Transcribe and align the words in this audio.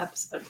episode. 0.00 0.46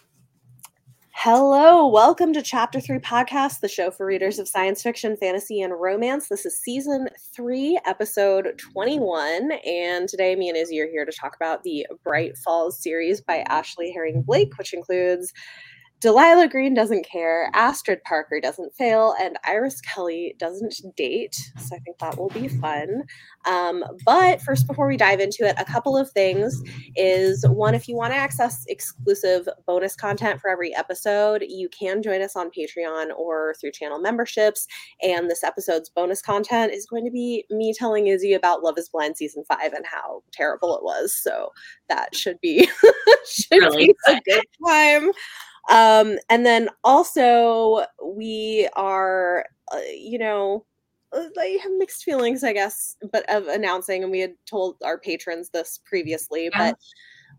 Hello, 1.23 1.87
welcome 1.87 2.33
to 2.33 2.41
Chapter 2.41 2.81
3 2.81 2.99
Podcast, 3.00 3.61
the 3.61 3.69
show 3.69 3.91
for 3.91 4.07
readers 4.07 4.38
of 4.38 4.49
science 4.49 4.83
fiction, 4.83 5.19
fantasy, 5.19 5.61
and 5.61 5.79
romance. 5.79 6.29
This 6.29 6.46
is 6.46 6.58
season 6.58 7.08
3, 7.37 7.78
episode 7.84 8.59
21, 8.73 9.52
and 9.66 10.09
today 10.09 10.34
me 10.34 10.48
and 10.48 10.57
Izzy 10.57 10.80
are 10.80 10.89
here 10.89 11.05
to 11.05 11.12
talk 11.12 11.36
about 11.36 11.62
the 11.62 11.86
Bright 12.05 12.39
Falls 12.39 12.82
series 12.82 13.21
by 13.21 13.41
Ashley 13.48 13.93
Herring 13.93 14.23
Blake, 14.23 14.57
which 14.57 14.73
includes 14.73 15.31
Delilah 16.01 16.48
Green 16.48 16.73
doesn't 16.73 17.07
care, 17.07 17.51
Astrid 17.53 18.03
Parker 18.05 18.41
doesn't 18.41 18.75
fail, 18.75 19.14
and 19.21 19.39
Iris 19.45 19.82
Kelly 19.82 20.35
doesn't 20.39 20.75
date. 20.96 21.35
So 21.59 21.77
I 21.77 21.79
think 21.80 21.99
that 21.99 22.17
will 22.17 22.30
be 22.30 22.49
fun. 22.49 23.03
Um, 23.46 23.85
but 24.07 24.41
first, 24.41 24.67
before 24.67 24.86
we 24.86 24.96
dive 24.96 25.21
into 25.21 25.45
it, 25.46 25.57
a 25.59 25.64
couple 25.64 25.99
of 25.99 26.11
things 26.13 26.63
is 26.96 27.46
one, 27.46 27.75
if 27.75 27.86
you 27.86 27.96
want 27.96 28.13
to 28.14 28.17
access 28.18 28.64
exclusive 28.68 29.46
bonus 29.67 29.95
content 29.95 30.41
for 30.41 30.49
every 30.49 30.75
episode, 30.75 31.45
you 31.46 31.68
can 31.68 32.02
join 32.02 32.23
us 32.23 32.34
on 32.34 32.51
Patreon 32.51 33.10
or 33.16 33.54
through 33.60 33.73
channel 33.73 33.98
memberships. 33.98 34.66
And 35.02 35.30
this 35.30 35.45
episode's 35.45 35.90
bonus 35.90 36.23
content 36.23 36.73
is 36.73 36.87
going 36.87 37.04
to 37.04 37.10
be 37.10 37.45
me 37.51 37.74
telling 37.74 38.06
Izzy 38.06 38.32
about 38.32 38.62
Love 38.62 38.78
is 38.78 38.88
Blind 38.88 39.18
season 39.18 39.45
five 39.46 39.74
and 39.74 39.84
how 39.84 40.23
terrible 40.32 40.76
it 40.76 40.82
was. 40.82 41.14
So 41.14 41.51
that 41.90 42.14
should 42.14 42.40
be 42.40 42.68
should 43.26 43.60
Really 43.60 43.87
be 43.87 43.95
a 44.09 44.20
good 44.24 44.45
time. 44.66 45.10
Um, 45.70 46.19
and 46.29 46.45
then 46.47 46.69
also 46.84 47.87
we 48.05 48.69
are, 48.77 49.47
uh, 49.73 49.79
you 49.95 50.19
know, 50.19 50.66
uh, 51.12 51.27
I 51.38 51.59
have 51.62 51.73
mixed 51.79 52.05
feelings, 52.05 52.45
I 52.45 52.52
guess, 52.52 52.96
but 53.12 53.29
of 53.30 53.48
announcing, 53.48 54.02
and 54.02 54.12
we 54.12 54.20
had 54.20 54.34
told 54.46 54.77
our 54.84 54.98
patrons 54.98 55.51
this 55.51 55.80
previously, 55.84 56.51
Yeah. 56.52 56.73
but 56.73 56.77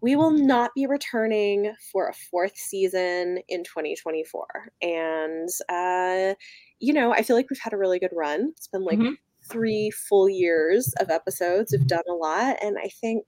we 0.02 0.16
will 0.16 0.32
not 0.32 0.72
be 0.76 0.88
returning 0.88 1.76
for 1.92 2.10
a 2.10 2.14
fourth 2.14 2.58
season 2.58 3.40
in 3.50 3.64
2024. 3.64 4.70
And, 4.82 5.50
uh, 5.70 6.36
you 6.80 6.94
know, 6.94 7.14
I 7.14 7.24
feel 7.24 7.36
like 7.36 7.50
we've 7.50 7.60
had 7.62 7.74
a 7.74 7.78
really 7.78 8.00
good 8.00 8.12
run. 8.14 8.54
It's 8.58 8.68
been 8.68 8.86
like 8.86 9.00
Mhm. 9.00 9.18
three 9.52 9.92
full 9.92 10.30
years 10.30 10.94
of 11.00 11.10
episodes. 11.12 11.72
We've 11.74 11.88
done 11.88 12.04
a 12.10 12.14
lot, 12.14 12.58
and 12.64 12.78
I 12.80 12.90
think 13.02 13.26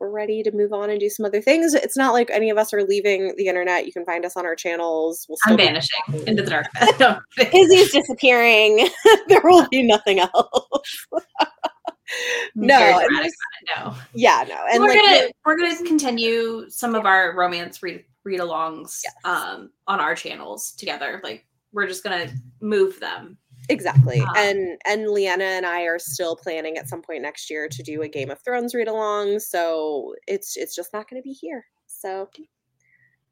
we're 0.00 0.10
ready 0.10 0.42
to 0.42 0.50
move 0.52 0.72
on 0.72 0.88
and 0.90 0.98
do 0.98 1.10
some 1.10 1.26
other 1.26 1.42
things. 1.42 1.74
It's 1.74 1.96
not 1.96 2.14
like 2.14 2.30
any 2.30 2.48
of 2.50 2.56
us 2.56 2.72
are 2.72 2.82
leaving 2.82 3.34
the 3.36 3.46
internet. 3.46 3.84
You 3.86 3.92
can 3.92 4.04
find 4.06 4.24
us 4.24 4.36
on 4.36 4.46
our 4.46 4.56
channels. 4.56 5.26
We'll 5.28 5.36
I'm 5.46 5.58
vanishing 5.58 6.00
into 6.26 6.42
the 6.42 6.50
darkness. 6.50 6.90
No. 6.98 7.20
Izzy's 7.38 7.92
disappearing. 7.92 8.88
there 9.28 9.40
will 9.44 9.68
be 9.70 9.82
nothing 9.82 10.18
else. 10.20 11.06
no, 12.54 12.78
Very 12.78 12.92
and 12.92 13.02
dramatic 13.04 13.24
just- 13.26 13.36
no. 13.76 13.94
yeah, 14.14 14.44
no, 14.48 14.56
and 14.72 14.82
we're 14.82 14.88
like 14.88 15.00
gonna 15.02 15.28
we're 15.44 15.56
gonna 15.58 15.76
continue 15.86 16.68
some 16.68 16.94
of 16.94 17.04
our 17.06 17.36
romance 17.36 17.82
read 17.82 18.04
read 18.24 18.40
alongs 18.40 19.00
Yes. 19.04 19.14
um 19.24 19.70
on 19.86 20.00
our 20.00 20.14
channels 20.14 20.72
together. 20.72 21.20
Like 21.22 21.46
we're 21.72 21.86
just 21.86 22.02
gonna 22.02 22.28
move 22.60 22.98
them. 23.00 23.36
Exactly, 23.70 24.20
Uh, 24.20 24.32
and 24.36 24.78
and 24.84 25.06
Liene 25.08 25.40
and 25.40 25.64
I 25.64 25.82
are 25.82 25.98
still 25.98 26.36
planning 26.36 26.76
at 26.76 26.88
some 26.88 27.02
point 27.02 27.22
next 27.22 27.48
year 27.50 27.68
to 27.68 27.82
do 27.82 28.02
a 28.02 28.08
Game 28.08 28.30
of 28.30 28.42
Thrones 28.42 28.74
read 28.74 28.88
along. 28.88 29.38
So 29.38 30.14
it's 30.26 30.56
it's 30.56 30.74
just 30.74 30.92
not 30.92 31.08
going 31.08 31.22
to 31.22 31.26
be 31.26 31.32
here. 31.32 31.64
So 31.86 32.28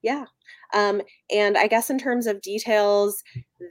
yeah, 0.01 0.27
um, 0.75 1.03
and 1.29 1.59
I 1.59 1.67
guess 1.67 1.91
in 1.91 1.99
terms 1.99 2.29
of 2.29 2.41
details, 2.41 3.21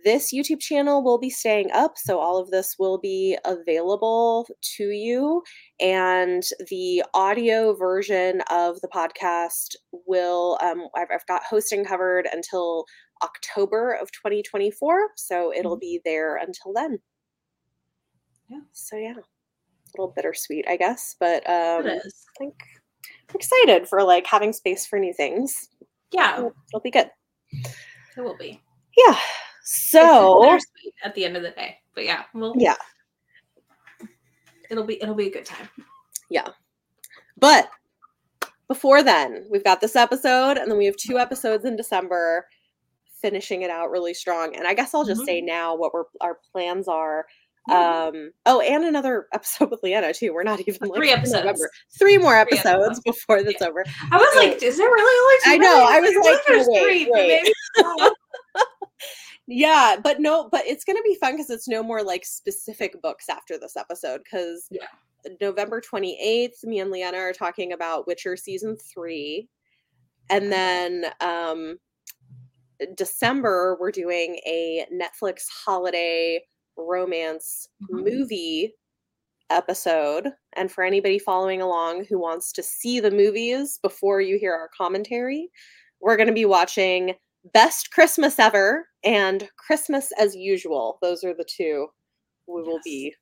this 0.03 0.33
YouTube 0.33 0.59
channel 0.59 1.01
will 1.01 1.17
be 1.17 1.29
staying 1.29 1.71
up, 1.71 1.93
so 1.97 2.19
all 2.19 2.37
of 2.37 2.51
this 2.51 2.75
will 2.77 2.97
be 2.97 3.37
available 3.45 4.45
to 4.75 4.83
you. 4.83 5.41
And 5.79 6.43
the 6.69 7.03
audio 7.13 7.75
version 7.75 8.41
of 8.51 8.81
the 8.81 8.89
podcast 8.89 9.77
will, 10.05 10.57
um, 10.61 10.89
I've, 10.97 11.07
I've 11.13 11.25
got 11.27 11.43
hosting 11.49 11.85
covered 11.85 12.27
until 12.29 12.83
October 13.23 13.93
of 13.93 14.11
2024, 14.11 15.09
so 15.15 15.53
it'll 15.53 15.77
be 15.77 15.99
there 16.05 16.37
until 16.37 16.73
then. 16.73 16.99
Yeah. 18.49 18.59
So 18.71 18.95
yeah, 18.95 19.13
a 19.13 19.91
little 19.97 20.13
bittersweet, 20.15 20.65
I 20.67 20.77
guess, 20.77 21.15
but 21.19 21.47
um, 21.49 21.85
I 21.87 21.99
think 22.37 22.53
I'm 23.29 23.35
excited 23.35 23.87
for 23.87 24.03
like 24.03 24.25
having 24.25 24.53
space 24.53 24.85
for 24.85 24.99
new 24.99 25.13
things. 25.13 25.69
Yeah, 26.11 26.37
It'll, 26.37 26.53
it'll 26.73 26.81
be 26.81 26.91
good. 26.91 27.09
it 27.51 28.21
will 28.21 28.37
be. 28.37 28.61
Yeah. 28.97 29.17
So 29.63 30.41
bittersweet 30.41 30.93
at 31.03 31.13
the 31.13 31.25
end 31.25 31.35
of 31.35 31.43
the 31.43 31.51
day. 31.51 31.77
But 31.93 32.05
yeah, 32.05 32.23
we'll 32.33 32.53
yeah, 32.57 32.75
it'll 34.69 34.85
be 34.85 35.01
it'll 35.01 35.15
be 35.15 35.27
a 35.27 35.31
good 35.31 35.45
time. 35.45 35.67
Yeah, 36.29 36.47
but 37.37 37.69
before 38.67 39.01
then, 39.03 39.45
we've 39.49 39.63
got 39.63 39.81
this 39.81 39.95
episode, 39.95 40.57
and 40.57 40.69
then 40.69 40.77
we 40.77 40.85
have 40.85 40.95
two 40.97 41.17
episodes 41.17 41.65
in 41.65 41.75
December, 41.75 42.47
finishing 43.21 43.61
it 43.63 43.69
out 43.69 43.89
really 43.91 44.13
strong. 44.13 44.55
And 44.55 44.67
I 44.67 44.73
guess 44.73 44.93
I'll 44.93 45.05
just 45.05 45.21
Mhm. 45.21 45.25
say 45.25 45.41
now 45.41 45.75
what 45.75 45.93
we're 45.93 46.05
our 46.21 46.39
plans 46.51 46.87
are. 46.87 47.25
Yeah. 47.69 48.05
Um. 48.13 48.31
Oh, 48.45 48.61
and 48.61 48.85
another 48.85 49.27
episode 49.33 49.71
with 49.71 49.81
Liene 49.83 50.13
too. 50.15 50.33
We're 50.33 50.43
not 50.43 50.61
even 50.61 50.89
Three 50.93 51.11
in 51.11 51.17
episodes. 51.17 51.67
Three 51.99 52.17
more 52.17 52.31
Three 52.33 52.57
episodes 52.57 52.85
episodes. 52.97 52.99
before 53.01 53.43
that's 53.43 53.61
over. 53.61 53.83
I 54.11 54.17
was 54.17 54.35
like, 54.37 54.63
is 54.63 54.77
there 54.77 54.87
really 54.87 55.41
I 55.45 55.53
only 55.53 55.57
two 55.57 55.63
know, 55.63 56.01
movies? 56.01 56.15
I 56.15 56.19
was 56.19 56.25
like, 56.25 56.45
there's 56.47 56.67
wait, 56.69 56.83
three, 56.83 57.11
wait. 57.11 58.11
Yeah, 59.49 59.95
but 60.03 60.19
no, 60.19 60.49
but 60.51 60.65
it's 60.67 60.83
gonna 60.83 61.01
be 61.03 61.15
fun 61.15 61.33
because 61.33 61.49
it's 61.49 61.69
no 61.69 61.81
more 61.81 62.03
like 62.03 62.25
specific 62.25 63.01
books 63.01 63.29
after 63.29 63.57
this 63.57 63.77
episode. 63.77 64.21
Because 64.23 64.67
Yeah. 64.69 64.87
November 65.39 65.79
twenty 65.79 66.19
eighth, 66.21 66.63
me 66.65 66.79
and 66.79 66.91
Liene 66.91 67.15
are 67.15 67.31
talking 67.33 67.71
about 67.71 68.07
Witcher 68.07 68.35
season 68.35 68.75
three, 68.75 69.47
and 70.29 70.51
then 70.51 71.05
um 71.21 71.79
December 72.95 73.77
we're 73.79 73.91
doing 73.91 74.39
a 74.45 74.85
Netflix 74.93 75.45
holiday 75.65 76.41
romance 76.77 77.69
Mhm. 77.89 78.03
movie 78.03 78.75
episode. 79.49 80.33
And 80.53 80.71
for 80.71 80.83
anybody 80.83 81.19
following 81.19 81.61
along 81.61 82.05
who 82.05 82.19
wants 82.19 82.51
to 82.53 82.63
see 82.63 82.99
the 82.99 83.11
movies 83.11 83.79
before 83.81 84.21
you 84.21 84.37
hear 84.37 84.53
our 84.53 84.69
commentary, 84.77 85.49
we're 86.01 86.17
going 86.17 86.27
to 86.27 86.33
be 86.33 86.45
watching 86.45 87.15
Best 87.53 87.91
Christmas 87.91 88.39
Ever 88.39 88.89
and 89.03 89.49
Christmas 89.57 90.11
as 90.19 90.35
Usual. 90.35 90.97
Those 91.01 91.23
are 91.23 91.33
the 91.33 91.45
two 91.45 91.87
we 92.47 92.61
will 92.61 92.79
be 92.83 93.15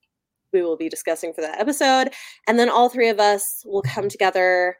we 0.53 0.61
will 0.61 0.77
be 0.77 0.87
discussing 0.89 1.33
for 1.33 1.41
that 1.41 1.59
episode. 1.59 2.13
And 2.47 2.57
then 2.57 2.69
all 2.69 2.87
three 2.89 3.09
of 3.09 3.19
us 3.19 3.61
will 3.66 3.81
come 3.81 4.07
together 4.07 4.77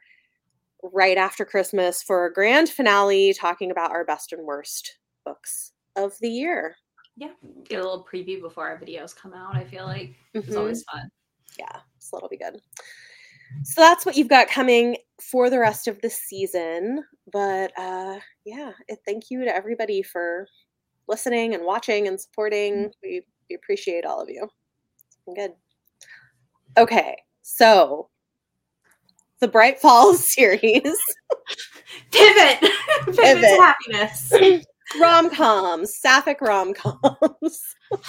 right 0.92 1.16
after 1.18 1.44
Christmas 1.44 2.02
for 2.02 2.26
a 2.26 2.32
grand 2.32 2.68
finale 2.68 3.32
talking 3.34 3.70
about 3.70 3.90
our 3.90 4.04
best 4.04 4.32
and 4.32 4.44
worst 4.44 4.98
books 5.24 5.72
of 5.96 6.14
the 6.20 6.28
year. 6.30 6.76
Yeah, 7.16 7.30
get 7.64 7.80
a 7.80 7.82
little 7.82 8.06
preview 8.10 8.40
before 8.40 8.68
our 8.68 8.78
videos 8.78 9.14
come 9.16 9.32
out. 9.32 9.56
I 9.56 9.64
feel 9.64 9.86
like 9.86 10.14
it's 10.34 10.48
Mhm. 10.48 10.58
always 10.58 10.84
fun. 10.84 11.08
yeah, 11.58 11.80
so 11.98 12.16
that'll 12.16 12.28
be 12.28 12.36
good. 12.36 12.60
So 13.62 13.80
that's 13.80 14.04
what 14.04 14.16
you've 14.16 14.28
got 14.28 14.48
coming 14.48 14.96
for 15.20 15.48
the 15.48 15.58
rest 15.58 15.88
of 15.88 16.00
the 16.02 16.10
season. 16.10 17.02
But 17.32 17.72
uh 17.78 18.18
yeah, 18.44 18.72
thank 19.06 19.30
you 19.30 19.44
to 19.44 19.54
everybody 19.54 20.02
for 20.02 20.46
listening 21.08 21.54
and 21.54 21.64
watching 21.64 22.06
and 22.08 22.20
supporting. 22.20 22.92
We, 23.02 23.22
we 23.48 23.56
appreciate 23.56 24.04
all 24.04 24.20
of 24.20 24.28
you. 24.28 24.48
It's 25.06 25.18
been 25.24 25.34
good. 25.34 25.52
Okay, 26.76 27.16
so 27.42 28.10
the 29.40 29.48
Bright 29.48 29.78
Falls 29.80 30.28
series, 30.32 30.82
Pivot, 32.10 32.60
pivot, 32.60 32.60
Pivot. 33.16 33.42
to 33.42 33.74
happiness. 33.92 34.66
rom 35.00 35.30
coms, 35.30 35.96
sapphic 35.96 36.40
rom 36.40 36.72
coms. 36.74 37.62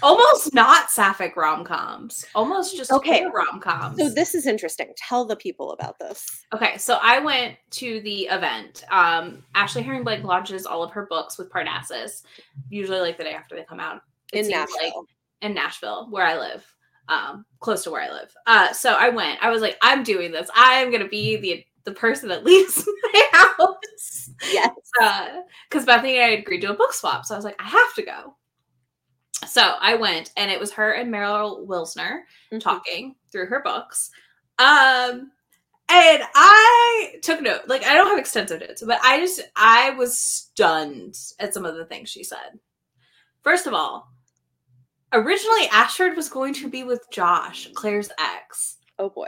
Almost 0.00 0.54
not 0.54 0.90
sapphic 0.92 1.34
rom 1.36 1.64
coms. 1.64 2.24
Almost 2.32 2.76
just 2.76 2.92
Okay. 2.92 3.26
rom 3.34 3.58
coms. 3.60 3.98
So 3.98 4.08
this 4.08 4.32
is 4.36 4.46
interesting. 4.46 4.92
Tell 4.96 5.24
the 5.24 5.34
people 5.34 5.72
about 5.72 5.98
this. 5.98 6.44
Okay, 6.54 6.78
so 6.78 7.00
I 7.02 7.18
went 7.18 7.56
to 7.72 8.00
the 8.02 8.26
event. 8.26 8.84
Um, 8.92 9.42
Ashley 9.56 9.82
Herring 9.82 10.04
Blake 10.04 10.22
launches 10.22 10.66
all 10.66 10.84
of 10.84 10.92
her 10.92 11.06
books 11.06 11.36
with 11.36 11.50
Parnassus, 11.50 12.22
usually 12.70 13.00
like 13.00 13.18
the 13.18 13.24
day 13.24 13.32
after 13.32 13.56
they 13.56 13.64
come 13.64 13.80
out. 13.80 14.02
It 14.32 14.44
in 14.44 14.52
Nashville. 14.52 14.78
like 14.82 14.92
in 15.42 15.52
Nashville, 15.54 16.06
where 16.10 16.24
I 16.24 16.38
live, 16.38 16.64
um, 17.08 17.44
close 17.60 17.84
to 17.84 17.90
where 17.90 18.02
I 18.02 18.10
live. 18.12 18.32
Uh, 18.46 18.72
so 18.72 18.92
I 18.94 19.08
went. 19.08 19.42
I 19.42 19.50
was 19.50 19.62
like, 19.62 19.76
I'm 19.82 20.02
doing 20.02 20.32
this. 20.32 20.50
I'm 20.54 20.90
gonna 20.90 21.08
be 21.08 21.36
the 21.36 21.64
the 21.84 21.92
person 21.92 22.28
that 22.28 22.44
leaves 22.44 22.86
my 23.12 23.28
house. 23.32 24.30
yes. 24.52 24.70
Because 25.70 25.86
Bethany 25.86 26.16
and 26.18 26.24
I 26.24 26.28
agreed 26.38 26.60
to 26.62 26.70
a 26.72 26.76
book 26.76 26.92
swap, 26.92 27.24
so 27.24 27.34
I 27.34 27.38
was 27.38 27.44
like, 27.44 27.60
I 27.60 27.64
have 27.68 27.94
to 27.96 28.02
go. 28.02 28.36
So 29.46 29.62
I 29.80 29.94
went, 29.94 30.32
and 30.36 30.50
it 30.50 30.58
was 30.60 30.72
her 30.72 30.92
and 30.92 31.12
Meryl 31.12 31.66
Wilsner 31.66 32.20
Mhm. 32.52 32.60
talking 32.60 33.14
through 33.30 33.46
her 33.46 33.62
books. 33.62 34.10
Um, 34.58 35.30
and 35.90 36.22
I 36.34 37.14
took 37.22 37.40
note. 37.40 37.62
Like 37.68 37.84
I 37.84 37.94
don't 37.94 38.08
have 38.08 38.18
extensive 38.18 38.60
notes, 38.60 38.82
but 38.86 38.98
I 39.02 39.20
just 39.20 39.40
I 39.56 39.90
was 39.90 40.18
stunned 40.18 41.16
at 41.38 41.54
some 41.54 41.64
of 41.64 41.76
the 41.76 41.84
things 41.86 42.08
she 42.10 42.24
said. 42.24 42.58
First 43.42 43.66
of 43.66 43.74
all, 43.74 44.12
originally 45.12 45.66
Astrid 45.72 46.16
was 46.16 46.28
going 46.28 46.54
to 46.54 46.68
be 46.68 46.84
with 46.84 47.08
Josh, 47.10 47.68
Claire's 47.74 48.10
ex. 48.18 48.76
Oh 48.98 49.10
boy. 49.10 49.26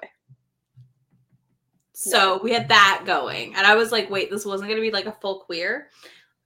So 1.93 2.41
we 2.43 2.53
had 2.53 2.69
that 2.69 3.03
going. 3.05 3.55
And 3.55 3.67
I 3.67 3.75
was 3.75 3.93
like, 3.93 4.09
wait, 4.09 4.31
this 4.31 4.47
wasn't 4.47 4.69
going 4.71 4.81
to 4.81 4.87
be 4.87 4.91
like 4.91 5.05
a 5.07 5.17
full 5.21 5.41
queer. 5.41 5.91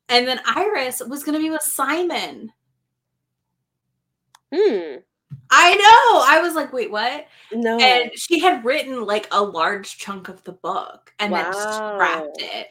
And 0.09 0.27
then 0.27 0.41
Iris 0.45 1.01
was 1.09 1.23
going 1.23 1.35
to 1.39 1.43
be 1.43 1.51
with 1.51 1.63
Simon. 1.63 2.53
Hmm. 4.53 4.97
I 5.51 5.75
know. 5.75 6.25
I 6.27 6.41
was 6.43 6.55
like, 6.55 6.73
wait, 6.73 6.91
what? 6.91 7.27
No. 7.53 7.79
And 7.79 8.11
she 8.17 8.41
had 8.41 8.65
written 8.65 9.05
like 9.05 9.29
a 9.31 9.43
large 9.43 9.97
chunk 9.97 10.29
of 10.29 10.43
the 10.45 10.53
book 10.53 11.13
and 11.21 11.33
then 11.33 11.47
Wow. 11.47 11.95
scrapped 11.97 12.37
it. 12.43 12.69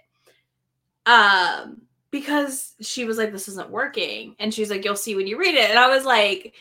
Um, 1.05 1.81
because 2.13 2.75
she 2.79 3.05
was 3.05 3.17
like, 3.17 3.31
this 3.31 3.47
isn't 3.47 3.71
working. 3.71 4.35
And 4.37 4.53
she's 4.53 4.69
like, 4.69 4.85
you'll 4.85 4.95
see 4.95 5.15
when 5.15 5.25
you 5.25 5.35
read 5.39 5.55
it. 5.55 5.71
And 5.71 5.79
I 5.79 5.87
was 5.87 6.05
like, 6.05 6.53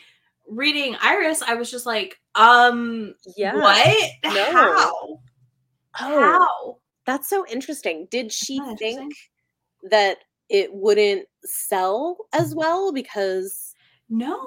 reading 0.49 0.95
Iris, 0.99 1.43
I 1.43 1.53
was 1.53 1.69
just 1.69 1.85
like, 1.85 2.19
um, 2.33 3.13
yeah. 3.37 3.53
what? 3.53 4.11
No. 4.25 4.51
How? 4.51 5.19
Oh, 6.01 6.21
How? 6.21 6.77
that's 7.05 7.29
so 7.29 7.45
interesting. 7.45 8.07
Did 8.09 8.31
she 8.31 8.59
think 8.79 9.13
that 9.91 10.17
it 10.49 10.73
wouldn't 10.73 11.27
sell 11.43 12.17
as 12.33 12.55
well 12.55 12.91
because 12.91 13.75
No, 14.09 14.43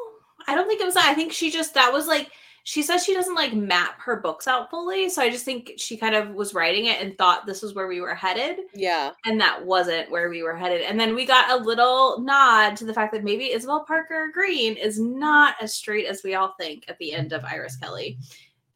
I 0.48 0.56
don't 0.56 0.66
think 0.66 0.80
it 0.80 0.86
was 0.86 0.94
that. 0.94 1.08
I 1.08 1.14
think 1.14 1.32
she 1.32 1.52
just 1.52 1.74
that 1.74 1.92
was 1.92 2.08
like 2.08 2.32
she 2.66 2.82
says 2.82 3.04
she 3.04 3.14
doesn't 3.14 3.36
like 3.36 3.54
map 3.54 4.00
her 4.00 4.16
books 4.16 4.48
out 4.48 4.68
fully. 4.70 5.08
So 5.08 5.22
I 5.22 5.30
just 5.30 5.44
think 5.44 5.74
she 5.76 5.96
kind 5.96 6.16
of 6.16 6.30
was 6.30 6.52
writing 6.52 6.86
it 6.86 7.00
and 7.00 7.16
thought 7.16 7.46
this 7.46 7.62
was 7.62 7.74
where 7.74 7.86
we 7.86 8.00
were 8.00 8.12
headed. 8.12 8.58
yeah. 8.74 9.12
And 9.24 9.40
that 9.40 9.64
wasn't 9.64 10.10
where 10.10 10.28
we 10.28 10.42
were 10.42 10.56
headed. 10.56 10.80
And 10.80 10.98
then 10.98 11.14
we 11.14 11.26
got 11.26 11.48
a 11.48 11.62
little 11.62 12.18
nod 12.18 12.74
to 12.78 12.84
the 12.84 12.92
fact 12.92 13.12
that 13.12 13.22
maybe 13.22 13.52
Isabel 13.52 13.84
Parker 13.84 14.32
Green 14.34 14.76
is 14.76 14.98
not 14.98 15.54
as 15.62 15.74
straight 15.74 16.06
as 16.06 16.24
we 16.24 16.34
all 16.34 16.56
think 16.58 16.82
at 16.88 16.98
the 16.98 17.12
end 17.12 17.32
of 17.32 17.44
Iris 17.44 17.76
Kelly. 17.76 18.18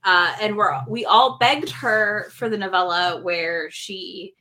Uh, 0.04 0.36
and 0.40 0.56
we're 0.56 0.72
we 0.86 1.04
all 1.04 1.36
begged 1.38 1.70
her 1.70 2.30
for 2.30 2.48
the 2.48 2.56
novella 2.56 3.20
where 3.22 3.72
she 3.72 4.34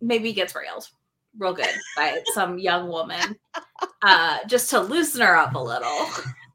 maybe 0.00 0.32
gets 0.32 0.54
railed 0.54 0.88
real 1.36 1.52
good 1.52 1.68
by 1.94 2.22
some 2.32 2.58
young 2.58 2.88
woman 2.88 3.36
uh, 4.02 4.38
just 4.46 4.70
to 4.70 4.80
loosen 4.80 5.20
her 5.20 5.36
up 5.36 5.54
a 5.54 5.58
little. 5.58 6.06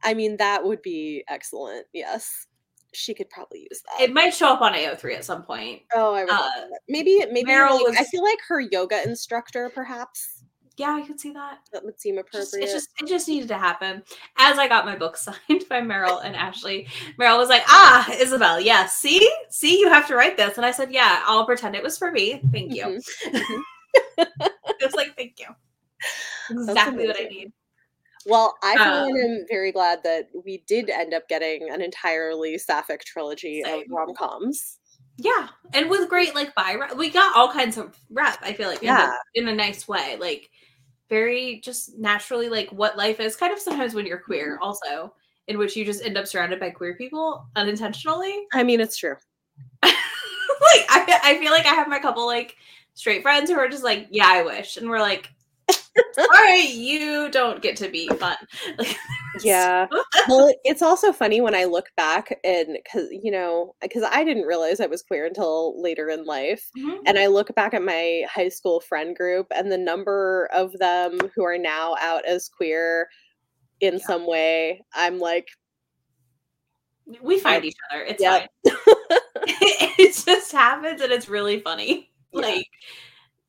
I 0.03 0.13
mean 0.13 0.38
that 0.38 0.63
would 0.63 0.81
be 0.81 1.23
excellent. 1.27 1.85
Yes. 1.94 2.47
She 2.94 3.13
could 3.13 3.29
probably 3.29 3.67
use 3.69 3.81
that. 3.83 4.01
It 4.03 4.13
might 4.13 4.33
show 4.33 4.47
up 4.47 4.61
on 4.61 4.73
AO3 4.73 5.15
at 5.17 5.25
some 5.25 5.44
point. 5.44 5.81
oh, 5.94 6.13
I 6.13 6.23
would 6.23 6.31
uh, 6.33 6.49
maybe 6.88 7.23
maybe 7.31 7.51
Meryl 7.51 7.83
like, 7.83 7.99
I 7.99 8.03
feel 8.05 8.23
like 8.23 8.39
her 8.47 8.59
yoga 8.61 9.03
instructor 9.03 9.69
perhaps 9.69 10.44
Yeah, 10.77 10.91
I 10.95 11.01
could 11.05 11.19
see 11.19 11.31
that. 11.33 11.59
that 11.73 11.83
would 11.83 11.99
seem 11.99 12.15
Just- 12.15 12.53
appropriate. 12.53 12.69
it 12.69 12.71
just 12.73 12.89
it 13.01 13.07
just 13.07 13.27
needed 13.27 13.49
to 13.49 13.57
happen. 13.57 14.01
As 14.38 14.57
I 14.57 14.67
got 14.69 14.85
my 14.85 14.95
book 14.95 15.17
signed 15.27 15.65
by 15.69 15.81
Meryl 15.81 16.23
and 16.23 16.35
Ashley, 16.35 16.88
Meryl 17.19 17.38
was 17.38 17.49
like, 17.49 17.63
"Ah, 17.67 18.09
Isabel, 18.13 18.59
yeah, 18.59 18.85
see, 18.88 19.29
see, 19.49 19.79
you 19.79 19.89
have 19.89 20.07
to 20.07 20.15
write 20.15 20.38
this." 20.38 20.55
And 20.57 20.65
I 20.65 20.71
said, 20.71 20.91
"Yeah, 20.91 21.21
I'll 21.25 21.45
pretend 21.45 21.75
it 21.75 21.83
was 21.83 21.97
for 21.97 22.11
me. 22.11 22.41
Thank 22.51 22.73
you." 22.73 23.01
Mhm. 23.27 23.61
It 24.17 24.85
was 24.85 24.94
like, 24.95 25.15
"Thank 25.15 25.39
you." 25.39 25.47
Exactly 26.49 27.05
what 27.07 27.19
I 27.19 27.23
need. 27.25 27.51
Well, 28.27 28.57
I 28.62 28.75
Um, 28.75 29.15
am 29.18 29.45
very 29.50 29.71
glad 29.71 30.03
that 30.03 30.27
we 30.45 30.59
did 30.68 30.89
end 30.89 31.13
up 31.13 31.27
getting 31.29 31.69
an 31.69 31.81
entirely 31.81 32.57
sapphic 32.57 33.03
trilogy 33.06 33.63
of 33.63 33.83
rom 33.89 34.13
coms. 34.15 34.77
Yeah, 35.18 35.50
and 35.74 35.89
with 35.89 36.09
great 36.09 36.35
like 36.35 36.53
bi 36.53 36.75
rep, 36.75 36.95
we 36.95 37.09
got 37.09 37.35
all 37.35 37.51
kinds 37.51 37.77
of 37.77 37.97
rep. 38.12 38.38
I 38.44 38.53
feel 38.53 38.68
like 38.69 38.83
in, 38.83 39.00
a- 39.00 39.09
Yeah. 39.09 39.15
in 39.33 39.47
a 39.47 39.56
nice 39.56 39.88
way, 39.88 40.15
like 40.18 40.50
very 41.09 41.59
just 41.63 41.97
naturally 41.97 42.50
like 42.50 42.69
what 42.71 42.97
life 42.97 43.19
is. 43.19 43.35
Kind 43.35 43.53
of 43.53 43.59
sometimes 43.59 43.94
when 43.95 44.06
you're 44.06 44.19
Mm-hmm. 44.19 44.25
queer, 44.25 44.59
also 44.62 45.13
in 45.47 45.57
which 45.57 45.75
you 45.75 45.85
just 45.85 46.03
end 46.03 46.18
up 46.18 46.27
surrounded 46.27 46.59
by 46.59 46.69
queer 46.69 46.95
people 46.97 47.47
unintentionally. 47.56 48.45
I 48.53 48.63
mean, 48.63 48.80
it's 48.81 48.97
true. 48.97 49.15
like 49.83 49.94
I, 50.89 51.19
I 51.23 51.38
feel 51.39 51.51
like 51.51 51.65
I 51.65 51.73
have 51.75 51.88
my 51.88 52.00
couple 52.00 52.25
like 52.27 52.56
straight 52.94 53.21
friends 53.23 53.50
who 53.50 53.57
are 53.57 53.69
just 53.69 53.83
like, 53.83 54.07
yeah, 54.12 54.27
I 54.27 54.44
wish, 54.44 54.77
and 54.77 54.89
we're 54.89 55.00
like, 55.00 55.31
right, 56.17 56.69
you 56.73 57.29
don't 57.31 57.61
get 57.61 57.75
to 57.77 57.89
be 57.89 58.07
fun. 58.19 58.38
Yeah. 59.44 59.85
well, 60.27 60.51
it's 60.63 60.81
also 60.81 61.13
funny 61.13 61.41
when 61.41 61.53
I 61.53 61.65
look 61.65 61.89
back 61.95 62.39
and 62.44 62.75
because 62.83 63.07
you 63.11 63.29
know 63.29 63.75
because 63.83 64.01
I 64.01 64.23
didn't 64.23 64.47
realize 64.47 64.79
I 64.79 64.88
was 64.88 65.03
queer 65.03 65.27
until 65.27 65.79
later 65.79 66.09
in 66.09 66.25
life, 66.25 66.67
Mhm. 66.75 67.01
and 67.05 67.19
I 67.19 67.27
look 67.27 67.53
back 67.53 67.75
at 67.75 67.83
my 67.83 68.23
high 68.27 68.49
school 68.49 68.79
friend 68.79 69.15
group 69.15 69.45
and 69.55 69.71
the 69.71 69.77
number 69.77 70.49
of 70.51 70.71
them 70.79 71.19
who 71.35 71.44
are 71.45 71.59
now 71.59 71.95
out 72.01 72.25
as 72.25 72.49
queer 72.49 73.09
in 73.79 73.95
Yeah. 73.95 74.05
some 74.07 74.25
way. 74.25 74.83
I'm 74.95 75.19
like, 75.19 75.47
we 77.21 77.39
find 77.39 77.63
each 77.63 77.77
other. 77.91 78.03
It's 78.05 78.21
Yep. 78.23 78.49
fine. 78.65 78.77
it 79.99 80.25
just 80.25 80.51
happens, 80.51 80.99
and 81.01 81.11
it's 81.11 81.29
really 81.29 81.59
funny. 81.59 82.11
Yeah. 82.33 82.41
Like 82.41 82.67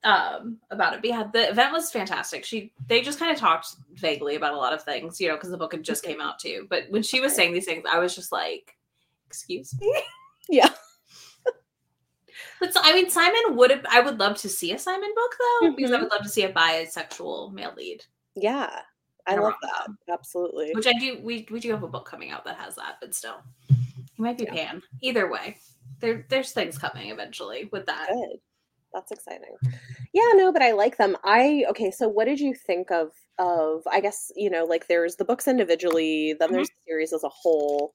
um 0.05 0.59
about 0.71 0.95
it. 0.95 1.01
But 1.03 1.11
yeah, 1.11 1.25
the 1.33 1.51
event 1.51 1.73
was 1.73 1.91
fantastic. 1.91 2.45
She 2.45 2.73
they 2.87 3.01
just 3.03 3.19
kind 3.19 3.33
of 3.33 3.39
talked 3.39 3.69
vaguely 3.95 4.37
about 4.37 4.55
a 4.55 4.57
lot 4.57 4.73
of 4.73 4.83
things, 4.85 5.21
you 5.21 5.29
know, 5.29 5.35
because 5.35 5.51
the 5.51 5.57
book 5.59 5.73
had 5.73 5.83
just 5.83 6.03
Mm-hmm. 6.05 6.13
came 6.13 6.21
out 6.21 6.39
too. 6.39 6.67
But 6.71 6.85
when 6.91 7.03
she 7.03 7.21
was 7.21 7.35
saying 7.35 7.53
these 7.53 7.65
things, 7.67 7.85
I 7.91 7.99
was 7.99 8.15
just 8.15 8.31
like, 8.33 8.77
"Excuse 9.27 9.75
me." 9.81 10.03
Yeah. 10.51 10.71
But 12.61 12.73
so, 12.73 12.81
I 12.83 12.93
mean, 12.95 13.11
Simon 13.11 13.57
would 13.57 13.71
have. 13.71 13.85
I 13.91 14.01
would 14.01 14.19
love 14.19 14.37
to 14.39 14.49
see 14.49 14.73
a 14.73 14.79
Simon 14.79 15.11
book 15.15 15.37
though, 15.61 15.73
because 15.77 15.93
I 15.93 15.97
Mhm. 15.97 16.03
would 16.03 16.11
love 16.13 16.23
to 16.23 16.29
see 16.29 16.43
a 16.45 16.53
bisexual 16.53 17.53
male 17.53 17.75
lead. 17.77 18.05
yeah, 18.35 18.83
I 19.27 19.37
love 19.37 19.55
that 19.63 19.89
absolutely. 20.13 20.71
Which 20.73 20.87
I 20.87 20.93
do. 20.95 21.21
We 21.23 21.47
we 21.51 21.61
do 21.61 21.71
have 21.73 21.83
a 21.83 21.89
book 21.89 22.09
coming 22.09 22.31
out 22.31 22.45
that 22.47 22.57
has 22.57 22.75
that, 22.77 22.97
but 23.01 23.15
still, 23.15 23.43
he 23.69 24.23
might 24.23 24.39
be 24.39 24.45
Yeah. 24.45 24.55
pan. 24.55 24.83
Either 25.03 25.31
way, 25.31 25.59
there 26.01 26.25
there's 26.29 26.53
things 26.53 26.79
coming 26.79 27.11
eventually 27.11 27.69
with 27.73 27.87
that. 27.87 28.09
Good. 28.09 28.41
That's 28.93 29.13
exciting. 29.13 29.57
Yeah, 30.13 30.33
no, 30.35 30.53
but 30.53 30.63
I 30.63 30.73
like 30.73 30.97
them. 30.97 31.17
I 31.25 31.65
okay, 31.71 31.91
so 31.91 32.09
what 32.09 32.25
did 32.25 32.41
you 32.41 32.55
think 32.55 32.91
of 32.91 33.13
of 33.39 33.83
I 33.91 34.01
guess, 34.01 34.33
you 34.35 34.51
know, 34.51 34.65
like 34.65 34.87
there's 34.89 35.17
the 35.17 35.25
books 35.25 35.47
individually, 35.47 36.35
then 36.39 36.49
Mhm. 36.49 36.53
there's 36.53 36.71
the 36.71 36.83
series 36.87 37.13
as 37.13 37.23
a 37.25 37.29
whole. 37.29 37.95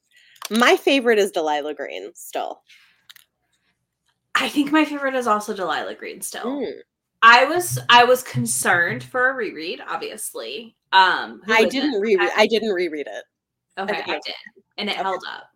My 0.49 0.75
favorite 0.77 1.19
is 1.19 1.31
Delilah 1.31 1.73
Green 1.73 2.11
still. 2.13 2.61
I 4.35 4.49
think 4.49 4.71
my 4.71 4.85
favorite 4.85 5.15
is 5.15 5.27
also 5.27 5.53
Delilah 5.53 5.95
Green. 5.95 6.21
Still, 6.21 6.45
Mm. 6.45 6.81
I 7.21 7.45
was 7.45 7.79
I 7.89 8.03
was 8.03 8.21
concerned 8.23 9.03
for 9.03 9.29
a 9.29 9.33
reread. 9.33 9.81
Obviously, 9.87 10.75
um, 10.91 11.41
I 11.47 11.65
didn't 11.65 11.99
reread 12.01 12.31
I 12.35 12.47
didn't 12.47 12.73
reread 12.73 13.07
it. 13.07 13.23
Okay, 13.77 13.95
did 13.95 14.09
I 14.09 14.19
did, 14.25 14.35
and 14.77 14.89
it 14.89 14.93
Okay. 14.93 15.03
held 15.03 15.23
up. 15.27 15.49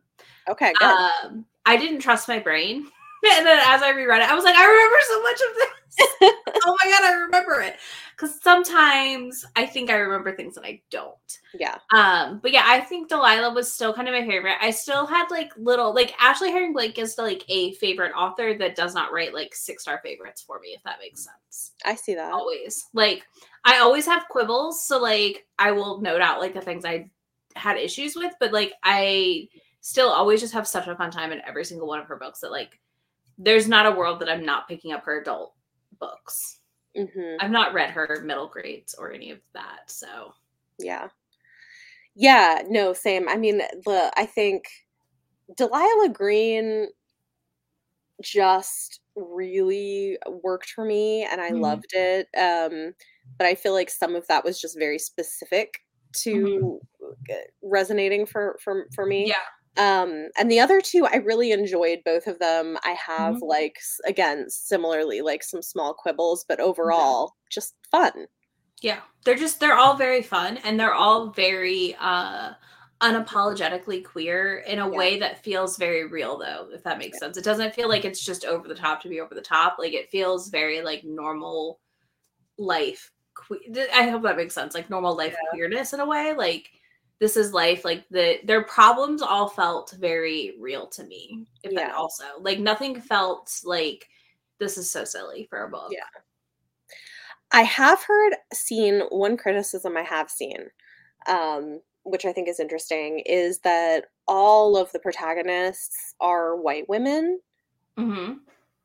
Okay, 0.49 0.73
good. 0.79 0.87
Um, 0.87 1.45
I 1.65 1.75
didn't 1.75 1.99
trust 1.99 2.27
my 2.27 2.39
brain. 2.39 2.89
And 3.33 3.45
then 3.45 3.59
as 3.65 3.81
I 3.81 3.91
reread 3.91 4.21
it, 4.21 4.29
I 4.29 4.35
was 4.35 4.43
like, 4.43 4.55
I 4.55 4.65
remember 4.65 4.97
so 5.07 5.21
much 5.23 5.41
of 5.41 5.55
this. 5.55 5.67
oh 6.65 6.77
my 6.83 6.91
god, 6.91 7.03
I 7.03 7.13
remember 7.13 7.61
it. 7.61 7.77
Because 8.15 8.39
sometimes 8.41 9.45
I 9.55 9.65
think 9.65 9.89
I 9.89 9.95
remember 9.95 10.35
things 10.35 10.55
that 10.55 10.65
I 10.65 10.81
don't. 10.89 11.15
yeah. 11.53 11.77
Um, 11.93 12.39
but 12.41 12.51
yeah, 12.51 12.63
I 12.65 12.79
think 12.81 13.09
Delilah 13.09 13.53
was 13.53 13.71
still 13.71 13.93
kind 13.93 14.07
of 14.07 14.13
my 14.13 14.25
favorite. 14.25 14.57
I 14.61 14.71
still 14.71 15.05
had 15.05 15.29
like 15.29 15.51
little 15.57 15.93
like 15.93 16.13
Ashley 16.19 16.51
Herring 16.51 16.73
Blake 16.73 16.97
is 16.97 17.17
like 17.17 17.43
a 17.47 17.73
favorite 17.73 18.13
author 18.13 18.57
that 18.57 18.75
does 18.75 18.95
not 18.95 19.11
write 19.11 19.33
like 19.33 19.53
six 19.53 19.83
star 19.83 19.99
favorites 20.03 20.41
for 20.41 20.59
me, 20.59 20.69
if 20.69 20.83
that 20.83 20.99
makes 20.99 21.23
sense. 21.23 21.73
I 21.85 21.95
see 21.95 22.15
that. 22.15 22.31
Always. 22.33 22.87
Like 22.93 23.25
I 23.65 23.79
always 23.79 24.05
have 24.05 24.27
quibbles, 24.29 24.83
so 24.83 24.99
like 24.99 25.45
I 25.59 25.71
will 25.71 26.01
note 26.01 26.21
out 26.21 26.39
like 26.39 26.53
the 26.53 26.61
things 26.61 26.85
I 26.85 27.09
had 27.55 27.77
issues 27.77 28.15
with, 28.15 28.33
but 28.39 28.51
like 28.51 28.73
I 28.83 29.47
still 29.81 30.09
always 30.09 30.41
just 30.41 30.53
have 30.53 30.67
such 30.67 30.87
a 30.87 30.95
fun 30.95 31.11
time 31.11 31.31
in 31.31 31.41
every 31.47 31.65
single 31.65 31.87
one 31.87 31.99
of 31.99 32.07
her 32.07 32.17
books 32.17 32.39
that 32.41 32.51
like 32.51 32.79
there's 33.37 33.67
not 33.67 33.85
a 33.85 33.91
world 33.91 34.19
that 34.21 34.29
I'm 34.29 34.45
not 34.45 34.67
picking 34.67 34.91
up 34.93 35.03
her 35.05 35.21
adult 35.21 35.53
books. 35.99 36.59
hmm 36.95 37.37
I've 37.39 37.51
not 37.51 37.73
read 37.73 37.91
her 37.91 38.21
middle 38.25 38.47
grades 38.49 38.95
or 38.95 39.11
any 39.13 39.31
of 39.31 39.41
that, 39.53 39.91
so 39.91 40.33
Yeah. 40.79 41.09
Yeah, 42.15 42.63
no, 42.67 42.93
same. 42.93 43.29
I 43.29 43.37
mean, 43.37 43.59
the 43.59 44.11
I 44.17 44.25
think 44.25 44.65
Delilah 45.57 46.09
Green 46.11 46.89
just 48.21 48.99
really 49.15 50.17
worked 50.43 50.69
for 50.71 50.83
me 50.85 51.23
and 51.23 51.39
I 51.39 51.51
Mhm. 51.51 51.53
loved 51.53 51.91
it. 51.93 52.27
Um, 52.37 52.93
but 53.37 53.45
I 53.45 53.55
feel 53.55 53.73
like 53.73 53.89
some 53.89 54.15
of 54.15 54.25
that 54.27 54.43
was 54.43 54.59
just 54.59 54.77
very 54.77 54.97
specific 54.97 55.75
to 56.23 56.79
uh, 57.31 57.35
resonating 57.61 58.25
for 58.25 58.57
for 58.63 58.87
for 58.95 59.05
me. 59.05 59.25
yeah. 59.25 59.43
Um, 59.77 60.29
and 60.37 60.49
the 60.51 60.59
other 60.59 60.81
two, 60.81 61.05
I 61.05 61.17
really 61.17 61.51
enjoyed 61.51 61.99
both 62.05 62.27
of 62.27 62.39
them. 62.39 62.77
I 62.83 62.91
have 62.93 63.37
Mhm. 63.37 63.41
like 63.41 63.77
again, 64.05 64.49
similarly, 64.49 65.21
like 65.21 65.43
some 65.43 65.61
small 65.61 65.93
quibbles, 65.93 66.45
but 66.47 66.59
overall, 66.59 67.35
just 67.49 67.75
fun. 67.91 68.27
Yeah, 68.81 69.01
they're 69.25 69.35
just 69.35 69.59
they're 69.59 69.75
all 69.77 69.95
very 69.95 70.21
fun 70.21 70.57
and 70.57 70.79
they're 70.79 70.93
all 70.93 71.31
very 71.31 71.95
uh 71.99 72.53
unapologetically 73.01 74.03
queer 74.03 74.59
in 74.67 74.79
a 74.79 74.87
Yeah. 74.91 74.97
way 74.97 75.19
that 75.19 75.43
feels 75.43 75.77
very 75.77 76.05
real 76.07 76.37
though, 76.37 76.69
if 76.71 76.83
that 76.83 76.97
makes 76.97 77.19
sense. 77.19 77.37
It 77.37 77.43
doesn't 77.43 77.73
feel 77.75 77.87
like 77.89 78.05
it's 78.05 78.23
just 78.23 78.45
over 78.45 78.67
the 78.67 78.75
top 78.75 79.01
to 79.01 79.09
be 79.09 79.19
over 79.19 79.35
the 79.35 79.41
top. 79.41 79.77
Like 79.79 79.93
it 79.93 80.09
feels 80.11 80.49
very 80.49 80.81
like 80.81 81.03
normal 81.03 81.79
life. 82.57 83.11
Que- 83.49 83.87
I 83.93 84.09
hope 84.09 84.23
that 84.23 84.37
makes 84.37 84.55
sense. 84.55 84.75
Like 84.75 84.89
normal 84.89 85.15
life 85.17 85.41
queerness 85.51 85.93
in 85.93 85.99
a 86.01 86.05
way. 86.07 86.33
Like 86.35 86.71
this 87.19 87.35
is 87.37 87.53
life. 87.53 87.83
Like 87.85 88.05
the 88.09 88.39
their 88.43 88.63
problems 88.63 89.21
all 89.21 89.47
felt 89.49 89.91
very 89.99 90.55
real 90.59 90.87
to 90.87 91.03
me. 91.03 91.45
If 91.63 91.73
that 91.75 91.89
Yeah. 91.89 91.95
also 91.95 92.25
like 92.39 92.59
nothing 92.59 92.99
felt 93.01 93.59
like 93.63 94.07
this 94.59 94.77
is 94.77 94.89
so 94.91 95.03
silly 95.05 95.47
for 95.49 95.63
a 95.63 95.69
book. 95.69 95.91
Yeah. 95.91 96.03
I 97.51 97.61
have 97.63 98.03
heard 98.03 98.35
seen 98.53 99.01
one 99.09 99.37
criticism 99.37 99.95
I 99.97 100.03
have 100.03 100.29
seen, 100.29 100.67
um, 101.27 101.81
which 102.03 102.25
I 102.25 102.33
think 102.33 102.47
is 102.49 102.59
interesting, 102.59 103.19
is 103.19 103.59
that 103.59 104.05
all 104.27 104.75
of 104.77 104.91
the 104.91 104.99
protagonists 104.99 106.13
are 106.19 106.55
white 106.57 106.87
women. 106.89 107.39
hmm 107.97 108.33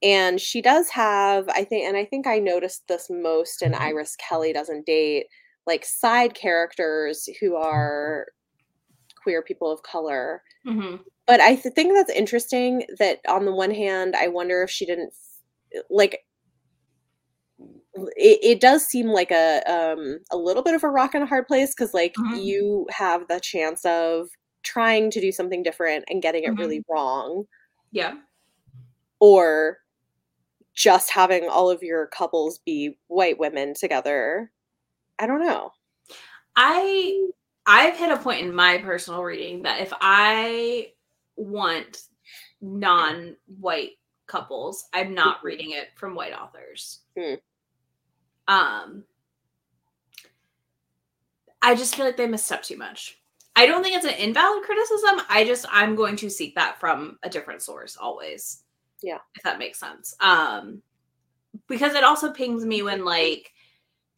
And 0.02 0.40
she 0.40 0.62
does 0.62 0.88
have, 0.90 1.48
I 1.48 1.64
think, 1.64 1.86
and 1.86 1.96
I 1.96 2.04
think 2.04 2.26
I 2.26 2.38
noticed 2.38 2.86
this 2.88 3.08
most 3.10 3.62
in 3.62 3.74
Iris 3.74 4.16
Kelly 4.16 4.52
Doesn't 4.52 4.86
Date, 4.86 5.26
like 5.66 5.84
side 5.84 6.34
characters 6.34 7.28
who 7.40 7.56
are 7.56 8.26
queer 9.22 9.42
people 9.42 9.70
of 9.70 9.82
color. 9.82 10.42
hmm 10.66 10.96
But 11.26 11.40
I 11.40 11.56
th- 11.56 11.74
think 11.74 11.94
that's 11.94 12.10
interesting 12.10 12.84
that 12.98 13.20
on 13.28 13.44
the 13.44 13.52
one 13.54 13.70
hand, 13.72 14.16
I 14.16 14.28
wonder 14.28 14.62
if 14.62 14.70
she 14.70 14.86
didn't 14.86 15.14
like 15.90 16.20
it, 17.94 18.38
it 18.42 18.60
does 18.60 18.86
seem 18.86 19.08
like 19.08 19.30
a 19.30 19.62
um 19.70 20.18
a 20.30 20.36
little 20.36 20.62
bit 20.62 20.74
of 20.74 20.82
a 20.84 20.88
rock 20.88 21.14
and 21.14 21.22
a 21.22 21.26
hard 21.26 21.46
place 21.46 21.74
because 21.74 21.94
like 21.94 22.14
Mhm. 22.14 22.42
you 22.44 22.86
have 22.90 23.28
the 23.28 23.40
chance 23.40 23.84
of 23.84 24.28
trying 24.62 25.10
to 25.10 25.20
do 25.20 25.32
something 25.32 25.62
different 25.62 26.04
and 26.08 26.22
getting 26.22 26.44
it 26.44 26.52
Mhm. 26.52 26.58
really 26.58 26.84
wrong 26.88 27.44
Yeah. 27.90 28.14
or 29.20 29.78
just 30.74 31.10
having 31.10 31.48
all 31.48 31.70
of 31.70 31.82
your 31.82 32.06
couples 32.08 32.58
be 32.64 32.98
white 33.08 33.38
women 33.38 33.74
together 33.74 34.50
i 35.22 35.26
don't 35.26 35.40
know 35.46 35.72
I 36.56 37.28
I've 37.66 37.96
hit 37.96 38.10
a 38.12 38.18
point 38.18 38.42
in 38.46 38.54
my 38.54 38.78
personal 38.78 39.22
reading 39.22 39.62
that 39.62 39.80
if 39.80 39.92
I 40.00 40.92
want 41.36 42.02
non-white 42.60 43.92
couples, 44.26 44.84
I'm 44.92 45.14
not 45.14 45.38
Mhm. 45.40 45.44
reading 45.44 45.70
it 45.72 45.90
from 45.96 46.14
white 46.14 46.34
authors. 46.34 47.00
Hmm. 47.18 47.34
Um 48.48 49.04
I 51.60 51.74
just 51.74 51.94
feel 51.94 52.04
like 52.06 52.16
they 52.16 52.26
misstep 52.26 52.62
too 52.62 52.76
much. 52.76 53.18
I 53.54 53.66
don't 53.66 53.82
think 53.82 53.96
it's 53.96 54.06
an 54.06 54.14
invalid 54.14 54.64
criticism. 54.64 55.20
I 55.28 55.44
just 55.44 55.66
I'm 55.70 55.94
going 55.94 56.16
to 56.16 56.30
seek 56.30 56.54
that 56.54 56.80
from 56.80 57.18
a 57.22 57.28
different 57.30 57.62
source 57.62 57.96
always. 57.96 58.62
Yeah. 59.02 59.18
If 59.36 59.42
that 59.42 59.58
makes 59.58 59.78
sense. 59.78 60.14
Um 60.20 60.82
because 61.68 61.94
it 61.94 62.04
also 62.04 62.32
pings 62.32 62.64
me 62.64 62.82
when 62.82 63.04
like 63.04 63.51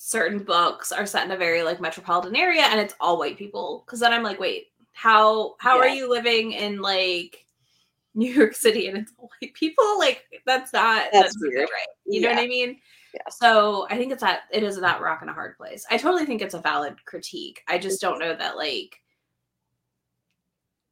certain 0.07 0.39
books 0.39 0.93
are 0.93 1.07
set 1.07 1.25
in 1.25 1.31
a 1.31 1.37
very 1.37 1.63
like 1.63 1.81
metropolitan 1.81 2.37
area 2.37 2.61
and 2.61 2.79
it's 2.79 2.95
all 3.01 3.19
white 3.19 3.39
people. 3.39 3.83
Because 3.87 4.01
then 4.01 4.13
i'm 4.13 4.23
like 4.23 4.39
wait 4.39 4.67
how 4.93 5.55
how 5.59 5.79
are 5.79 5.89
you 5.89 6.11
living 6.11 6.53
in 6.53 6.83
like 6.83 7.47
new 8.15 8.31
york 8.31 8.55
city 8.55 8.87
and 8.87 8.99
it's 8.99 9.13
all 9.19 9.31
white 9.41 9.55
people? 9.55 9.99
Like 9.99 10.25
that's 10.45 10.75
not 10.75 11.07
That's 11.11 11.35
doesn't 11.35 11.49
weird. 11.49 11.71
right. 11.71 11.87
You 12.05 12.21
know 12.21 12.29
what 12.29 12.39
i 12.39 12.47
mean? 12.47 12.77
Yeah. 13.15 13.23
so 13.31 13.87
i 13.91 13.97
think 13.97 14.13
it's 14.13 14.21
that 14.21 14.43
it 14.53 14.63
is 14.63 14.79
that 14.79 15.01
rock 15.01 15.23
in 15.23 15.31
a 15.31 15.33
hard 15.33 15.57
place. 15.57 15.87
I 15.91 15.97
totally 15.97 16.27
think 16.27 16.43
it's 16.43 16.55
a 16.55 16.61
valid 16.61 17.03
critique. 17.07 17.63
I 17.67 17.79
just 17.79 18.03
don't 18.03 18.19
know 18.19 18.37
that 18.37 18.59
like 18.59 19.01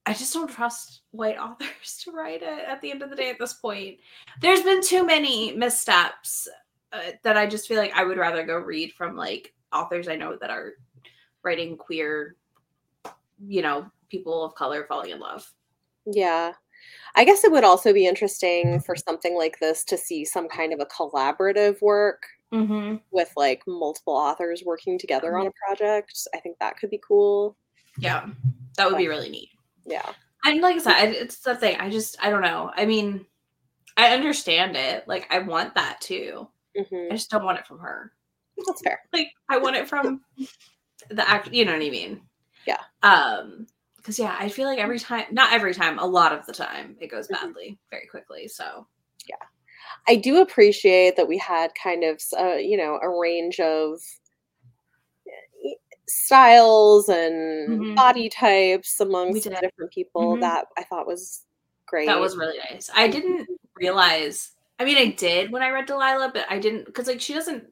I 0.06 0.14
just 0.14 0.32
don't 0.32 0.50
trust 0.50 1.02
white 1.10 1.36
authors 1.38 2.00
to 2.04 2.12
write 2.12 2.42
it 2.42 2.64
at 2.66 2.80
the 2.80 2.90
end 2.90 3.02
of 3.02 3.10
the 3.10 3.16
day 3.16 3.28
at 3.28 3.38
this 3.38 3.52
point. 3.52 3.98
There's 4.40 4.62
been 4.62 4.82
too 4.82 5.04
many 5.04 5.52
missteps 5.52 6.48
uh, 6.92 7.12
that 7.24 7.36
I 7.36 7.46
just 7.46 7.66
feel 7.68 7.78
like 7.78 7.92
I 7.94 8.04
would 8.04 8.18
rather 8.18 8.44
go 8.44 8.56
read 8.58 8.92
from 8.92 9.16
like 9.16 9.54
authors 9.72 10.08
I 10.08 10.16
know 10.16 10.36
that 10.40 10.50
are 10.50 10.72
writing 11.42 11.76
queer, 11.76 12.36
you 13.46 13.62
know, 13.62 13.86
people 14.10 14.44
of 14.44 14.54
color 14.54 14.84
falling 14.88 15.10
in 15.10 15.18
love. 15.20 15.50
yeah 16.06 16.52
i 17.14 17.24
guess 17.24 17.44
it 17.44 17.52
would 17.52 17.62
also 17.64 17.92
be 17.92 18.06
interesting 18.06 18.80
for 18.80 18.94
something 18.96 19.36
like 19.38 19.58
this 19.60 19.84
to 19.84 19.96
see 19.96 20.24
some 20.24 20.48
kind 20.48 20.72
of 20.72 20.80
a 20.80 20.86
collaborative 20.86 21.80
work 21.80 22.22
Mm-hmm. 22.52 22.96
with 23.12 23.32
like 23.36 23.62
multiple 23.66 24.12
authors 24.12 24.62
working 24.66 24.98
together 24.98 25.38
on 25.38 25.46
a 25.46 25.52
project 25.66 26.12
i 26.34 26.38
think 26.40 26.58
that 26.58 26.76
could 26.76 26.90
be 26.90 27.00
cool 27.06 27.56
Yeah, 27.96 28.26
that 28.76 28.86
would 28.88 28.98
be 28.98 29.08
really 29.08 29.30
neat. 29.30 29.48
yeah 29.86 30.12
And 30.44 30.60
like 30.60 30.76
I 30.76 30.78
said, 30.80 31.12
it's 31.14 31.38
the 31.38 31.54
thing. 31.56 31.76
I 31.78 31.88
just, 31.88 32.16
I 32.22 32.28
don't 32.28 32.42
know. 32.42 32.70
I 32.76 32.84
mean, 32.84 33.24
I 33.96 34.12
understand 34.12 34.76
it. 34.76 35.06
Like, 35.08 35.26
I 35.30 35.38
want 35.38 35.74
that 35.76 36.00
too. 36.02 36.48
Hmm 36.76 37.08
I 37.10 37.14
just 37.14 37.30
don't 37.30 37.44
want 37.44 37.58
it 37.58 37.66
from 37.66 37.78
her. 37.80 38.12
that's 38.66 38.82
fair 38.82 39.00
like 39.12 39.28
I 39.48 39.58
want 39.58 39.76
it 39.76 39.88
from 39.88 40.22
the 41.10 41.28
act 41.28 41.52
you 41.52 41.64
know 41.64 41.72
what 41.72 41.82
I 41.82 41.90
mean? 41.90 42.20
Yeah. 42.66 42.80
Um 43.02 43.66
because 43.96 44.18
yeah, 44.18 44.36
I 44.38 44.48
feel 44.48 44.66
like 44.66 44.80
every 44.80 44.98
time 44.98 45.26
not 45.30 45.52
every 45.52 45.72
time, 45.74 45.98
a 46.00 46.04
lot 46.06 46.32
of 46.32 46.44
the 46.46 46.52
time 46.52 46.96
it 47.00 47.06
goes 47.08 47.28
Mhm. 47.28 47.32
badly 47.40 47.78
very 47.90 48.06
quickly. 48.08 48.48
So 48.48 48.86
yeah, 49.28 49.36
I 50.08 50.16
do 50.16 50.40
appreciate 50.42 51.14
that 51.16 51.28
we 51.28 51.38
had 51.38 51.70
kind 51.80 52.02
of, 52.02 52.20
uh, 52.36 52.54
you 52.56 52.76
know, 52.76 52.98
a 53.00 53.08
range 53.08 53.60
of 53.60 54.00
eh, 55.64 55.74
styles 56.08 57.08
and 57.08 57.80
Mhm. 57.80 57.94
body 57.96 58.28
types 58.28 58.98
amongst 59.00 59.44
different 59.44 59.92
people. 59.92 60.36
Mhm. 60.36 60.40
That 60.40 60.66
I 60.76 60.82
thought 60.84 61.06
was 61.06 61.44
great. 61.86 62.06
that 62.06 62.20
was 62.20 62.36
really 62.36 62.58
nice. 62.70 62.90
I 62.94 63.06
didn't 63.08 63.48
realize 63.76 64.52
I 64.82 64.84
mean 64.84 64.98
I 64.98 65.12
did 65.12 65.52
when 65.52 65.62
I 65.62 65.70
read 65.70 65.86
Delilah, 65.86 66.32
but 66.34 66.44
I 66.50 66.58
didn't 66.58 66.86
because 66.86 67.06
like 67.06 67.20
she 67.20 67.34
doesn't 67.34 67.64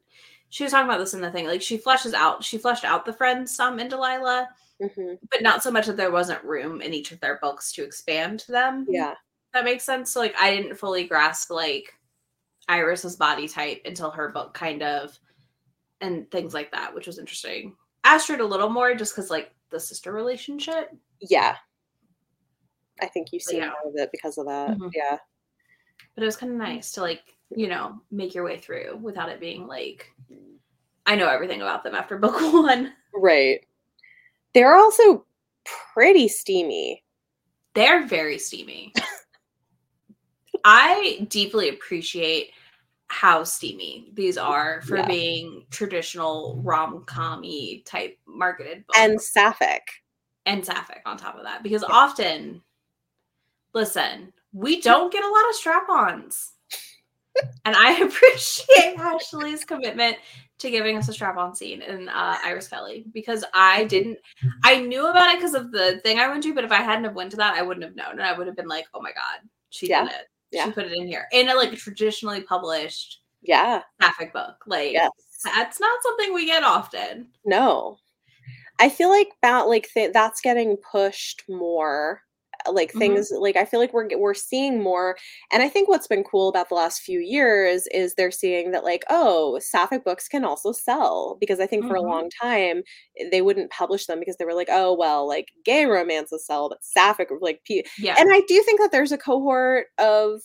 she 0.49 0.63
was 0.63 0.71
talking 0.71 0.87
about 0.89 0.97
this 0.99 1.13
in 1.13 1.19
the 1.21 1.29
thing. 1.31 1.45
Like 1.45 1.61
she 1.61 1.77
fleshes 1.77 2.13
out 2.13 2.41
she 2.43 2.57
fleshed 2.57 2.85
out 2.85 3.05
the 3.05 3.11
friends 3.13 3.53
some 3.53 3.79
in 3.79 3.89
Delilah, 3.89 4.47
Mhm. 4.81 5.17
but 5.29 5.41
not 5.43 5.61
so 5.61 5.71
much 5.71 5.87
that 5.87 5.97
there 5.97 6.11
wasn't 6.11 6.43
room 6.45 6.81
in 6.81 6.93
each 6.93 7.11
of 7.11 7.19
their 7.19 7.37
books 7.41 7.73
to 7.73 7.83
expand 7.83 8.45
them. 8.47 8.85
Yeah, 8.89 9.15
that 9.53 9.65
makes 9.65 9.83
sense. 9.83 10.09
So 10.11 10.21
like 10.21 10.35
I 10.39 10.55
didn't 10.55 10.77
fully 10.77 11.03
grasp 11.03 11.51
like 11.51 11.93
Iris's 12.69 13.17
body 13.17 13.49
type 13.49 13.81
until 13.83 14.11
her 14.11 14.29
book 14.29 14.53
kind 14.53 14.81
of 14.81 15.17
and 15.99 16.31
things 16.31 16.53
like 16.53 16.71
that, 16.71 16.95
which 16.95 17.07
was 17.07 17.19
interesting. 17.19 17.75
Astrid 18.05 18.39
a 18.39 18.45
little 18.45 18.69
more 18.69 18.95
just 18.95 19.13
because 19.15 19.29
like 19.29 19.53
the 19.69 19.79
sister 19.81 20.13
relationship. 20.13 20.89
yeah. 21.19 21.57
I 23.01 23.07
think 23.07 23.33
you 23.33 23.39
see 23.39 23.57
yeah. 23.57 23.67
more 23.83 23.91
of 23.91 23.95
it 23.95 24.09
because 24.11 24.37
of 24.37 24.45
that. 24.47 24.77
Mhm. 24.77 24.91
Yeah, 24.93 25.17
But 26.15 26.23
it 26.23 26.25
was 26.25 26.35
kind 26.37 26.51
of 26.51 26.57
nice 26.57 26.91
to 26.93 27.01
like, 27.01 27.21
you 27.55 27.67
know, 27.67 27.99
make 28.11 28.33
your 28.35 28.43
way 28.43 28.57
through 28.59 28.97
without 29.01 29.29
it 29.29 29.39
being 29.39 29.67
like 29.67 30.11
I 31.05 31.15
know 31.15 31.27
everything 31.29 31.61
about 31.61 31.83
them 31.83 31.95
after 31.95 32.17
book 32.19 32.35
one. 32.53 32.93
right. 33.13 33.65
They're 34.53 34.75
also 34.75 35.25
pretty 35.93 36.27
steamy. 36.27 37.03
They're 37.73 38.05
very 38.05 38.37
steamy. 38.37 38.93
I 40.63 41.25
deeply 41.29 41.69
appreciate 41.69 42.51
how 43.07 43.43
steamy 43.43 44.09
these 44.13 44.37
are 44.37 44.81
for 44.83 44.97
Yeah. 44.97 45.07
being 45.07 45.65
traditional 45.71 46.61
rom 46.63 47.03
com 47.05 47.43
type 47.85 48.17
marketed 48.25 48.85
books. 48.87 48.99
And 48.99 49.21
sapphic. 49.21 49.81
and 50.45 50.65
sapphic 50.65 51.01
on 51.05 51.17
top 51.17 51.35
of 51.37 51.43
that 51.43 51.61
because 51.63 51.83
often 51.83 52.61
listen 53.73 54.31
we 54.53 54.81
don't 54.81 55.11
get 55.11 55.23
a 55.23 55.27
lot 55.27 55.49
of 55.49 55.55
strap-ons 55.55 56.53
and 57.65 57.75
i 57.75 57.93
appreciate 58.01 58.97
ashley's 58.97 59.63
commitment 59.63 60.17
to 60.59 60.69
giving 60.69 60.97
us 60.97 61.07
a 61.09 61.13
strap-on 61.13 61.55
scene 61.55 61.81
in 61.81 62.09
uh, 62.09 62.37
iris 62.43 62.67
kelly 62.67 63.05
because 63.13 63.43
i 63.53 63.83
didn't 63.85 64.17
i 64.63 64.79
knew 64.79 65.07
about 65.07 65.29
it 65.33 65.37
because 65.37 65.53
of 65.53 65.71
the 65.71 65.99
thing 66.03 66.19
i 66.19 66.27
went 66.27 66.43
to 66.43 66.53
but 66.53 66.63
if 66.65 66.71
i 66.71 66.81
hadn't 66.81 67.03
have 67.05 67.15
went 67.15 67.31
to 67.31 67.37
that 67.37 67.55
i 67.55 67.61
wouldn't 67.61 67.85
have 67.85 67.95
known 67.95 68.11
and 68.11 68.23
i 68.23 68.37
would 68.37 68.47
have 68.47 68.55
been 68.55 68.67
like 68.67 68.85
oh 68.93 69.01
my 69.01 69.11
god 69.11 69.47
she 69.69 69.87
Yeah. 69.89 70.03
did 70.03 70.11
it 70.13 70.27
Yeah. 70.51 70.65
she 70.65 70.71
put 70.71 70.85
it 70.85 70.91
in 70.93 71.07
here 71.07 71.27
in 71.31 71.49
a 71.49 71.55
like 71.55 71.71
traditionally 71.73 72.41
published 72.41 73.21
Yeah. 73.41 73.81
sapphic 74.01 74.33
book 74.33 74.55
like 74.67 74.91
Yes. 74.91 75.09
that's 75.45 75.79
not 75.79 76.03
something 76.03 76.33
we 76.33 76.45
get 76.45 76.63
often 76.63 77.29
No. 77.45 77.97
I 78.79 78.89
feel 78.89 79.09
like 79.09 79.29
that 79.43 79.67
like 79.67 79.89
th- 79.93 80.11
that's 80.11 80.41
getting 80.41 80.75
pushed 80.77 81.43
more 81.47 82.21
like 82.69 82.93
Mhm. 82.93 82.97
things 82.99 83.31
like 83.37 83.55
I 83.55 83.65
feel 83.65 83.79
like 83.79 83.93
we're 83.93 84.07
we're 84.17 84.33
seeing 84.33 84.81
more 84.81 85.17
and 85.51 85.63
I 85.63 85.69
think 85.69 85.87
what's 85.89 86.07
been 86.07 86.23
cool 86.23 86.49
about 86.49 86.69
the 86.69 86.75
last 86.75 87.01
few 87.01 87.19
years 87.19 87.87
is 87.91 88.15
they're 88.15 88.31
seeing 88.31 88.71
that 88.71 88.83
like 88.83 89.03
oh 89.09 89.59
sapphic 89.61 90.03
books 90.03 90.27
can 90.27 90.43
also 90.45 90.71
sell 90.71 91.37
because 91.39 91.59
I 91.59 91.67
think 91.67 91.85
for 91.85 91.95
a 91.95 92.01
Mhm. 92.01 92.07
long 92.09 92.29
time 92.41 92.83
eh, 93.19 93.27
they 93.31 93.41
wouldn't 93.41 93.71
publish 93.71 94.05
them 94.05 94.19
because 94.19 94.37
they 94.37 94.45
were 94.45 94.53
like 94.53 94.69
oh 94.71 94.93
well 94.93 95.27
like 95.27 95.47
gay 95.65 95.85
romances 95.85 96.45
sell 96.45 96.69
but 96.69 96.83
sapphic 96.83 97.29
like 97.41 97.61
yeah 97.67 97.83
and 98.17 98.29
I 98.33 98.41
do 98.47 98.61
think 98.63 98.79
that 98.81 98.91
there's 98.91 99.11
a 99.11 99.17
cohort 99.17 99.87
of 99.97 100.41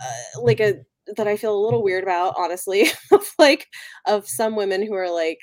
uh, 0.00 0.40
like 0.42 0.60
a 0.60 0.74
that 1.16 1.26
I 1.26 1.36
feel 1.36 1.56
a 1.56 1.64
little 1.64 1.82
weird 1.82 2.04
about, 2.04 2.34
honestly, 2.38 2.86
of 3.12 3.28
like 3.38 3.66
of 4.06 4.26
some 4.28 4.56
women 4.56 4.86
who 4.86 4.94
are 4.94 5.10
like, 5.12 5.38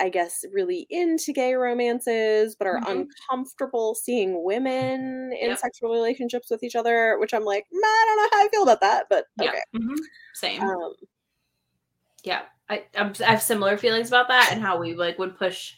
I 0.00 0.08
guess, 0.10 0.44
really 0.52 0.86
into 0.90 1.32
gay 1.32 1.54
romances, 1.54 2.56
but 2.56 2.66
are 2.68 2.80
Mhm. 2.80 2.86
uncomfortable 2.86 3.94
seeing 3.94 4.42
women 4.44 5.32
in 5.40 5.50
Yep. 5.50 5.58
sexual 5.58 5.90
relationships 5.92 6.50
with 6.50 6.62
each 6.62 6.76
other. 6.76 7.18
Which 7.20 7.34
I'm 7.34 7.44
like, 7.44 7.64
"Mm, 7.74 7.80
I 7.84 8.04
don't 8.06 8.16
know 8.16 8.38
how 8.38 8.44
I 8.46 8.48
feel 8.50 8.62
about 8.64 8.80
that, 8.82 9.06
but 9.10 9.26
yeah 9.36 9.50
okay. 9.50 9.62
Mhm. 9.74 10.10
same 10.32 10.80
Um, 10.82 10.94
yeah 12.24 12.42
I, 12.68 12.84
I'm, 12.94 13.12
I 13.20 13.30
have 13.30 13.42
similar 13.42 13.76
feelings 13.76 14.08
about 14.08 14.28
that 14.28 14.50
and 14.52 14.60
how 14.62 14.78
we 14.78 14.94
like 14.94 15.18
would 15.18 15.36
push 15.36 15.76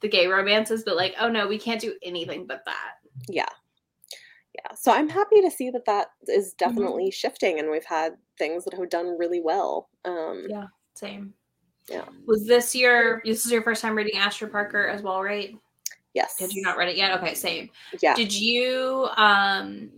the 0.00 0.08
gay 0.08 0.26
romances 0.26 0.84
but 0.84 0.96
like 0.96 1.14
oh 1.20 1.28
no 1.28 1.48
we 1.48 1.58
can't 1.58 1.80
do 1.80 1.96
anything 2.02 2.46
but 2.46 2.64
that 2.66 2.94
yeah, 3.28 3.48
Yeah. 4.54 4.74
So 4.74 4.92
I'm 4.92 5.08
happy 5.08 5.40
to 5.42 5.50
see 5.50 5.70
that 5.70 5.84
that 5.86 6.08
is 6.26 6.54
Mm-hmm. 6.66 6.90
definitely 6.90 7.10
shifting 7.10 7.58
and 7.58 7.70
we've 7.70 7.84
had 7.84 8.16
things 8.38 8.64
that 8.64 8.74
have 8.74 8.88
done 8.90 9.16
really 9.18 9.40
well. 9.40 9.88
Um 10.04 10.48
Yeah. 10.48 10.66
Same. 10.94 11.34
Yeah. 11.88 12.04
Was 12.26 12.46
this 12.46 12.74
your 12.74 13.20
this 13.24 13.44
is 13.44 13.52
your 13.52 13.62
first 13.62 13.82
time 13.82 13.94
reading 13.96 14.16
Astrid 14.18 14.52
Parker 14.52 14.86
as 14.88 15.02
well, 15.02 15.22
right? 15.22 15.56
yes. 16.14 16.36
Did 16.38 16.52
you 16.52 16.62
not 16.62 16.76
read 16.76 16.88
it 16.88 16.96
yet? 16.96 17.12
Okay, 17.18 17.34
same. 17.34 17.70
Yeah. 18.00 18.14
Did 18.14 18.32
you 18.32 19.08
um 19.16 19.90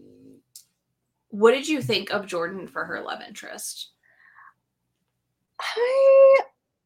what 1.28 1.52
did 1.52 1.66
you 1.66 1.80
think 1.80 2.10
of 2.10 2.26
Jordan 2.26 2.66
for 2.66 2.84
her 2.84 3.00
love 3.02 3.20
interest? 3.26 3.88
I 5.60 6.38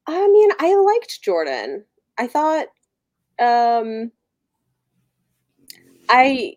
I 0.06 0.28
mean, 0.28 0.50
I 0.60 0.74
liked 0.76 1.20
Jordan. 1.22 1.84
I 2.18 2.26
thought 2.26 2.66
um 3.38 4.10
I 6.08 6.56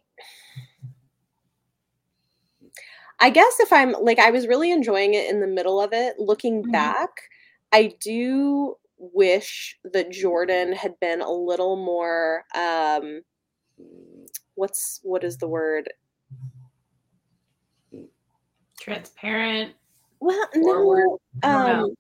I 3.19 3.29
guess 3.31 3.59
if 3.59 3.73
I'm 3.73 3.91
like 4.01 4.19
I 4.19 4.31
was 4.31 4.47
really 4.47 4.71
enjoying 4.71 5.13
it 5.13 5.29
in 5.29 5.39
the 5.41 5.47
middle 5.47 5.81
of 5.81 5.91
it, 5.93 6.19
looking 6.19 6.63
Mhm. 6.63 6.71
back, 6.71 7.09
I 7.71 7.93
do 8.01 8.75
wish 8.97 9.77
that 9.83 10.11
Jordan 10.11 10.73
had 10.73 10.99
been 10.99 11.21
a 11.21 11.31
little 11.31 11.77
more 11.77 12.43
um 12.53 13.21
what's 14.55 14.99
what 15.03 15.23
is 15.23 15.37
the 15.37 15.47
word? 15.47 15.89
Transparent. 18.79 19.73
Well, 20.19 20.47
Forward. 20.53 21.19
no, 21.43 21.83
um, 21.83 21.95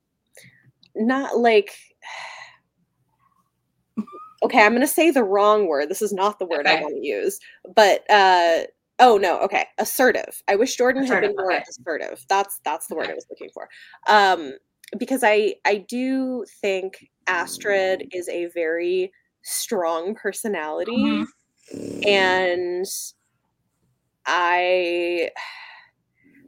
not 0.95 1.37
like. 1.37 1.75
Okay, 4.41 4.63
I'm 4.63 4.73
gonna 4.73 4.87
say 4.87 5.11
the 5.11 5.23
wrong 5.23 5.67
word. 5.67 5.89
This 5.89 6.01
is 6.01 6.13
not 6.13 6.39
the 6.39 6.45
word 6.45 6.65
I 6.65 6.81
want 6.81 6.95
to 6.95 7.05
use. 7.05 7.39
But 7.75 8.09
uh, 8.09 8.63
oh 8.99 9.17
no, 9.17 9.39
okay, 9.39 9.65
assertive. 9.77 10.41
I 10.47 10.55
wish 10.55 10.75
Jordan 10.75 11.05
had 11.05 11.21
been 11.21 11.35
more 11.35 11.51
okay. 11.53 11.63
assertive. 11.69 12.25
That's 12.29 12.59
that's 12.63 12.87
the 12.87 12.95
word 12.95 13.09
I 13.09 13.13
was 13.13 13.25
looking 13.29 13.49
for. 13.53 13.67
Um, 14.07 14.53
because 14.97 15.23
I 15.23 15.55
I 15.65 15.85
do 15.87 16.45
think 16.61 17.07
Astrid 17.27 18.09
is 18.13 18.27
a 18.29 18.47
very 18.47 19.11
strong 19.43 20.15
personality, 20.15 20.91
Mhm. 21.73 22.05
and 22.07 22.85
I. 24.25 25.31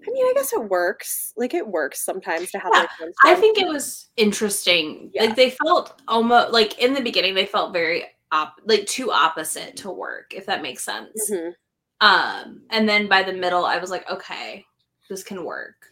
I 0.04 0.10
mean, 0.12 0.26
I 0.26 0.34
guess 0.34 0.52
it 0.52 0.64
works. 0.68 1.32
Like 1.38 1.54
it 1.54 1.68
works 1.68 2.04
sometimes 2.04 2.50
to 2.52 2.58
have. 2.60 2.72
Yeah, 2.74 2.80
like, 2.80 3.00
one 3.00 3.12
I 3.24 3.36
think 3.36 3.60
it 3.60 3.68
was 3.68 4.10
interesting. 4.18 5.12
Yeah. 5.14 5.26
Like 5.26 5.36
they 5.36 5.52
felt 5.52 6.02
almost 6.08 6.52
like 6.52 6.80
in 6.80 6.96
the 6.96 7.02
beginning 7.02 7.36
they 7.36 7.46
felt 7.46 7.72
very 7.72 8.06
op- 8.32 8.60
like 8.66 8.88
too 8.88 9.12
opposite 9.12 9.78
to 9.78 9.92
work, 9.92 10.34
if 10.36 10.48
that 10.48 10.64
makes 10.64 10.84
sense. 10.84 11.30
Mhm. 11.30 11.54
Um, 12.02 12.64
and 12.72 12.90
then 12.90 13.08
by 13.08 13.22
the 13.22 13.34
middle, 13.34 13.64
I 13.64 13.78
was 13.78 13.92
like, 13.92 14.10
okay, 14.10 14.66
this 15.08 15.24
can 15.24 15.46
work. 15.46 15.91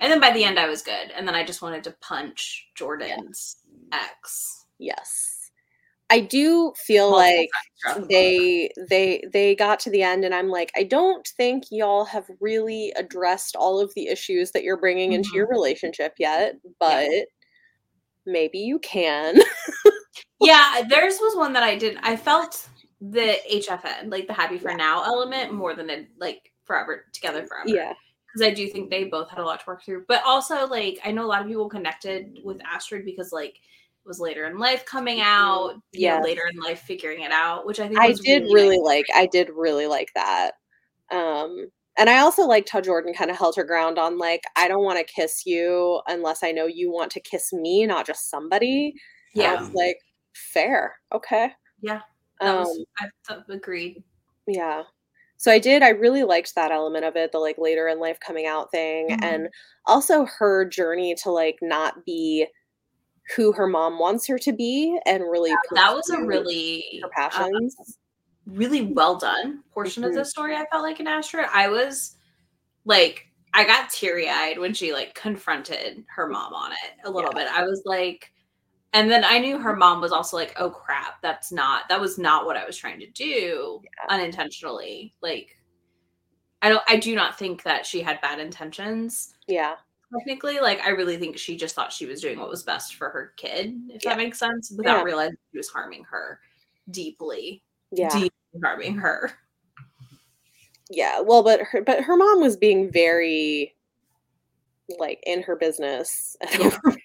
And 0.00 0.10
then 0.10 0.20
by 0.20 0.30
the 0.32 0.44
end, 0.44 0.58
I 0.58 0.68
was 0.68 0.82
good. 0.82 1.10
And 1.14 1.26
then 1.28 1.34
I 1.34 1.44
just 1.44 1.62
wanted 1.62 1.84
to 1.84 1.94
punch 2.00 2.68
Jordan's 2.74 3.56
ex. 3.92 4.64
Yes. 4.78 5.50
I 6.12 6.18
do 6.20 6.72
feel 6.76 7.10
Multiple 7.12 7.28
like 7.28 7.50
the 7.96 8.06
they 8.08 8.70
they 8.88 9.24
they 9.32 9.54
got 9.54 9.78
to 9.80 9.90
the 9.90 10.02
end 10.02 10.24
and 10.24 10.34
I'm 10.34 10.48
like 10.48 10.72
I 10.74 10.82
don't 10.82 11.24
think 11.36 11.64
y'all 11.70 12.04
have 12.06 12.24
really 12.40 12.92
addressed 12.96 13.54
all 13.54 13.78
of 13.78 13.94
the 13.94 14.08
issues 14.08 14.50
that 14.50 14.64
you're 14.64 14.76
bringing 14.76 15.12
into 15.12 15.28
Mm-hmm. 15.28 15.36
your 15.36 15.46
relationship 15.48 16.14
yet, 16.18 16.56
but 16.80 17.08
maybe 18.26 18.58
you 18.58 18.80
can. 18.80 19.36
yeah, 20.40 20.82
theirs 20.88 21.18
was 21.20 21.36
one 21.36 21.52
that 21.52 21.62
I 21.62 21.76
did. 21.76 21.98
I 22.02 22.16
felt 22.16 22.68
the 23.00 23.36
HFN, 23.52 24.10
like 24.10 24.26
the 24.26 24.32
happy 24.32 24.58
for 24.58 24.74
now 24.74 25.04
element, 25.04 25.52
more 25.54 25.74
than 25.74 25.88
it 25.90 26.08
like 26.18 26.52
forever 26.64 27.04
together 27.12 27.46
forever. 27.46 27.68
yeah. 27.68 27.92
Because 28.32 28.46
I 28.46 28.54
do 28.54 28.68
think 28.68 28.90
they 28.90 29.04
both 29.04 29.28
had 29.30 29.38
a 29.38 29.44
lot 29.44 29.60
to 29.60 29.66
work 29.66 29.84
through. 29.84 30.04
But 30.08 30.22
also, 30.24 30.66
like, 30.66 30.98
I 31.04 31.10
know 31.12 31.24
a 31.24 31.28
lot 31.28 31.42
of 31.42 31.48
people 31.48 31.68
connected 31.68 32.38
with 32.44 32.60
Astrid 32.64 33.04
because, 33.04 33.32
like, 33.32 33.54
it 33.56 34.08
was 34.08 34.20
later 34.20 34.46
in 34.46 34.58
life 34.58 34.84
coming 34.86 35.20
out, 35.20 35.74
you 35.92 36.08
know, 36.08 36.18
later 36.20 36.42
in 36.52 36.58
life 36.60 36.80
figuring 36.80 37.22
it 37.22 37.32
out, 37.32 37.66
which 37.66 37.80
I 37.80 37.88
think 37.88 37.98
I 38.00 38.12
did 38.24 38.44
really, 38.44 38.52
really 38.52 38.80
like 38.80 39.06
I 39.14 39.26
did 39.26 39.50
really 39.54 39.86
like 39.86 40.10
that. 40.14 40.52
Um 41.10 41.68
and 41.98 42.08
I 42.08 42.18
also 42.20 42.44
liked 42.46 42.70
how 42.70 42.80
Jordan 42.80 43.12
kind 43.14 43.30
of 43.30 43.36
held 43.36 43.56
her 43.56 43.64
ground 43.64 43.98
on 43.98 44.18
like 44.18 44.42
I 44.56 44.68
don't 44.68 44.84
want 44.84 44.98
to 44.98 45.12
kiss 45.12 45.44
you 45.46 46.00
unless 46.06 46.42
I 46.42 46.52
know 46.52 46.66
you 46.66 46.90
want 46.90 47.10
to 47.12 47.20
kiss 47.20 47.52
me, 47.52 47.86
not 47.86 48.06
just 48.06 48.30
somebody. 48.30 48.94
I 49.38 49.54
Yeah, 49.54 49.56
was 49.56 49.70
like, 49.74 49.96
fair. 50.34 50.96
Okay. 51.14 51.52
Yeah, 51.80 52.00
that 52.40 52.52
Um, 52.52 52.58
was 52.58 52.84
I 53.00 53.06
th- 53.28 53.40
agreed. 53.48 54.02
yeah. 54.46 54.84
So 55.40 55.50
I 55.50 55.58
did, 55.58 55.82
I 55.82 55.88
really 55.88 56.22
liked 56.22 56.54
that 56.54 56.70
element 56.70 57.06
of 57.06 57.16
it, 57.16 57.32
the 57.32 57.38
like 57.38 57.56
later 57.56 57.88
in 57.88 57.98
life 57.98 58.20
coming 58.20 58.44
out 58.44 58.70
thing. 58.70 59.08
Mhm. 59.08 59.18
And 59.22 59.48
also 59.86 60.26
her 60.26 60.66
journey 60.66 61.14
to 61.22 61.30
like 61.30 61.56
not 61.62 62.04
be 62.04 62.46
who 63.34 63.50
her 63.52 63.66
mom 63.66 63.98
wants 63.98 64.26
her 64.26 64.38
to 64.38 64.52
be 64.52 65.00
and 65.06 65.22
really 65.24 65.50
That 65.72 65.94
was 65.94 66.10
a 66.10 66.22
really 66.22 67.00
her 67.02 67.08
uh, 67.08 67.10
passions. 67.30 67.74
really 68.44 68.82
well 68.82 69.16
done 69.16 69.62
portion 69.72 70.04
of 70.04 70.12
Mhm. 70.12 70.16
the 70.16 70.24
story. 70.26 70.54
I 70.54 70.66
felt 70.70 70.82
like 70.82 71.00
in 71.00 71.06
Astrid, 71.06 71.46
I 71.50 71.68
was 71.68 72.16
like, 72.84 73.26
I 73.54 73.64
got 73.64 73.88
teary 73.88 74.28
eyed 74.28 74.58
when 74.58 74.74
she 74.74 74.92
like 74.92 75.14
confronted 75.14 76.04
her 76.16 76.28
mom 76.28 76.52
on 76.52 76.72
it 76.72 76.98
a 77.04 77.10
little 77.10 77.32
bit. 77.32 77.48
I 77.48 77.62
was 77.64 77.80
like, 77.86 78.30
and 78.92 79.10
then 79.10 79.24
I 79.24 79.38
knew 79.38 79.58
her 79.58 79.76
mom 79.76 80.00
was 80.00 80.12
also 80.12 80.36
like, 80.36 80.54
oh 80.58 80.70
crap, 80.70 81.20
that's 81.22 81.52
not 81.52 81.88
that 81.88 82.00
was 82.00 82.18
not 82.18 82.46
what 82.46 82.56
I 82.56 82.64
was 82.66 82.76
trying 82.76 83.00
to 83.00 83.10
do 83.10 83.80
unintentionally. 84.08 85.14
Like, 85.22 85.56
I 86.62 86.68
don't, 86.68 86.82
I 86.88 86.96
do 86.96 87.14
not 87.14 87.38
think 87.38 87.62
that 87.62 87.86
she 87.86 88.00
had 88.02 88.20
bad 88.20 88.38
intentions. 88.40 89.34
yeah. 89.46 89.76
Technically, 90.18 90.58
like 90.58 90.80
I 90.80 90.90
really 90.90 91.16
think 91.18 91.38
she 91.38 91.56
just 91.56 91.76
thought 91.76 91.92
she 91.92 92.04
was 92.04 92.20
doing 92.20 92.40
what 92.40 92.48
was 92.48 92.64
best 92.64 92.96
for 92.96 93.10
her 93.10 93.32
kid, 93.36 93.74
if 93.90 94.04
Yeah. 94.04 94.10
that 94.10 94.18
makes 94.18 94.40
sense, 94.40 94.72
without 94.76 94.98
Yeah. 94.98 95.02
realizing 95.04 95.36
she 95.52 95.58
was 95.58 95.68
harming 95.68 96.02
her 96.10 96.40
deeply 96.90 97.62
Yeah. 97.92 98.08
deeply 98.08 98.30
harming 98.60 98.96
her. 98.96 99.30
Yeah. 100.90 101.20
Well, 101.20 101.44
but 101.44 101.60
her 101.62 101.82
but 101.82 102.02
her 102.02 102.16
mom 102.16 102.40
was 102.40 102.56
being 102.56 102.90
very 102.90 103.76
like 104.98 105.22
in 105.26 105.42
her 105.42 105.56
business. 105.56 106.36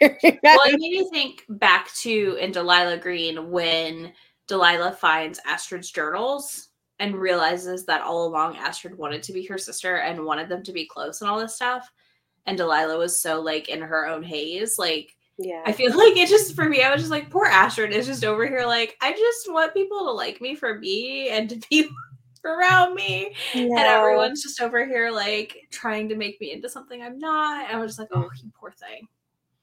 Yeah. 0.02 0.40
Well, 0.44 0.62
it 0.66 0.80
made 0.80 0.92
me 0.92 1.10
think 1.10 1.44
back 1.50 1.94
to 1.96 2.38
in 2.40 2.52
Delilah 2.52 2.98
Green 2.98 3.52
when 3.52 4.14
Delilah 4.48 4.94
finds 4.94 5.40
Astrid's 5.46 5.92
journals 5.92 6.70
and 7.00 7.16
realizes 7.16 7.86
that 7.86 8.02
all 8.02 8.28
along 8.28 8.58
Astrid 8.58 8.98
wanted 8.98 9.24
to 9.24 9.34
be 9.34 9.46
her 9.46 9.58
sister 9.58 9.98
and 9.98 10.26
wanted 10.26 10.50
them 10.50 10.64
to 10.64 10.72
be 10.72 10.86
close 10.86 11.22
and 11.22 11.30
all 11.30 11.40
this 11.40 11.56
stuff. 11.56 11.90
And 12.46 12.58
Delilah 12.58 12.98
was 12.98 13.20
so 13.20 13.42
like 13.42 13.70
in 13.70 13.82
her 13.82 14.08
own 14.08 14.24
haze. 14.24 14.78
Like 14.78 15.16
yeah. 15.38 15.62
I 15.66 15.72
feel 15.72 15.92
like 15.98 16.18
it 16.18 16.30
just 16.30 16.56
for 16.56 16.68
me, 16.68 16.82
I 16.82 16.92
was 16.92 17.02
just 17.02 17.12
like, 17.12 17.30
poor 17.30 17.46
Astrid 17.46 17.92
is 17.92 18.06
just 18.06 18.24
over 18.24 18.48
here 18.48 18.66
like, 18.66 18.98
I 19.02 19.12
just 19.12 19.52
want 19.52 19.74
people 19.74 20.00
to 20.06 20.12
like 20.12 20.42
me 20.42 20.56
for 20.56 20.80
me 20.80 21.30
and 21.30 21.50
to 21.50 21.60
be 21.70 21.90
around 22.46 22.96
me. 22.96 23.36
and 23.54 23.78
everyone's 23.80 24.44
just 24.44 24.62
over 24.62 24.86
here 24.86 25.12
like 25.12 25.68
trying 25.72 26.08
to 26.10 26.16
make 26.16 26.40
me 26.42 26.52
into 26.52 26.70
something 26.70 27.02
I'm 27.02 27.20
not. 27.20 27.68
And 27.70 27.78
I 27.78 27.82
was 27.82 27.92
just 27.92 28.00
like, 28.00 28.10
oh, 28.14 28.30
you 28.44 28.52
poor 28.60 28.72
thing. 28.72 29.08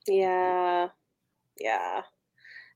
Yeah. 0.07 0.88
Yeah. 1.61 2.03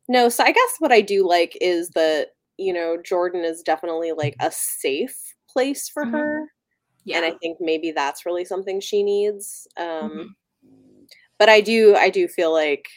No, 0.08 0.28
so 0.28 0.44
I 0.44 0.52
guess 0.52 0.76
what 0.78 0.92
I 0.92 1.00
do 1.00 1.26
like 1.26 1.56
is 1.60 1.90
that, 1.90 2.28
you 2.58 2.72
know, 2.72 2.96
Jordan 3.04 3.44
is 3.44 3.62
definitely 3.62 4.12
like 4.12 4.36
a 4.40 4.50
safe 4.52 5.34
place 5.48 5.88
for 5.88 6.04
Mhm. 6.06 6.12
her. 6.12 6.52
Yeah. 7.04 7.16
And 7.18 7.26
I 7.26 7.32
think 7.38 7.58
maybe 7.60 7.90
that's 7.92 8.26
really 8.26 8.44
something 8.44 8.80
she 8.80 9.02
needs. 9.02 9.66
Um 9.76 10.36
Mhm. 10.64 11.08
but 11.38 11.48
I 11.48 11.60
do 11.60 11.96
I 11.96 12.10
do 12.10 12.28
feel 12.28 12.52
like 12.52 12.88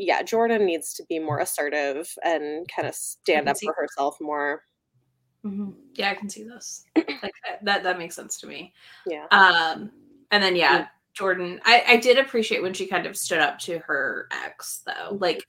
yeah, 0.00 0.22
Jordan 0.22 0.64
needs 0.64 0.94
to 0.94 1.04
be 1.08 1.18
more 1.18 1.40
assertive 1.40 2.14
and 2.22 2.68
kind 2.68 2.86
of 2.86 2.94
stand 2.94 3.48
up 3.48 3.56
for 3.60 3.74
herself 3.76 4.16
more. 4.20 4.62
Mhm. 5.44 5.74
Yeah, 5.94 6.10
I 6.10 6.14
can 6.14 6.28
see 6.28 6.42
this. 6.42 6.84
like 6.96 7.32
that- 7.62 7.82
that 7.82 7.98
makes 7.98 8.14
sense 8.16 8.38
to 8.40 8.46
me. 8.46 8.72
Yeah. 9.06 9.26
Um, 9.30 9.90
and 10.30 10.42
then 10.42 10.56
yeah, 10.56 10.82
Mm. 10.82 10.88
Jordan. 11.14 11.60
I 11.64 11.84
I 11.86 11.96
did 11.96 12.18
appreciate 12.18 12.62
when 12.62 12.74
she 12.74 12.86
kind 12.86 13.06
of 13.06 13.16
stood 13.16 13.38
up 13.38 13.58
to 13.60 13.78
her 13.80 14.28
ex 14.44 14.82
though. 14.86 15.12
Mhm. 15.12 15.20
Like 15.20 15.44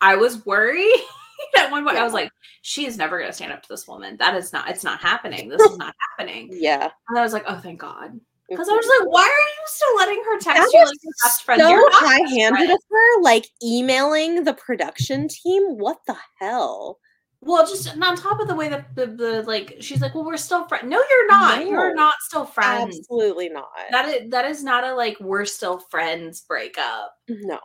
I 0.00 0.16
was 0.16 0.44
worried 0.44 0.92
at 1.56 1.70
one 1.70 1.84
point. 1.84 1.96
I 1.96 2.04
was 2.04 2.12
like, 2.12 2.30
she 2.62 2.86
is 2.86 2.96
never 2.98 3.18
going 3.18 3.30
to 3.30 3.34
stand 3.34 3.52
up 3.52 3.62
to 3.62 3.68
this 3.68 3.86
woman. 3.88 4.16
That 4.18 4.34
is 4.36 4.52
not. 4.52 4.68
It's 4.68 4.84
not 4.84 5.00
happening. 5.00 5.48
This 5.48 5.60
is 5.62 5.76
not 5.78 5.94
happening. 6.18 6.48
Yeah. 6.52 6.90
And 7.08 7.18
I 7.18 7.22
was 7.22 7.32
like, 7.32 7.44
oh, 7.46 7.58
thank 7.58 7.80
God. 7.80 8.18
Because 8.48 8.68
I 8.68 8.72
Mhm. 8.72 8.76
was 8.76 8.86
like, 9.00 9.08
why 9.10 9.22
are 9.22 9.26
you 9.26 9.64
still 9.66 9.96
letting 9.96 10.22
her 10.24 10.38
text 10.38 10.62
That 10.62 10.70
you 10.72 10.84
like 10.84 10.94
your 11.02 11.12
best 11.24 11.42
friend? 11.44 11.60
so 11.60 11.68
You're 11.68 11.90
high-handed 11.92 12.70
of 12.70 12.78
her, 12.90 13.22
like 13.22 13.46
emailing 13.62 14.44
the 14.44 14.54
production 14.54 15.28
team. 15.28 15.78
What 15.78 15.98
the 16.06 16.16
hell? 16.38 16.98
Well, 17.40 17.66
just 17.66 17.86
and 17.86 18.02
on 18.02 18.16
top 18.16 18.40
of 18.40 18.48
the 18.48 18.54
way 18.54 18.68
that 18.68 18.94
the, 18.94 19.06
the 19.06 19.42
like 19.42 19.76
she's 19.80 20.00
like, 20.00 20.14
well, 20.14 20.24
we're 20.24 20.36
still 20.36 20.66
friends. 20.66 20.84
No, 20.88 21.02
you're 21.08 21.28
not. 21.28 21.66
You're 21.66 21.94
not 21.94 22.14
still 22.20 22.44
friends. 22.44 22.98
Absolutely 22.98 23.48
not. 23.48 23.68
That 23.90 24.08
is 24.08 24.30
that 24.30 24.44
is 24.46 24.64
not 24.64 24.84
a 24.84 24.94
like 24.94 25.18
we're 25.20 25.44
still 25.44 25.78
friends 25.78 26.40
breakup. 26.40 27.12
no, 27.28 27.60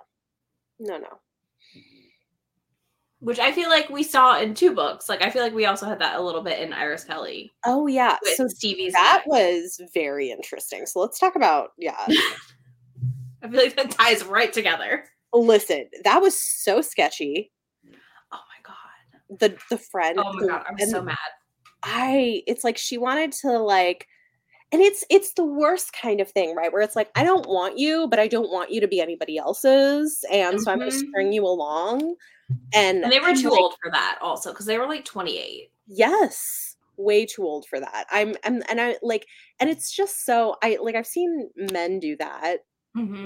no, 0.79 0.97
no. 0.97 1.19
which 3.21 3.39
I 3.39 3.51
feel 3.51 3.69
like 3.69 3.89
we 3.89 4.03
saw 4.03 4.39
in 4.39 4.53
two 4.53 4.73
books. 4.73 5.07
Like 5.07 5.23
I 5.23 5.29
feel 5.29 5.41
like 5.41 5.53
we 5.53 5.65
also 5.65 5.85
had 5.85 5.99
that 5.99 6.15
a 6.19 6.21
little 6.21 6.41
bit 6.41 6.59
in 6.59 6.73
Iris 6.73 7.03
Kelly. 7.03 7.51
Oh 7.65 7.87
yeah, 7.87 8.17
so 8.35 8.47
Stevie's 8.47 8.93
that 8.93 9.23
was 9.25 9.79
very 9.93 10.31
interesting. 10.31 10.85
So 10.85 10.99
let's 10.99 11.19
talk 11.19 11.35
about 11.35 11.69
yeah. 11.77 11.97
I 13.43 13.47
feel 13.49 13.61
like 13.61 13.75
that 13.77 13.91
ties 13.91 14.23
right 14.25 14.51
together. 14.51 15.05
Listen, 15.33 15.87
that 16.03 16.21
was 16.21 16.39
so 16.39 16.81
sketchy. 16.81 17.51
The 19.39 19.57
the 19.69 19.77
friend. 19.77 20.19
Oh 20.19 20.33
my 20.33 20.43
god, 20.47 20.65
I 20.67 20.71
was 20.73 20.81
and 20.81 20.91
so 20.91 21.01
mad. 21.03 21.17
I 21.83 22.43
it's 22.47 22.63
like 22.63 22.77
she 22.77 22.97
wanted 22.97 23.31
to 23.43 23.59
like 23.59 24.07
and 24.71 24.81
it's 24.81 25.05
it's 25.09 25.33
the 25.33 25.45
worst 25.45 25.93
kind 25.93 26.21
of 26.21 26.29
thing, 26.31 26.55
right? 26.55 26.71
Where 26.73 26.81
it's 26.81 26.95
like 26.95 27.11
I 27.15 27.23
don't 27.23 27.47
want 27.47 27.79
you, 27.79 28.07
but 28.09 28.19
I 28.19 28.27
don't 28.27 28.51
want 28.51 28.71
you 28.71 28.81
to 28.81 28.87
be 28.87 29.01
anybody 29.01 29.37
else's, 29.37 30.25
and 30.31 30.61
so 30.61 30.71
I'm 30.71 30.79
going 30.79 30.91
to 30.91 30.95
Mhm. 30.95 30.99
string 31.09 31.33
you 31.33 31.45
along. 31.45 32.15
And, 32.73 33.03
And 33.03 33.11
they 33.13 33.19
were 33.19 33.27
I'm 33.27 33.35
too 33.35 33.49
like, 33.49 33.61
old 33.61 33.75
for 33.81 33.91
that 33.91 34.19
also 34.21 34.51
because 34.51 34.65
they 34.67 34.77
were 34.79 34.87
like 34.87 35.05
28. 35.05 35.71
Yes, 35.87 36.77
way 36.97 37.25
too 37.25 37.43
old 37.43 37.65
for 37.67 37.79
that. 37.79 38.05
I'm, 38.11 38.35
I'm 38.45 38.63
and 38.69 38.79
I 38.81 38.97
like 39.01 39.25
and 39.59 39.69
it's 39.69 39.91
just 39.95 40.25
so 40.25 40.55
I 40.63 40.77
like 40.81 40.95
I've 40.95 41.07
seen 41.07 41.49
men 41.55 41.99
do 41.99 42.15
that, 42.17 42.59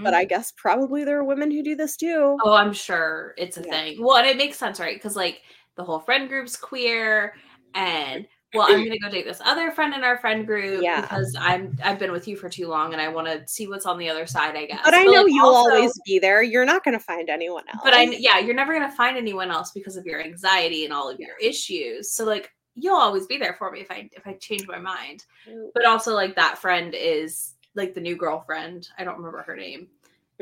but 0.04 0.14
I 0.14 0.26
guess 0.26 0.54
probably 0.58 1.04
there 1.06 1.20
are 1.20 1.24
women 1.26 1.52
who 1.52 1.64
do 1.64 1.76
this 1.76 1.98
too. 1.98 2.38
Oh, 2.44 2.54
I'm 2.54 2.74
sure 2.74 3.34
it's 3.38 3.58
a 3.58 3.64
Yeah. 3.64 3.72
thing. 3.72 4.04
Well, 4.04 4.18
and 4.18 4.28
it 4.28 4.38
makes 4.38 4.58
sense, 4.58 4.80
right? 4.80 4.96
Because 4.96 5.16
like 5.16 5.42
the 5.76 5.84
whole 5.84 6.00
friend 6.00 6.30
group's 6.30 6.56
queer, 6.56 7.36
and 7.74 8.28
well, 8.54 8.68
I'm 8.70 8.84
gonna 8.86 8.98
go 9.00 9.10
date 9.10 9.26
this 9.26 9.42
other 9.44 9.72
friend 9.72 9.94
in 9.94 10.04
our 10.04 10.18
friend 10.18 10.48
group 10.48 10.82
Yeah. 10.82 11.02
because 11.02 11.36
I'm 11.38 11.78
I've 11.84 12.00
been 12.00 12.12
with 12.12 12.28
you 12.28 12.38
for 12.38 12.48
too 12.50 12.68
long, 12.68 12.94
and 12.94 13.02
I 13.02 13.10
want 13.10 13.28
to 13.28 13.46
see 13.48 13.68
what's 13.68 13.86
on 13.86 13.98
the 13.98 14.10
other 14.10 14.26
side. 14.26 14.56
I 14.56 14.66
guess. 14.66 14.80
But 14.84 14.94
I 14.94 15.04
know 15.04 15.24
like, 15.24 15.34
you'll 15.34 15.46
also- 15.54 15.76
always 15.76 16.00
be 16.06 16.20
there. 16.20 16.42
You're 16.42 16.66
not 16.66 16.84
to 16.86 17.00
find 17.00 17.30
anyone 17.30 17.64
else. 17.74 17.82
But 17.84 17.94
I 17.94 18.04
yeah, 18.04 18.40
you're 18.40 18.56
never 18.56 18.74
gonna 18.74 18.92
find 18.92 19.18
anyone 19.18 19.52
else 19.52 19.72
because 19.72 19.98
of 19.98 20.06
your 20.06 20.22
anxiety 20.22 20.86
and 20.86 20.94
all 20.94 21.10
of 21.10 21.20
your 21.20 21.36
issues. 21.42 22.12
So 22.12 22.24
like 22.24 22.52
you'll 22.76 22.96
always 22.96 23.26
be 23.26 23.38
there 23.38 23.54
for 23.54 23.72
me 23.72 23.82
if 23.82 23.92
I 23.92 24.10
if 24.14 24.26
I 24.26 24.34
change 24.34 24.68
my 24.68 24.80
mind. 24.80 25.26
But 25.74 25.86
also 25.86 26.14
like 26.14 26.36
that 26.36 26.58
friend 26.58 26.94
is 26.98 27.56
like 27.74 27.94
the 27.94 28.02
new 28.02 28.16
girlfriend. 28.16 28.88
I 28.98 29.04
don't 29.04 29.18
remember 29.18 29.42
her 29.42 29.56
name. 29.56 29.90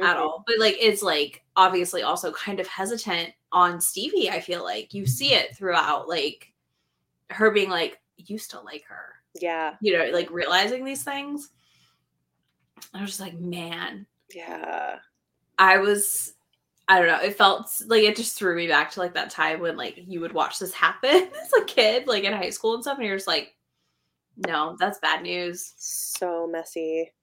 At 0.02 0.18
Mhm. 0.18 0.20
all. 0.20 0.44
But 0.48 0.60
like 0.60 0.76
it's 0.80 1.02
like 1.04 1.44
obviously 1.56 2.02
also 2.04 2.32
kind 2.32 2.60
of 2.60 2.68
hesitant 2.68 3.34
on 3.52 3.80
Stevie, 3.82 4.30
I 4.30 4.40
feel 4.40 4.64
like. 4.64 4.94
You 4.94 5.06
see 5.06 5.34
it 5.34 5.56
throughout, 5.56 6.08
like 6.10 6.52
her 7.30 7.52
being 7.52 7.70
like, 7.70 8.00
you 8.18 8.38
still 8.38 8.64
like 8.64 8.84
her. 8.86 9.16
Yeah, 9.36 9.76
You 9.82 9.98
know, 9.98 10.06
like 10.12 10.30
realizing 10.32 10.86
these 10.86 11.04
things. 11.04 11.50
I 12.94 13.02
was 13.02 13.10
just 13.12 13.20
like, 13.20 13.40
man, 13.40 14.06
yeah. 14.34 15.00
I 15.58 15.78
was 15.78 16.34
I 16.90 17.00
don't 17.00 17.08
know, 17.08 17.22
it 17.22 17.38
felt 17.38 17.72
like 17.88 18.04
it 18.04 18.16
just 18.18 18.38
threw 18.38 18.56
me 18.58 18.68
back 18.68 18.92
to 18.92 19.00
like 19.00 19.14
that 19.14 19.30
time 19.30 19.62
when 19.62 19.78
like 19.78 20.04
you 20.06 20.20
would 20.20 20.34
watch 20.34 20.60
this 20.60 20.74
happen 20.74 21.30
as 21.42 21.54
a 21.54 21.64
kid, 21.66 22.08
like 22.08 22.26
in 22.26 22.34
high 22.34 22.50
school 22.50 22.74
and 22.74 22.84
stuff, 22.84 22.98
and 22.98 23.08
you're 23.08 23.16
just 23.16 23.28
like, 23.28 23.56
no, 24.36 24.76
that's 24.80 25.00
bad 25.00 25.24
news. 25.24 25.74
So 25.78 26.46
messy. 26.48 27.14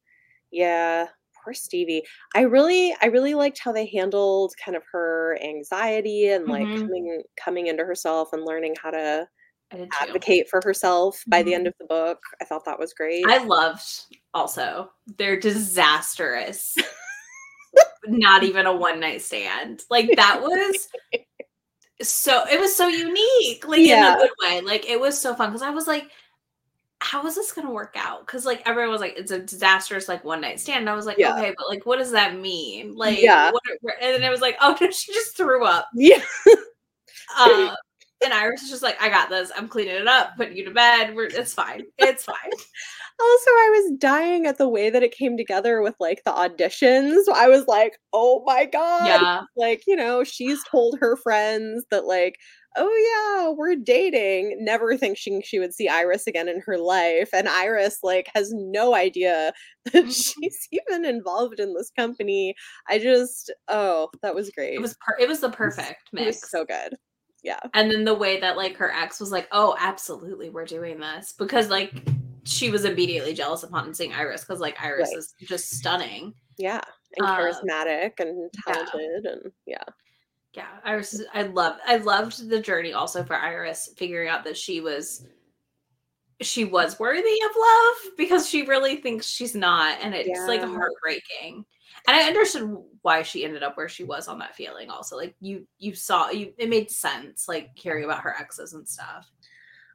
Yeah, 0.50 1.08
poor 1.50 1.54
Stevie. 1.54 2.02
I 2.34 2.42
really, 2.42 2.94
I 3.02 3.06
really 3.06 3.34
liked 3.34 3.58
how 3.62 3.72
they 3.72 3.86
handled 3.86 4.54
kind 4.64 4.76
of 4.76 4.82
her 4.92 5.38
anxiety 5.42 6.28
and 6.28 6.46
like 6.46 6.68
Mhm. 6.68 6.82
coming 6.82 7.22
coming 7.44 7.66
into 7.66 7.84
herself 7.84 8.32
and 8.32 8.44
learning 8.44 8.76
how 8.80 8.90
to 8.90 9.28
advocate 10.00 10.48
for 10.48 10.60
herself 10.64 11.22
by 11.28 11.42
the 11.42 11.54
end 11.54 11.66
of 11.66 11.74
the 11.78 11.86
book. 11.86 12.18
I 12.40 12.44
thought 12.44 12.64
that 12.64 12.78
was 12.78 12.92
great. 12.92 13.24
I 13.28 13.38
loved 13.38 13.84
also 14.34 14.90
they're 15.18 15.38
disastrous. 15.38 16.76
Not 18.06 18.42
even 18.42 18.66
a 18.66 18.74
one 18.74 18.98
night 19.00 19.22
stand. 19.22 19.82
Like 19.90 20.10
that 20.16 20.40
was 20.40 20.88
so 22.02 22.44
it 22.50 22.58
was 22.58 22.74
so 22.74 22.88
unique. 22.88 23.66
Like 23.66 23.80
Yeah. 23.80 24.12
in 24.12 24.16
a 24.16 24.18
good 24.18 24.30
way. 24.42 24.60
Like 24.60 24.88
it 24.88 24.98
was 25.00 25.20
so 25.20 25.34
fun 25.34 25.50
because 25.50 25.62
I 25.62 25.70
was 25.70 25.86
like, 25.86 26.10
how 27.02 27.26
is 27.26 27.34
this 27.34 27.52
gonna 27.52 27.70
work 27.70 27.94
out? 27.96 28.26
Because 28.26 28.44
like 28.44 28.62
everyone 28.66 28.90
was 28.92 29.00
like, 29.00 29.14
it's 29.16 29.30
a 29.30 29.38
disastrous 29.38 30.06
like 30.08 30.22
one 30.24 30.40
night 30.40 30.60
stand. 30.60 30.80
And 30.80 30.90
I 30.90 30.94
was 30.94 31.06
like, 31.06 31.18
Yeah. 31.18 31.34
okay, 31.36 31.54
but 31.56 31.68
like 31.68 31.86
what 31.86 31.98
does 31.98 32.12
that 32.12 32.36
mean? 32.38 32.94
Like 32.94 33.20
Yeah. 33.22 33.50
what 33.50 33.62
are- 33.84 33.92
and 34.02 34.14
then 34.14 34.22
it 34.22 34.30
was 34.30 34.40
like, 34.42 34.56
oh 34.60 34.76
no, 34.80 34.90
she 34.90 35.12
just 35.12 35.36
threw 35.36 35.64
up. 35.64 35.86
yeah, 35.94 36.22
Uh, 37.38 37.74
and 38.24 38.32
Iris 38.34 38.60
was 38.62 38.70
just 38.70 38.82
like, 38.82 39.00
I 39.00 39.08
got 39.08 39.30
this. 39.30 39.50
I'm 39.56 39.68
cleaning 39.68 39.94
it 39.96 40.06
up, 40.06 40.36
putting 40.36 40.56
you 40.56 40.64
to 40.66 40.70
bed. 40.72 41.14
We're, 41.14 41.24
it's 41.24 41.54
fine. 41.54 41.84
It's 41.98 42.24
fine. 42.24 42.36
Also, 43.22 43.50
I 43.50 43.70
was 43.82 43.98
dying 43.98 44.46
at 44.46 44.56
the 44.56 44.68
way 44.68 44.88
that 44.88 45.02
it 45.02 45.12
came 45.14 45.36
together 45.36 45.82
with 45.82 45.94
like 46.00 46.22
the 46.24 46.30
auditions. 46.32 47.24
I 47.34 47.48
was 47.48 47.66
like, 47.66 47.98
oh 48.14 48.42
my 48.46 48.64
God. 48.64 49.04
Yeah. 49.06 49.40
Like, 49.56 49.82
you 49.86 49.94
know, 49.96 50.24
she's 50.24 50.62
told 50.70 50.98
her 51.00 51.16
friends 51.16 51.84
that, 51.90 52.06
like, 52.06 52.36
oh 52.76 53.40
yeah, 53.42 53.50
we're 53.50 53.74
dating. 53.76 54.56
Never 54.64 54.96
thinking 54.96 55.42
she 55.42 55.58
would 55.58 55.74
see 55.74 55.88
Iris 55.88 56.26
again 56.26 56.48
in 56.48 56.60
her 56.66 56.78
life. 56.78 57.30
And 57.32 57.48
Iris, 57.48 57.98
like, 58.02 58.30
has 58.34 58.52
no 58.54 58.94
idea 58.94 59.52
that 59.92 60.04
Mhm. 60.04 60.34
she's 60.34 60.68
even 60.72 61.04
involved 61.04 61.58
in 61.60 61.74
this 61.74 61.90
company. 61.96 62.54
I 62.88 62.98
just, 62.98 63.52
oh, 63.68 64.10
that 64.22 64.34
was 64.34 64.50
great. 64.50 64.74
It 64.74 64.80
was 64.82 64.96
per- 65.04 65.18
it 65.18 65.28
was 65.28 65.40
the 65.40 65.50
perfect 65.50 66.02
It 66.12 66.18
was 66.26 66.36
mix. 66.36 66.50
so 66.50 66.64
good. 66.64 66.96
Yeah. 67.42 67.58
and 67.72 67.90
then 67.90 68.04
the 68.04 68.14
way 68.14 68.38
that 68.40 68.56
like 68.58 68.76
her 68.76 68.92
ex 68.92 69.18
was 69.18 69.32
like, 69.32 69.48
"Oh, 69.50 69.74
absolutely, 69.78 70.50
we're 70.50 70.66
doing 70.66 71.00
this," 71.00 71.32
because 71.38 71.70
like 71.70 71.90
she 72.44 72.68
was 72.70 72.84
immediately 72.84 73.32
jealous 73.32 73.62
upon 73.62 73.94
seeing 73.94 74.12
Iris 74.12 74.42
because 74.42 74.60
like 74.60 74.76
Iris 74.82 75.08
Right. 75.10 75.18
is 75.18 75.34
just 75.40 75.70
stunning. 75.70 76.34
Yeah. 76.58 76.82
And 77.16 77.26
Uh, 77.26 77.38
charismatic 77.38 78.12
and 78.20 78.50
yeah. 78.66 78.72
talented. 78.74 79.24
And 79.24 79.52
yeah. 79.66 79.82
Yeah, 80.52 80.66
Iris. 80.84 81.14
Is, 81.14 81.26
I 81.32 81.42
love. 81.42 81.76
I 81.86 81.96
loved 81.96 82.48
the 82.48 82.60
journey 82.60 82.92
also 82.92 83.22
for 83.22 83.36
Iris 83.36 83.90
figuring 83.96 84.28
out 84.28 84.44
that 84.44 84.56
she 84.56 84.80
was 84.80 85.26
she 86.42 86.64
was 86.64 86.98
worthy 86.98 87.38
of 87.44 87.50
love 87.56 88.12
because 88.16 88.48
she 88.48 88.66
really 88.66 88.96
thinks 88.96 89.26
she's 89.26 89.54
not, 89.54 89.98
and 90.02 90.14
it's 90.14 90.46
like 90.48 90.62
heartbreaking. 90.62 91.64
And 92.08 92.16
I 92.16 92.22
understood 92.22 92.76
why 93.02 93.22
she 93.22 93.44
ended 93.44 93.62
up 93.62 93.76
where 93.76 93.88
she 93.88 94.04
was 94.04 94.26
on 94.26 94.38
that 94.38 94.56
feeling. 94.56 94.88
Also, 94.90 95.16
like 95.16 95.34
you, 95.40 95.66
you 95.78 95.94
saw 95.94 96.30
you. 96.30 96.52
It 96.56 96.70
made 96.70 96.90
sense, 96.90 97.46
like 97.46 97.70
hearing 97.74 98.04
about 98.04 98.22
her 98.22 98.34
exes 98.34 98.72
and 98.72 98.88
stuff. 98.88 99.30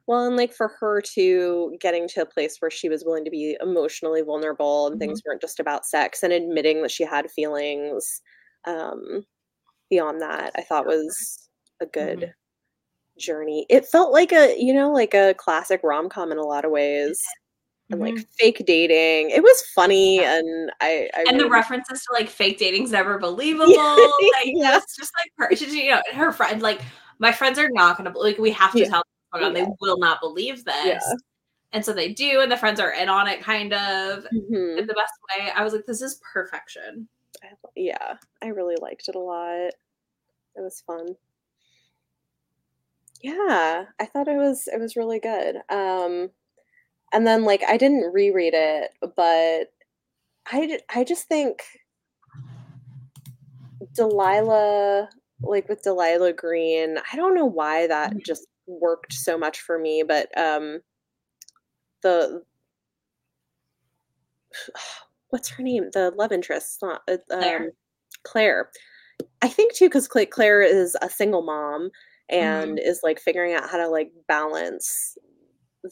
Well, 0.06 0.26
and 0.26 0.36
like 0.36 0.52
for 0.54 0.68
her 0.80 1.00
to 1.14 1.76
getting 1.80 2.06
to 2.10 2.22
a 2.22 2.26
place 2.26 2.58
where 2.60 2.70
she 2.70 2.88
was 2.88 3.04
willing 3.04 3.24
to 3.24 3.30
be 3.30 3.56
emotionally 3.60 4.22
vulnerable 4.22 4.86
and 4.86 5.00
things 5.00 5.20
weren't 5.26 5.40
just 5.40 5.58
about 5.58 5.84
sex 5.84 6.22
and 6.22 6.32
admitting 6.32 6.82
that 6.82 6.92
she 6.92 7.04
had 7.04 7.28
feelings 7.28 8.22
um, 8.66 9.26
beyond 9.90 10.20
that, 10.20 10.52
I 10.56 10.62
thought 10.62 10.86
was 10.86 11.48
a 11.80 11.86
good 11.86 12.32
journey. 13.18 13.66
It 13.70 13.86
felt 13.86 14.12
like 14.12 14.32
a, 14.32 14.54
you 14.58 14.74
know, 14.74 14.92
like 14.92 15.14
a 15.14 15.34
classic 15.34 15.80
rom 15.82 16.08
com 16.08 16.32
in 16.32 16.38
a 16.38 16.42
lot 16.44 16.64
of 16.64 16.70
ways. 16.70 17.20
And 17.90 18.00
like 18.00 18.14
Mhm. 18.14 18.26
fake 18.38 18.64
dating. 18.66 19.30
It 19.30 19.42
was 19.44 19.62
funny 19.74 20.16
Yeah. 20.16 20.38
and 20.38 20.72
I, 20.80 21.08
I 21.14 21.24
and 21.28 21.38
the 21.38 21.44
really- 21.44 21.50
references 21.50 22.02
to 22.04 22.12
like 22.12 22.28
fake 22.28 22.58
dating's 22.58 22.90
never 22.90 23.16
believable. 23.20 23.74
like 23.76 24.46
Yeah. 24.46 24.76
it's 24.78 24.96
just 24.96 25.12
like 25.22 25.30
her, 25.38 25.54
you 25.54 25.90
know, 25.90 26.02
her 26.12 26.32
friend, 26.32 26.60
like 26.62 26.80
my 27.20 27.30
friends 27.32 27.58
are 27.60 27.70
not 27.70 27.96
gonna 27.96 28.12
like 28.18 28.38
we 28.38 28.50
have 28.50 28.72
to 28.72 28.80
Yeah. 28.80 28.88
tell 28.88 29.02
them 29.34 29.54
Yeah. 29.56 29.64
they 29.64 29.70
will 29.80 29.98
not 29.98 30.20
believe 30.20 30.64
this. 30.64 31.04
And 31.72 31.84
so 31.84 31.92
they 31.92 32.12
do, 32.12 32.40
and 32.40 32.50
the 32.50 32.56
friends 32.56 32.80
are 32.80 32.90
in 32.92 33.08
on 33.08 33.28
it 33.28 33.40
kind 33.42 33.72
of 33.72 34.24
Mhm. 34.32 34.78
in 34.78 34.86
the 34.86 34.94
best 34.94 35.12
way. 35.38 35.50
I 35.54 35.62
was 35.62 35.72
like, 35.72 35.84
this 35.86 36.00
is 36.02 36.20
perfection. 36.32 37.08
I- 37.52 37.68
yeah, 37.76 38.16
I 38.42 38.48
really 38.48 38.76
liked 38.80 39.08
it 39.08 39.14
a 39.14 39.20
lot. 39.20 39.72
It 40.56 40.62
was 40.62 40.82
fun. 40.86 41.16
Yeah, 43.22 43.86
I 43.98 44.06
thought 44.06 44.28
it 44.28 44.36
was 44.36 44.68
it 44.68 44.80
was 44.80 44.96
really 44.96 45.18
good. 45.20 45.56
Um 45.70 46.30
and 47.12 47.26
then 47.26 47.44
like 47.44 47.62
I 47.66 47.76
didn't 47.76 48.12
reread 48.12 48.54
it, 48.54 48.92
but 49.16 49.72
I 50.46 50.80
I 50.94 51.04
just 51.04 51.28
think 51.28 51.62
Delilah 53.94 55.08
like 55.42 55.68
with 55.68 55.82
Delilah 55.82 56.32
Green, 56.32 56.98
I 57.12 57.16
don't 57.16 57.34
know 57.34 57.46
why 57.46 57.86
that 57.86 58.14
Mhm. 58.14 58.24
just 58.24 58.46
worked 58.66 59.12
so 59.12 59.38
much 59.38 59.60
for 59.60 59.78
me, 59.78 60.02
but 60.02 60.36
um 60.38 60.82
the 62.02 62.44
what's 65.36 65.50
her 65.50 65.62
name? 65.62 65.90
The 65.92 66.12
love 66.16 66.32
interest, 66.32 66.78
not 66.80 67.02
uh, 67.08 67.18
Claire. 67.28 67.58
um 67.64 67.70
Claire. 68.22 68.70
I 69.42 69.48
think 69.48 69.74
too 69.74 69.86
because 69.88 70.08
Claire 70.08 70.62
is 70.62 70.96
a 71.02 71.10
single 71.10 71.42
mom 71.42 71.90
and 72.30 72.78
is 72.78 73.00
like 73.02 73.20
figuring 73.20 73.52
out 73.52 73.68
how 73.68 73.76
to 73.76 73.86
like 73.88 74.10
balance 74.28 75.18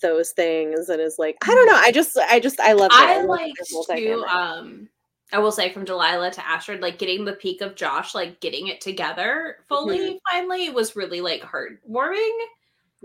those 0.00 0.30
things 0.33 0.88
and 0.88 0.98
is 1.00 1.16
like 1.18 1.37
I 1.42 1.54
don't 1.54 1.66
know. 1.66 1.76
I 1.76 1.92
just 1.92 2.16
I 2.16 2.40
just 2.40 2.59
I 2.59 2.72
love 2.72 2.90
I 2.94 3.22
love 3.22 3.38
their 3.38 3.52
whole 3.70 3.85
too. 3.85 3.92
dynamic. 3.94 4.28
Um, 4.35 4.88
I 5.33 5.38
will 5.40 5.52
say 5.52 5.70
from 5.72 5.85
Delilah 5.85 6.30
to 6.33 6.48
Astrid, 6.48 6.80
like 6.80 6.98
getting 6.98 7.26
the 7.26 7.35
peak 7.35 7.61
of 7.61 7.74
Josh, 7.74 8.14
like 8.14 8.40
getting 8.40 8.68
it 8.68 8.80
together 8.80 9.59
fully, 9.68 9.98
Mm-hmm. 9.98 10.16
finally 10.30 10.70
was 10.70 10.96
really 10.96 11.20
like 11.20 11.42
heartwarming. 11.42 12.38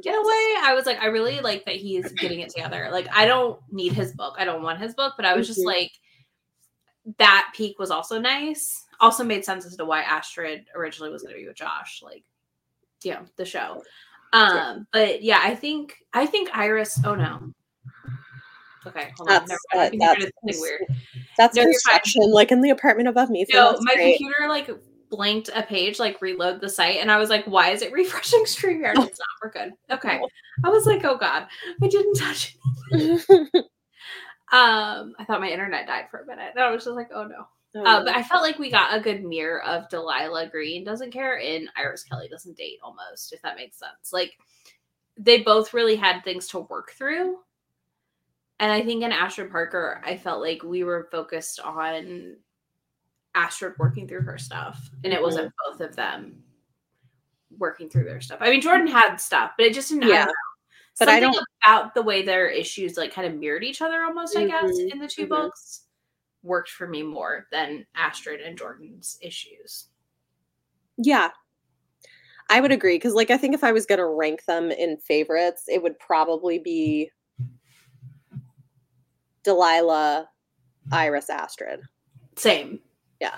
in 0.05 0.13
a 0.13 0.17
way 0.17 0.55
i 0.63 0.73
was 0.73 0.85
like 0.85 0.97
i 1.01 1.07
really 1.07 1.41
like 1.41 1.65
that 1.65 1.75
he's 1.75 2.09
getting 2.13 2.39
it 2.39 2.49
together 2.49 2.87
like 2.89 3.05
i 3.13 3.25
don't 3.25 3.59
need 3.69 3.91
his 3.91 4.13
book 4.13 4.33
i 4.39 4.45
don't 4.45 4.63
want 4.63 4.79
his 4.79 4.93
book 4.93 5.13
but 5.17 5.25
i 5.25 5.33
was 5.35 5.45
just 5.45 5.59
Mhm. 5.59 5.65
like 5.65 5.91
that 7.17 7.51
peak 7.55 7.79
was 7.79 7.91
also 7.91 8.19
nice 8.19 8.85
also 8.99 9.23
made 9.23 9.45
sense 9.45 9.65
as 9.65 9.75
to 9.75 9.85
why 9.85 10.01
astrid 10.01 10.65
originally 10.75 11.11
was 11.11 11.23
going 11.23 11.33
to 11.33 11.39
be 11.39 11.47
with 11.47 11.55
josh 11.55 12.01
like 12.03 12.23
yeah, 13.03 13.21
the 13.35 13.45
show. 13.45 13.83
Um, 14.33 14.87
but 14.91 15.23
yeah, 15.23 15.39
I 15.43 15.55
think 15.55 15.97
I 16.13 16.25
think 16.25 16.49
Iris. 16.53 16.99
Oh 17.05 17.15
no. 17.15 17.53
Okay, 18.85 19.11
hold 19.17 19.29
on. 19.29 19.45
That's, 19.45 19.65
mind. 19.73 20.01
uh, 20.01 20.15
that's, 20.43 20.61
weird. 20.61 20.85
that's 21.37 21.55
No, 21.55 21.63
construction, 21.63 22.31
like 22.31 22.51
in 22.51 22.61
the 22.61 22.69
apartment 22.69 23.09
above 23.09 23.29
me. 23.29 23.45
so 23.49 23.57
No, 23.57 23.71
that's 23.71 23.83
my 23.83 23.95
great. 23.95 24.17
computer 24.17 24.47
like 24.47 24.69
blanked 25.09 25.49
a 25.53 25.63
page, 25.63 25.99
like 25.99 26.21
reload 26.21 26.61
the 26.61 26.69
site, 26.69 26.97
and 26.97 27.11
I 27.11 27.17
was 27.17 27.29
like, 27.29 27.45
"Why 27.45 27.71
is 27.71 27.81
it 27.81 27.91
refreshing 27.93 28.43
StreamYard? 28.45 28.97
It's 28.97 29.19
not. 29.19 29.27
We're 29.43 29.51
good." 29.51 29.73
Okay. 29.91 30.21
I 30.63 30.69
was 30.69 30.85
like, 30.85 31.03
"Oh 31.03 31.17
God, 31.17 31.47
I 31.81 31.87
didn't 31.87 32.15
touch 32.15 32.55
it." 32.91 33.65
Um, 34.51 35.13
I 35.19 35.25
thought 35.25 35.41
my 35.41 35.49
internet 35.49 35.87
died 35.87 36.09
for 36.09 36.19
a 36.21 36.25
minute, 36.25 36.53
and 36.55 36.63
I 36.63 36.71
was 36.71 36.83
just 36.83 36.95
like, 36.95 37.09
"Oh 37.13 37.25
no." 37.25 37.47
Oh, 37.75 37.85
Uh, 37.85 38.03
but 38.03 38.15
I 38.15 38.23
felt 38.23 38.41
like 38.41 38.57
we 38.57 38.71
got 38.71 38.97
a 38.97 38.99
good 38.99 39.23
mirror 39.23 39.63
of 39.63 39.87
Delilah 39.89 40.47
Green 40.49 40.83
doesn't 40.83 41.11
care 41.11 41.39
and 41.39 41.69
Iris 41.75 42.03
Kelly 42.03 42.27
doesn't 42.27 42.57
date 42.57 42.79
almost, 42.81 43.31
if 43.31 43.41
that 43.43 43.57
makes 43.57 43.77
sense. 43.77 44.11
Like 44.11 44.39
they 45.17 45.41
both 45.41 45.73
really 45.73 45.95
had 45.95 46.23
things 46.23 46.47
to 46.47 46.61
work 46.61 46.91
through. 46.91 47.37
And 48.59 48.71
I 48.71 48.81
think 48.81 49.03
in 49.03 49.11
Astrid 49.11 49.51
Parker, 49.51 50.01
I 50.03 50.17
felt 50.17 50.41
like 50.41 50.63
we 50.63 50.83
were 50.83 51.09
focused 51.11 51.59
on 51.59 52.37
Astrid 53.35 53.75
working 53.77 54.07
through 54.07 54.21
her 54.21 54.37
stuff. 54.39 54.89
And 55.03 55.13
it 55.13 55.21
wasn't 55.21 55.53
both 55.67 55.79
of 55.81 55.95
them 55.95 56.41
working 57.57 57.87
through 57.89 58.05
their 58.05 58.19
stuff. 58.19 58.39
I 58.41 58.49
mean, 58.49 58.61
Jordan 58.61 58.87
had 58.87 59.17
stuff, 59.17 59.51
but 59.57 59.67
it 59.67 59.73
just 59.73 59.89
didn't 59.89 60.09
Yeah. 60.09 60.25
But 60.99 61.07
I 61.07 61.19
Something 61.21 61.31
don't- 61.33 61.47
about 61.63 61.93
the 61.95 62.01
way 62.01 62.21
their 62.23 62.47
issues 62.49 62.97
like 62.97 63.13
kind 63.13 63.25
of 63.25 63.39
mirrored 63.39 63.63
each 63.63 63.81
other 63.81 64.03
almost, 64.03 64.35
I 64.37 64.45
guess, 64.45 64.65
Mhm, 64.65 64.91
in 64.91 64.99
the 64.99 65.07
2 65.07 65.25
mhm. 65.25 65.29
books 65.29 65.85
worked 66.43 66.69
for 66.69 66.87
me 66.87 67.03
more 67.03 67.47
than 67.51 67.85
Astrid 67.95 68.41
and 68.41 68.57
Jordan's 68.57 69.17
issues. 69.21 69.87
Yeah. 70.97 71.31
I 72.49 72.59
would 72.61 72.71
agree 72.71 72.95
because, 72.95 73.13
like, 73.13 73.29
I 73.29 73.37
think 73.37 73.53
if 73.53 73.63
I 73.63 73.71
was 73.71 73.85
going 73.85 73.99
to 73.99 74.05
rank 74.07 74.45
them 74.45 74.71
in 74.71 74.97
favorites, 74.97 75.65
it 75.67 75.81
would 75.83 75.97
probably 75.99 76.57
be 76.59 77.11
Delilah, 79.43 80.29
Iris, 80.91 81.29
Astrid. 81.29 81.81
Same. 82.35 82.79
Yeah. 83.19 83.37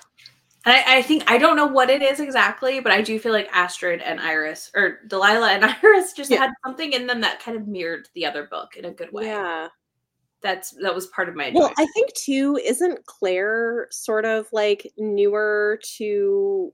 And 0.65 0.76
I, 0.76 0.97
I 0.97 1.02
think 1.02 1.24
I 1.30 1.38
don't 1.38 1.56
know 1.56 1.65
what 1.65 1.89
it 1.89 2.02
is 2.04 2.19
exactly, 2.19 2.80
but 2.80 2.91
I 2.91 3.02
do 3.02 3.17
feel 3.19 3.32
like 3.32 3.50
Astrid 3.52 4.02
and 4.02 4.19
Iris 4.19 4.69
or 4.76 5.00
Delilah 5.08 5.52
and 5.54 5.65
Iris 5.84 6.13
just 6.13 6.30
Yeah. 6.30 6.38
had 6.39 6.52
something 6.65 6.93
in 6.93 7.08
them 7.08 7.21
that 7.21 7.39
kind 7.39 7.58
of 7.58 7.67
mirrored 7.67 8.08
the 8.13 8.26
other 8.26 8.43
book 8.45 8.76
in 8.78 8.86
a 8.86 8.91
good 8.91 9.12
way. 9.12 9.26
Yeah. 9.26 9.69
That's 10.43 10.71
that 10.82 10.93
was 10.95 11.08
part 11.08 11.30
of 11.30 11.36
my 11.36 11.52
Well. 11.54 11.71
I 11.78 11.86
think 11.93 12.13
too, 12.13 12.60
isn't 12.63 13.06
Claire 13.06 13.88
sort 13.91 14.26
of 14.26 14.47
like 14.52 14.91
newer 14.97 15.80
to 15.97 16.71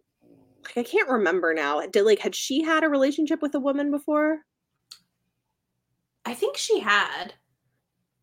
like 0.65 0.77
I 0.77 0.83
can't 0.89 1.09
remember 1.09 1.53
now. 1.53 1.81
Did 1.85 2.03
like 2.03 2.19
had 2.19 2.35
she 2.35 2.61
had 2.61 2.83
a 2.83 2.89
relationship 2.89 3.41
with 3.41 3.55
a 3.55 3.59
woman 3.59 3.91
before? 3.91 4.39
I 6.25 6.33
think 6.33 6.57
she 6.57 6.79
had 6.79 7.33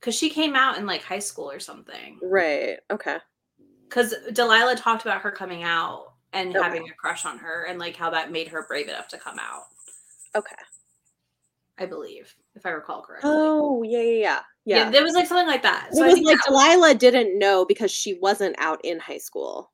because 0.00 0.14
she 0.14 0.28
came 0.28 0.54
out 0.56 0.76
in 0.76 0.84
like 0.86 1.02
high 1.02 1.18
school 1.20 1.50
or 1.50 1.60
something. 1.60 2.18
Right. 2.22 2.78
Okay. 2.90 3.16
Because 3.94 4.14
Delilah 4.32 4.74
talked 4.74 5.02
about 5.02 5.20
her 5.20 5.30
coming 5.30 5.62
out 5.62 6.14
and 6.32 6.50
Okay. 6.56 6.64
having 6.64 6.88
a 6.90 6.94
crush 6.94 7.24
on 7.24 7.38
her 7.38 7.64
and 7.68 7.78
like 7.78 7.94
how 7.94 8.10
that 8.10 8.32
made 8.32 8.48
her 8.48 8.64
brave 8.66 8.88
enough 8.88 9.06
to 9.08 9.18
come 9.18 9.38
out. 9.38 9.66
Okay. 10.34 10.56
I 11.78 11.86
believe, 11.86 12.34
if 12.56 12.66
I 12.66 12.70
recall 12.70 13.02
correctly. 13.02 13.30
Oh, 13.32 13.82
yeah, 13.84 13.98
yeah, 14.00 14.02
yeah. 14.02 14.40
yeah, 14.64 14.76
Yeah. 14.84 14.90
there 14.90 15.04
was 15.04 15.14
like 15.14 15.26
something 15.28 15.46
like 15.46 15.62
that. 15.62 15.88
it 15.92 15.96
So 15.96 16.02
I 16.02 16.06
was 16.06 16.14
think 16.14 16.26
like 16.26 16.38
Delilah 16.44 16.94
didn't 16.94 17.38
know 17.38 17.64
because 17.64 17.92
she 17.92 18.14
wasn't 18.14 18.56
out 18.58 18.80
in 18.84 18.98
high 18.98 19.18
school. 19.18 19.70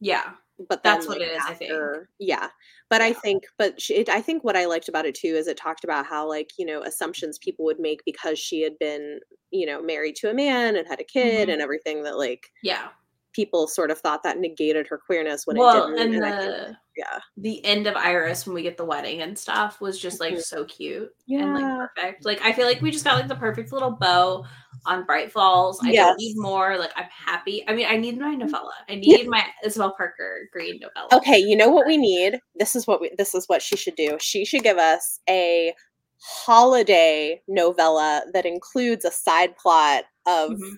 yeah, 0.00 0.32
but 0.68 0.82
then, 0.82 0.94
That's 0.94 1.06
what 1.08 1.18
like, 1.18 1.28
it 1.28 1.32
is, 1.32 1.42
I 1.46 1.52
think. 1.54 1.72
Yeah, 2.18 2.48
but 2.88 3.00
I 3.02 3.12
think, 3.12 3.44
but 3.58 3.80
she, 3.80 3.94
it, 3.96 4.08
I 4.08 4.20
think 4.22 4.42
what 4.44 4.56
I 4.56 4.64
liked 4.66 4.88
about 4.88 5.04
it 5.06 5.14
too 5.14 5.28
is 5.28 5.46
it 5.48 5.56
talked 5.58 5.84
about 5.84 6.06
how 6.06 6.26
like 6.28 6.50
you 6.58 6.64
know 6.66 6.82
assumptions 6.82 7.38
people 7.38 7.64
would 7.66 7.78
make 7.80 8.02
because 8.06 8.38
she 8.38 8.60
had 8.62 8.78
been 8.78 9.20
you 9.50 9.66
know 9.66 9.82
married 9.82 10.16
to 10.16 10.30
a 10.30 10.34
man 10.34 10.76
and 10.76 10.86
had 10.88 11.00
a 11.00 11.04
kid 11.04 11.48
Mhm. 11.48 11.52
and 11.54 11.62
everything 11.62 12.02
that 12.04 12.16
like 12.18 12.50
yeah. 12.62 12.88
People 13.32 13.66
sort 13.68 13.90
of 13.90 13.98
thought 13.98 14.22
that 14.22 14.38
negated 14.38 14.86
her 14.88 14.98
queerness 14.98 15.46
when 15.46 15.56
well, 15.56 15.88
it 15.88 15.96
didn't. 15.96 16.14
and 16.14 16.14
and 16.16 16.24
I 16.24 16.40
think- 16.64 16.76
yeah, 16.96 17.18
the 17.36 17.64
end 17.64 17.86
of 17.86 17.96
Iris 17.96 18.44
when 18.46 18.54
we 18.54 18.62
get 18.62 18.76
the 18.76 18.84
wedding 18.84 19.22
and 19.22 19.38
stuff 19.38 19.80
was 19.80 19.98
just 19.98 20.20
like 20.20 20.34
Mhm. 20.34 20.42
so 20.42 20.64
cute 20.66 21.10
yeah, 21.26 21.42
and 21.42 21.54
like 21.54 21.64
perfect. 21.94 22.24
Like 22.26 22.42
I 22.42 22.52
feel 22.52 22.66
like 22.66 22.82
we 22.82 22.90
just 22.90 23.04
got 23.04 23.14
like 23.16 23.28
the 23.28 23.36
perfect 23.36 23.72
little 23.72 23.92
bow 23.92 24.44
on 24.84 25.04
Bright 25.04 25.30
Falls. 25.32 25.80
I 25.82 25.90
Yes. 25.92 26.08
don't 26.08 26.18
need 26.18 26.36
more. 26.36 26.76
Like 26.76 26.90
I'm 26.96 27.08
happy. 27.10 27.64
I 27.68 27.74
mean, 27.74 27.86
I 27.88 27.96
need 27.96 28.18
my 28.18 28.34
novella. 28.34 28.72
I 28.88 28.94
Yeah. 28.94 29.18
need 29.18 29.28
my 29.28 29.44
Isabel 29.64 29.94
Parker 29.96 30.48
Green 30.52 30.78
novella. 30.80 31.08
Okay, 31.12 31.38
you 31.38 31.56
know 31.56 31.68
what 31.70 31.86
we 31.86 31.96
need? 31.96 32.40
This 32.56 32.74
is 32.76 32.86
what 32.86 33.00
we 33.00 33.10
this 33.16 33.34
is 33.34 33.46
what 33.46 33.62
she 33.62 33.76
should 33.76 33.96
do. 33.96 34.18
She 34.20 34.44
should 34.44 34.62
give 34.62 34.76
us 34.78 35.20
a 35.28 35.72
holiday 36.18 37.40
novella 37.48 38.24
that 38.34 38.44
includes 38.44 39.04
a 39.06 39.10
side 39.10 39.56
plot 39.56 40.04
of 40.26 40.50
Mhm. 40.50 40.76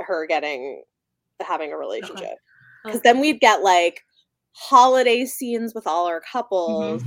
her 0.00 0.24
getting 0.26 0.82
having 1.44 1.72
a 1.72 1.76
relationship. 1.76 2.36
Because 2.84 3.00
Okay. 3.00 3.10
then 3.12 3.20
we'd 3.20 3.40
get 3.40 3.62
like 3.62 4.02
holiday 4.52 5.24
scenes 5.24 5.74
with 5.74 5.86
all 5.86 6.06
our 6.06 6.20
couples. 6.20 7.02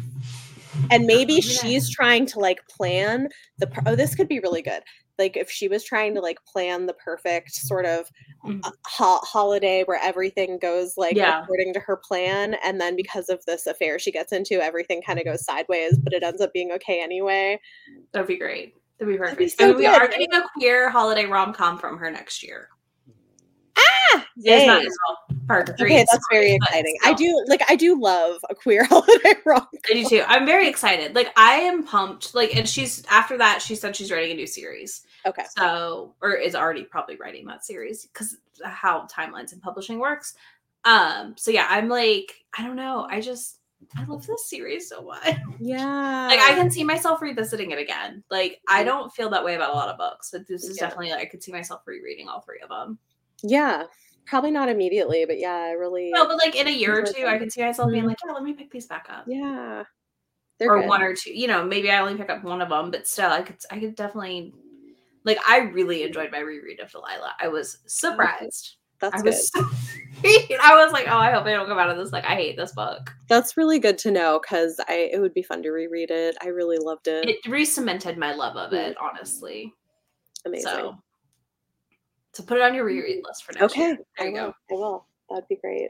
And 0.89 1.05
maybe 1.05 1.35
nice. 1.35 1.59
she's 1.61 1.89
trying 1.89 2.25
to 2.27 2.39
like 2.39 2.65
plan 2.69 3.27
the 3.57 3.67
per- 3.67 3.81
oh 3.85 3.95
this 3.95 4.15
could 4.15 4.27
be 4.29 4.39
really 4.39 4.61
good. 4.61 4.81
Like 5.19 5.35
if 5.37 5.51
she 5.51 5.67
was 5.67 5.83
trying 5.83 6.15
to 6.15 6.21
like 6.21 6.37
plan 6.45 6.85
the 6.85 6.93
perfect 6.93 7.51
sort 7.51 7.85
of 7.85 8.09
Mhm. 8.45 8.61
ho- 8.87 9.19
holiday 9.23 9.83
where 9.83 9.99
everything 10.01 10.57
goes 10.59 10.95
like 10.97 11.15
Yeah. 11.15 11.43
according 11.43 11.73
to 11.73 11.79
her 11.81 11.97
plan 11.97 12.55
and 12.63 12.79
then 12.81 12.95
because 12.95 13.29
of 13.29 13.43
this 13.45 13.67
affair 13.67 13.99
she 13.99 14.11
gets 14.11 14.31
into 14.31 14.61
everything 14.63 15.01
kind 15.01 15.19
of 15.19 15.25
goes 15.25 15.43
sideways 15.45 15.97
but 16.01 16.13
it 16.13 16.23
ends 16.23 16.41
up 16.41 16.53
being 16.53 16.71
okay 16.71 17.01
anyway 17.03 17.59
That'd 18.13 18.27
be 18.27 18.37
great. 18.37 18.73
That'd 18.97 19.13
be 19.13 19.17
That'd 19.17 19.37
perfect. 19.37 19.57
be 19.57 19.63
so 19.63 19.73
we 19.77 19.85
are 19.85 20.07
getting 20.07 20.33
a 20.33 20.41
queer 20.55 20.89
holiday 20.89 21.25
rom 21.25 21.53
com 21.53 21.77
from 21.77 21.97
her 21.99 22.09
next 22.09 22.41
year. 22.41 22.69
ah 23.77 24.20
It's 24.37 24.67
not 24.67 24.81
yay. 24.81 24.87
Isabel 24.87 25.45
Parker 25.47 25.75
okay 25.81 26.05
that's 26.09 26.25
very 26.31 26.53
exciting 26.53 26.95
i 27.03 27.13
do 27.13 27.43
like 27.47 27.61
i 27.69 27.75
do 27.75 27.99
love 27.99 28.37
a 28.49 28.55
queer 28.55 28.83
holiday 28.89 29.33
rom 29.45 29.67
I 29.89 29.93
do 29.93 30.05
too. 30.07 30.23
I'm 30.27 30.45
very 30.45 30.69
excited. 30.69 31.15
Like 31.15 31.33
I 31.35 31.53
am 31.55 31.83
pumped. 31.83 32.33
Like 32.35 32.55
and 32.55 32.69
she's 32.69 33.03
after 33.09 33.37
that 33.39 33.61
she 33.61 33.75
said 33.75 33.95
she's 33.95 34.11
writing 34.11 34.31
a 34.31 34.35
new 34.35 34.47
series. 34.47 35.01
okay 35.25 35.43
So 35.57 36.13
or 36.21 36.33
is 36.35 36.55
already 36.55 36.83
probably 36.83 37.17
writing 37.17 37.45
that 37.47 37.65
series 37.65 38.05
because 38.05 38.37
how 38.63 39.07
timelines 39.07 39.51
and 39.51 39.61
publishing 39.61 39.99
works. 39.99 40.35
Um 40.85 41.33
so 41.37 41.51
yeah, 41.51 41.65
I'm 41.69 41.89
like 41.89 42.33
I 42.57 42.63
don't 42.65 42.75
know. 42.77 43.07
I 43.09 43.19
just 43.19 43.57
I 43.97 44.05
love 44.05 44.25
this 44.27 44.49
series 44.49 44.87
so 44.87 45.01
much. 45.01 45.35
yeah 45.59 46.27
Like 46.27 46.39
I 46.39 46.53
can 46.53 46.69
see 46.71 46.83
myself 46.83 47.21
revisiting 47.21 47.71
it 47.71 47.79
again. 47.79 48.23
Like 48.29 48.61
I 48.69 48.83
don't 48.83 49.11
feel 49.11 49.29
that 49.31 49.43
way 49.43 49.55
about 49.55 49.71
a 49.71 49.75
lot 49.75 49.89
of 49.89 49.97
books, 49.97 50.29
but 50.31 50.47
this 50.47 50.63
is 50.63 50.77
Yeah. 50.77 50.83
definitely 50.87 51.09
like 51.11 51.21
I 51.21 51.25
could 51.25 51.43
see 51.43 51.51
myself 51.51 51.81
rereading 51.85 52.29
all 52.29 52.41
three 52.41 52.59
of 52.61 52.69
them. 52.69 52.99
yeah 53.43 53.83
probably 54.25 54.51
not 54.51 54.69
immediately 54.69 55.25
but 55.25 55.39
yeah 55.39 55.53
i 55.55 55.71
really 55.71 56.11
No, 56.11 56.27
but 56.27 56.37
like 56.37 56.55
in 56.55 56.67
a 56.67 56.71
year 56.71 56.99
or 56.99 57.03
two, 57.03 57.25
I 57.25 57.37
could 57.37 57.51
see 57.51 57.61
myself 57.61 57.91
being 57.91 58.03
Mhm. 58.03 58.07
like, 58.07 58.17
yeah, 58.25 58.31
let 58.33 58.43
me 58.43 58.53
pick 58.53 58.71
these 58.71 58.87
back 58.87 59.07
up. 59.09 59.25
yeah 59.27 59.83
they're 60.59 60.69
or 60.69 60.79
good. 60.81 60.89
one 60.89 61.01
or 61.01 61.15
two. 61.15 61.33
You 61.33 61.47
know, 61.47 61.63
maybe 61.65 61.89
I 61.89 61.99
only 62.01 62.15
pick 62.15 62.29
up 62.29 62.43
one 62.43 62.61
of 62.61 62.69
them, 62.69 62.91
but 62.91 63.07
still, 63.07 63.31
I 63.31 63.41
could 63.41 63.57
I 63.71 63.79
could 63.79 63.95
definitely 63.95 64.53
like 65.23 65.39
I 65.47 65.59
really 65.59 66.03
enjoyed 66.03 66.31
my 66.31 66.39
reread 66.39 66.79
of 66.79 66.91
Delilah. 66.91 67.33
I 67.39 67.47
was 67.47 67.79
surprised. 67.87 68.75
that's 68.99 69.15
I 69.15 69.17
good 69.23 69.25
was 69.25 69.49
so, 69.51 69.61
I 70.61 70.75
was 70.83 70.93
like, 70.93 71.07
oh, 71.09 71.17
I 71.17 71.31
hope 71.31 71.45
I 71.47 71.51
don't 71.53 71.65
come 71.67 71.79
out 71.79 71.89
of 71.89 71.97
this 71.97 72.11
like 72.13 72.25
I 72.25 72.35
hate 72.35 72.57
this 72.57 72.73
book. 72.73 73.11
that's 73.27 73.57
really 73.57 73.79
good 73.79 73.97
to 73.99 74.11
know 74.11 74.39
because 74.39 74.79
i 74.87 75.09
it 75.11 75.19
would 75.19 75.33
be 75.33 75.41
fun 75.41 75.63
to 75.63 75.71
reread 75.71 76.11
it 76.11 76.35
i 76.43 76.47
really 76.47 76.77
loved 76.77 77.07
it, 77.07 77.27
It 77.27 77.37
re-cemented 77.49 78.17
my 78.17 78.33
love 78.35 78.55
of 78.55 78.71
it, 78.73 78.95
honestly. 79.01 79.73
amazing 80.45 80.69
So, 80.69 80.97
so 82.33 82.43
put 82.43 82.57
it 82.57 82.63
on 82.63 82.73
your 82.73 82.85
reread 82.85 83.23
list 83.25 83.43
for 83.43 83.53
next 83.53 83.63
Okay, 83.73 83.81
year. 83.87 83.97
There 84.17 84.27
I 84.27 84.29
you 84.29 84.33
will. 84.33 84.51
go. 84.51 84.55
I 84.71 84.73
will. 84.79 85.05
That'd 85.29 85.47
be 85.49 85.55
great. 85.57 85.89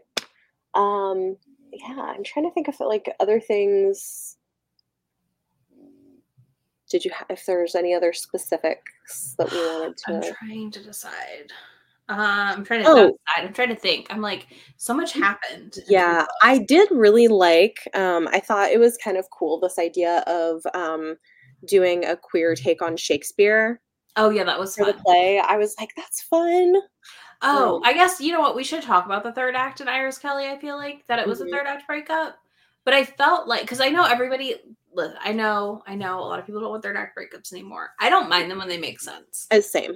Um, 0.73 1.37
yeah, 1.71 1.99
I'm 2.01 2.23
trying 2.23 2.45
to 2.45 2.51
think 2.53 2.67
of 2.67 2.79
like 2.79 3.13
other 3.19 3.39
things. 3.39 4.37
Did 6.89 7.05
you, 7.05 7.11
ha- 7.13 7.25
if 7.29 7.45
there's 7.45 7.75
any 7.75 7.93
other 7.93 8.11
specifics 8.11 9.35
that 9.37 9.49
we 9.51 9.57
wanted 9.57 9.97
to? 10.07 10.13
I'm 10.15 10.33
trying 10.35 10.71
to 10.71 10.83
decide. 10.83 11.51
Uh, 12.09 12.53
I'm 12.57 12.65
trying 12.65 12.83
to 12.83 12.89
Oh. 12.89 12.95
decide. 12.95 13.47
I'm 13.47 13.53
trying 13.53 13.69
to 13.69 13.75
think. 13.75 14.07
I'm 14.09 14.21
like, 14.21 14.47
so 14.77 14.93
much 14.93 15.13
happened. 15.13 15.77
Yeah, 15.87 16.25
I 16.41 16.57
did 16.57 16.89
really 16.91 17.29
like. 17.29 17.77
Um, 17.93 18.27
I 18.33 18.41
thought 18.41 18.71
it 18.71 18.79
was 18.79 18.97
kind 18.97 19.15
of 19.17 19.29
cool 19.29 19.59
this 19.59 19.79
idea 19.79 20.23
of 20.27 20.61
um, 20.73 21.15
doing 21.65 22.03
a 22.03 22.17
queer 22.17 22.55
take 22.55 22.81
on 22.81 22.97
Shakespeare 22.97 23.79
Oh 24.17 24.29
yeah, 24.29 24.43
that 24.43 24.59
was 24.59 24.75
for 24.75 24.85
the 24.85 24.93
fun. 24.93 25.03
play. 25.03 25.39
I 25.39 25.57
was 25.57 25.75
like, 25.79 25.93
that's 25.95 26.21
fun. 26.21 26.75
Oh, 27.43 27.77
Um, 27.77 27.81
I 27.83 27.93
guess 27.93 28.19
you 28.21 28.31
know 28.33 28.39
what? 28.41 28.55
We 28.55 28.63
should 28.63 28.83
talk 28.83 29.05
about 29.05 29.23
the 29.23 29.31
third 29.31 29.55
act 29.55 29.81
in 29.81 29.87
Iris 29.87 30.17
Kelly. 30.17 30.47
I 30.47 30.57
feel 30.59 30.77
like 30.77 31.05
that 31.07 31.19
it 31.19 31.27
was 31.27 31.39
Mhm. 31.41 31.47
a 31.47 31.51
third 31.51 31.65
act 31.67 31.87
breakup, 31.87 32.37
but 32.83 32.93
I 32.93 33.03
felt 33.03 33.47
like 33.47 33.61
because 33.61 33.81
I 33.81 33.89
know 33.89 34.03
everybody. 34.03 34.55
I 35.21 35.31
know, 35.31 35.81
I 35.87 35.95
know 35.95 36.19
a 36.19 36.27
lot 36.27 36.37
of 36.39 36.45
people 36.45 36.59
don't 36.59 36.69
want 36.71 36.83
third 36.83 36.97
act 36.97 37.17
breakups 37.17 37.53
anymore. 37.53 37.91
I 38.01 38.09
don't 38.09 38.27
mind 38.27 38.51
them 38.51 38.57
when 38.57 38.67
they 38.67 38.77
make 38.77 38.99
sense. 38.99 39.47
As 39.49 39.71
same. 39.71 39.95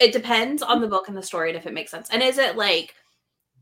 It 0.00 0.12
depends 0.12 0.62
on 0.62 0.80
the 0.80 0.88
book 0.88 1.06
and 1.06 1.16
the 1.16 1.22
story 1.22 1.50
and 1.50 1.56
if 1.56 1.64
it 1.64 1.72
makes 1.72 1.92
sense. 1.92 2.10
And 2.10 2.20
is 2.24 2.38
it 2.38 2.56
like 2.56 2.96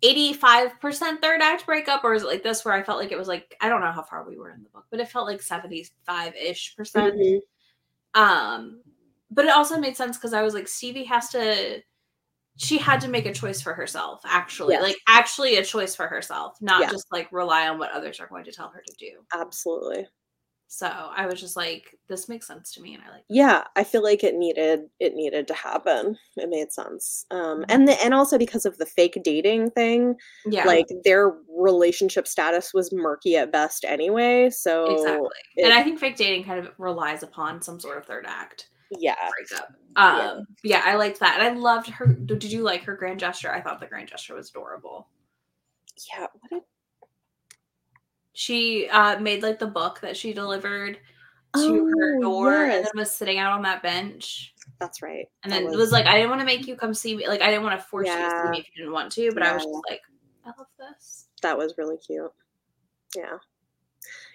85% 0.02 1.20
third 1.20 1.42
act 1.42 1.66
breakup 1.66 2.02
or 2.02 2.14
is 2.14 2.22
it 2.22 2.26
like 2.28 2.42
this 2.42 2.64
where 2.64 2.72
I 2.72 2.82
felt 2.82 2.98
like 2.98 3.12
it 3.12 3.18
was 3.18 3.28
like 3.28 3.54
I 3.60 3.68
don't 3.68 3.82
know 3.82 3.92
how 3.92 4.02
far 4.02 4.24
we 4.26 4.38
were 4.38 4.50
in 4.50 4.62
the 4.62 4.70
book, 4.70 4.86
but 4.90 5.00
it 5.00 5.10
felt 5.10 5.26
like 5.26 5.42
75-ish 5.42 6.74
percent. 6.76 7.14
Mhm. 7.16 7.40
Um 8.14 8.80
but 9.30 9.44
it 9.44 9.50
also 9.52 9.78
made 9.78 9.96
sense 9.96 10.16
because 10.16 10.32
I 10.32 10.42
was 10.42 10.54
like 10.54 10.68
Stevie 10.68 11.04
has 11.04 11.28
to 11.30 11.80
she 12.56 12.76
had 12.76 13.00
to 13.00 13.08
make 13.08 13.24
a 13.26 13.32
choice 13.32 13.62
for 13.62 13.72
herself, 13.72 14.20
actually. 14.26 14.74
Yes. 14.74 14.82
Like 14.82 14.96
actually 15.08 15.56
a 15.56 15.64
choice 15.64 15.94
for 15.94 16.06
herself, 16.06 16.58
not 16.60 16.82
Yeah. 16.82 16.90
just 16.90 17.06
like 17.10 17.30
rely 17.32 17.68
on 17.68 17.78
what 17.78 17.90
others 17.92 18.20
are 18.20 18.26
going 18.26 18.44
to 18.44 18.52
tell 18.52 18.68
her 18.68 18.82
to 18.86 18.94
do. 18.98 19.20
Absolutely. 19.32 20.06
So 20.72 20.86
I 20.86 21.26
was 21.26 21.40
just 21.40 21.56
like, 21.56 21.96
this 22.08 22.28
makes 22.28 22.46
sense 22.46 22.72
to 22.74 22.82
me 22.82 22.94
and 22.94 23.02
I 23.02 23.10
like 23.12 23.24
Yeah, 23.30 23.64
I 23.76 23.82
feel 23.84 24.02
like 24.02 24.22
it 24.22 24.34
needed 24.34 24.82
it 25.00 25.14
needed 25.14 25.48
to 25.48 25.54
happen. 25.54 26.18
It 26.36 26.48
made 26.50 26.70
sense. 26.70 27.24
Um 27.30 27.60
Mhm. 27.60 27.64
and 27.70 27.88
the 27.88 28.04
and 28.04 28.12
also 28.14 28.36
because 28.36 28.66
of 28.66 28.76
the 28.78 28.84
fake 28.86 29.18
dating 29.24 29.70
thing, 29.70 30.16
Yeah. 30.46 30.64
like 30.66 30.86
their 31.04 31.32
relationship 31.48 32.28
status 32.28 32.74
was 32.74 32.92
murky 32.92 33.36
at 33.36 33.50
best 33.52 33.84
anyway. 33.86 34.50
So 34.50 34.84
exactly. 34.96 35.28
it- 35.56 35.64
and 35.64 35.72
I 35.72 35.82
think 35.82 35.98
fake 35.98 36.16
dating 36.16 36.44
kind 36.44 36.58
of 36.64 36.72
relies 36.78 37.22
upon 37.22 37.62
some 37.62 37.80
sort 37.80 37.96
of 37.96 38.04
third 38.06 38.26
act. 38.28 38.68
Yeah. 38.98 39.16
breakup. 39.30 39.72
Um, 39.96 40.46
yeah. 40.62 40.82
I 40.84 40.96
liked 40.96 41.20
that, 41.20 41.38
and 41.40 41.42
I 41.42 41.58
loved 41.58 41.88
her. 41.90 42.06
Did 42.06 42.44
you 42.44 42.62
like 42.62 42.82
her 42.84 42.94
grand 42.94 43.20
gesture? 43.20 43.52
I 43.52 43.60
thought 43.60 43.80
the 43.80 43.86
grand 43.86 44.08
gesture 44.08 44.34
was 44.34 44.50
adorable. 44.50 45.08
Yeah. 46.12 46.26
What 46.40 46.50
did 46.50 46.62
She 48.32 48.88
uh, 48.88 49.18
made 49.20 49.42
like 49.42 49.58
the 49.58 49.66
book 49.66 50.00
that 50.00 50.16
she 50.16 50.32
delivered 50.32 50.98
to 51.56 51.86
her 51.86 52.16
Oh, 52.18 52.20
door, 52.20 52.64
and 52.64 52.84
then 52.84 52.92
was 52.94 53.10
sitting 53.10 53.38
out 53.38 53.52
on 53.52 53.62
that 53.62 53.82
bench, 53.82 54.54
that's 54.78 55.02
right. 55.02 55.26
and 55.42 55.52
then 55.52 55.64
it 55.64 55.76
was 55.76 55.90
like, 55.90 56.06
"I 56.06 56.14
didn't 56.14 56.30
want 56.30 56.40
to 56.40 56.46
make 56.46 56.66
you 56.68 56.76
come 56.76 56.94
see 56.94 57.16
me. 57.16 57.26
Like, 57.26 57.42
I 57.42 57.46
didn't 57.46 57.64
want 57.64 57.78
to 57.80 57.84
force 57.84 58.06
you 58.06 58.14
to 58.14 58.30
see 58.30 58.50
me 58.50 58.58
if 58.60 58.66
you 58.74 58.84
didn't 58.84 58.92
want 58.92 59.10
to." 59.12 59.30
But 59.34 59.42
I 59.42 59.52
was 59.54 59.64
just 59.64 59.84
like, 59.90 60.00
"I 60.44 60.48
love 60.56 60.68
this." 60.78 61.26
that 61.42 61.56
was 61.56 61.74
really 61.78 61.96
cute. 61.96 62.30
Yeah. 63.16 63.38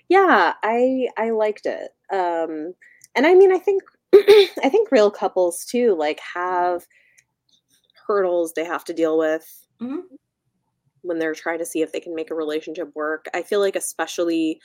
Yeah, 0.09 0.53
I 0.63 1.07
I 1.17 1.31
liked 1.31 1.65
it. 1.65 1.91
Um 2.11 2.73
and 3.15 3.25
I 3.25 3.33
mean 3.33 3.51
I 3.51 3.57
think 3.57 3.83
I 4.63 4.69
think 4.69 4.91
real 4.91 5.11
couples 5.11 5.65
too 5.65 5.95
like 5.97 6.19
have 6.33 6.85
hurdles 8.07 8.53
they 8.53 8.63
have 8.65 8.83
to 8.85 8.93
deal 8.93 9.17
with 9.17 9.67
Mhm. 9.81 10.03
when 11.03 11.19
they're 11.19 11.35
trying 11.35 11.59
to 11.59 11.65
see 11.65 11.81
if 11.81 11.91
they 11.91 11.99
can 11.99 12.15
make 12.15 12.31
a 12.31 12.35
relationship 12.35 12.91
work. 12.95 13.27
I 13.33 13.43
feel 13.43 13.59
like 13.59 13.75
especially 13.75 14.59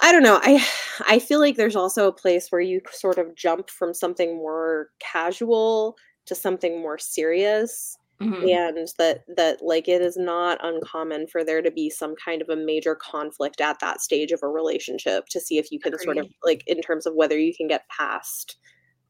I 0.00 0.12
don't 0.12 0.22
know. 0.22 0.40
I 0.42 0.64
I 1.06 1.18
feel 1.18 1.40
like 1.40 1.56
there's 1.56 1.76
also 1.76 2.06
a 2.08 2.12
place 2.12 2.50
where 2.50 2.60
you 2.60 2.80
sort 2.92 3.18
of 3.18 3.34
jump 3.34 3.70
from 3.70 3.92
something 3.94 4.36
more 4.36 4.88
casual 4.98 5.96
to 6.26 6.34
something 6.34 6.80
more 6.80 6.98
serious 6.98 7.96
Mhm. 8.20 8.50
and 8.50 8.88
that 8.98 9.24
that 9.36 9.62
like 9.62 9.88
it 9.88 10.02
is 10.02 10.16
not 10.16 10.58
uncommon 10.62 11.26
for 11.26 11.42
there 11.42 11.62
to 11.62 11.70
be 11.70 11.88
some 11.88 12.14
kind 12.22 12.42
of 12.42 12.50
a 12.50 12.56
major 12.56 12.94
conflict 12.94 13.60
at 13.60 13.80
that 13.80 14.00
stage 14.02 14.30
of 14.30 14.40
a 14.42 14.48
relationship 14.48 15.26
to 15.30 15.40
see 15.40 15.56
if 15.56 15.72
you 15.72 15.80
can 15.80 15.98
sort 15.98 16.18
of 16.18 16.28
like 16.44 16.62
in 16.66 16.82
terms 16.82 17.06
of 17.06 17.14
whether 17.14 17.38
you 17.38 17.54
can 17.54 17.66
get 17.66 17.88
past 17.88 18.56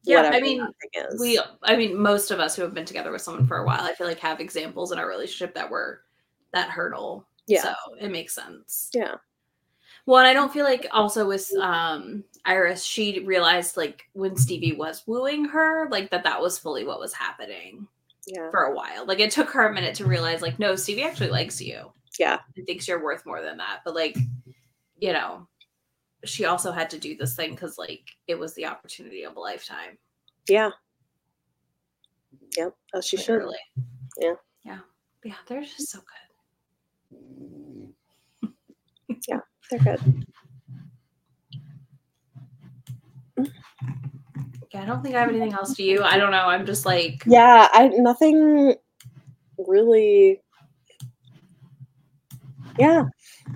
Yeah, 0.03 0.31
I 0.33 0.39
mean. 0.41 0.65
We, 1.19 1.39
I 1.63 1.75
mean, 1.75 1.95
most 1.97 2.31
of 2.31 2.39
us 2.39 2.55
who 2.55 2.63
have 2.63 2.73
been 2.73 2.85
together 2.85 3.11
with 3.11 3.21
someone 3.21 3.45
for 3.45 3.57
a 3.57 3.65
while, 3.65 3.81
I 3.81 3.93
feel 3.93 4.07
like 4.07 4.19
have 4.19 4.39
examples 4.39 4.91
in 4.91 4.97
our 4.99 5.07
relationship 5.07 5.53
that 5.55 5.69
were 5.69 6.01
that 6.53 6.69
hurdle. 6.69 7.27
Yeah. 7.47 7.63
So 7.63 7.73
it 7.99 8.09
makes 8.11 8.33
sense. 8.33 8.89
yeah 8.93 9.15
Well, 10.05 10.19
and 10.19 10.27
I 10.27 10.33
don't 10.33 10.53
feel 10.53 10.65
like 10.65 10.87
also 10.91 11.27
with 11.27 11.51
um 11.57 12.23
Iris, 12.45 12.83
she 12.83 13.19
realized 13.19 13.77
like 13.77 14.03
when 14.13 14.35
Stevie 14.37 14.73
was 14.73 15.03
wooing 15.05 15.45
her, 15.45 15.87
like 15.89 16.09
that 16.11 16.23
that 16.23 16.41
was 16.41 16.57
fully 16.57 16.85
what 16.85 16.99
was 16.99 17.13
happening 17.13 17.87
yeah 18.27 18.49
for 18.51 18.63
a 18.63 18.75
while. 18.75 19.05
Like 19.05 19.19
it 19.19 19.31
took 19.31 19.49
her 19.51 19.67
a 19.67 19.73
minute 19.73 19.95
to 19.95 20.05
realize, 20.05 20.41
like, 20.41 20.59
no, 20.59 20.75
Stevie 20.75 21.03
actually 21.03 21.29
likes 21.29 21.59
you. 21.61 21.91
yeah 22.19 22.39
He 22.55 22.63
thinks 22.63 22.87
you're 22.87 23.03
worth 23.03 23.25
more 23.25 23.41
than 23.41 23.57
that. 23.57 23.81
But 23.85 23.95
like, 23.95 24.17
you 24.99 25.13
know, 25.13 25.47
she 26.25 26.45
also 26.45 26.71
had 26.71 26.89
to 26.91 26.99
do 26.99 27.15
this 27.17 27.35
thing 27.35 27.51
because 27.51 27.77
like 27.77 28.03
it 28.27 28.37
was 28.37 28.53
the 28.55 28.65
opportunity 28.67 29.23
of 29.23 29.35
a 29.35 29.39
lifetime. 29.39 29.97
yeah 30.47 30.69
yep 32.57 32.73
as 32.93 33.05
she 33.07 33.17
should. 33.17 33.43
Yeah. 34.19 34.33
Yeah. 34.63 34.79
Yeah. 35.23 35.35
They're 35.47 35.61
just 35.61 35.89
so 35.89 35.99
good. 35.99 37.25
Yeah, 39.27 39.39
they're 39.69 39.79
good 39.97 40.25
Yeah, 44.73 44.83
I 44.83 44.85
don't 44.85 45.03
think 45.03 45.15
I 45.15 45.19
have 45.19 45.29
anything 45.29 45.53
else 45.53 45.75
to 45.75 45.83
you. 45.83 46.01
I 46.03 46.17
don't 46.17 46.31
know. 46.31 46.45
I'm 46.45 46.65
just 46.65 46.85
like 46.85 47.23
yeah 47.25 47.67
i 47.73 47.87
nothing 47.89 48.75
really. 49.57 50.41
Yeah 52.79 53.05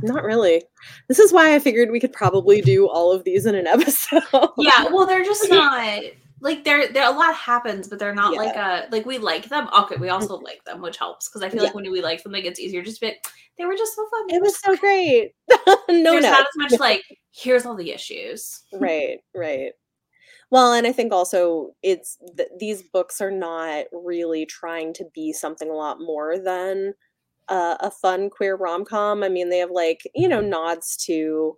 not 0.01 0.23
really. 0.23 0.61
This 1.07 1.19
is 1.19 1.31
why 1.31 1.55
i 1.55 1.59
figured 1.59 1.89
we 1.91 1.99
could 1.99 2.11
probably 2.13 2.59
do 2.61 2.87
all 2.89 3.11
of 3.13 3.23
these 3.23 3.45
in 3.45 3.55
an 3.55 3.67
episode. 3.75 4.23
Yeah 4.57 4.85
well 4.91 5.05
they're 5.05 5.23
just 5.23 5.49
not 5.49 6.01
like 6.41 6.63
they're 6.65 6.91
there 6.91 7.07
a 7.07 7.11
lot 7.11 7.33
happens 7.33 7.87
but 7.87 7.97
they're 7.97 8.13
not 8.13 8.33
Yeah. 8.33 8.39
like 8.39 8.55
a 8.55 8.87
like 8.91 9.05
we 9.05 9.17
like 9.17 9.47
them. 9.47 9.69
Okay 9.79 9.95
we 9.95 10.09
also 10.09 10.37
like 10.39 10.63
them 10.65 10.81
which 10.81 10.97
helps 10.97 11.29
because 11.29 11.41
i 11.43 11.49
feel 11.49 11.61
Yeah. 11.61 11.67
like 11.67 11.75
when 11.75 11.89
we 11.89 12.01
like 12.01 12.19
something 12.19 12.43
it's 12.43 12.59
easier 12.59 12.83
just 12.83 12.99
to 12.99 13.07
be 13.07 13.13
they 13.57 13.65
were 13.65 13.77
just 13.77 13.95
so 13.95 14.05
fun. 14.09 14.25
It 14.29 14.41
was 14.41 14.59
so 14.59 14.75
great. 14.85 15.31
No 15.49 15.77
there's 15.87 16.23
no. 16.23 16.31
not 16.31 16.41
as 16.41 16.57
much 16.57 16.79
like 16.79 17.03
here's 17.31 17.65
all 17.65 17.75
the 17.75 17.91
issues. 17.91 18.63
Right 18.73 19.19
right 19.33 19.71
well 20.51 20.73
and 20.73 20.87
i 20.87 20.91
think 20.91 21.11
also 21.13 21.71
it's 21.83 22.17
th- 22.37 22.49
these 22.59 22.83
books 22.83 23.21
are 23.21 23.31
not 23.31 23.85
really 23.91 24.45
trying 24.45 24.93
to 24.93 25.05
be 25.13 25.33
something 25.33 25.69
a 25.69 25.73
lot 25.75 25.99
more 25.99 26.37
than 26.37 26.93
uh, 27.49 27.77
a 27.81 27.91
fun 27.91 28.29
queer 28.29 28.55
rom-com. 28.55 29.23
I 29.23 29.29
mean 29.29 29.49
they 29.49 29.59
have 29.59 29.71
like 29.71 30.01
you 30.15 30.27
know 30.27 30.41
nods 30.41 30.97
to 31.05 31.57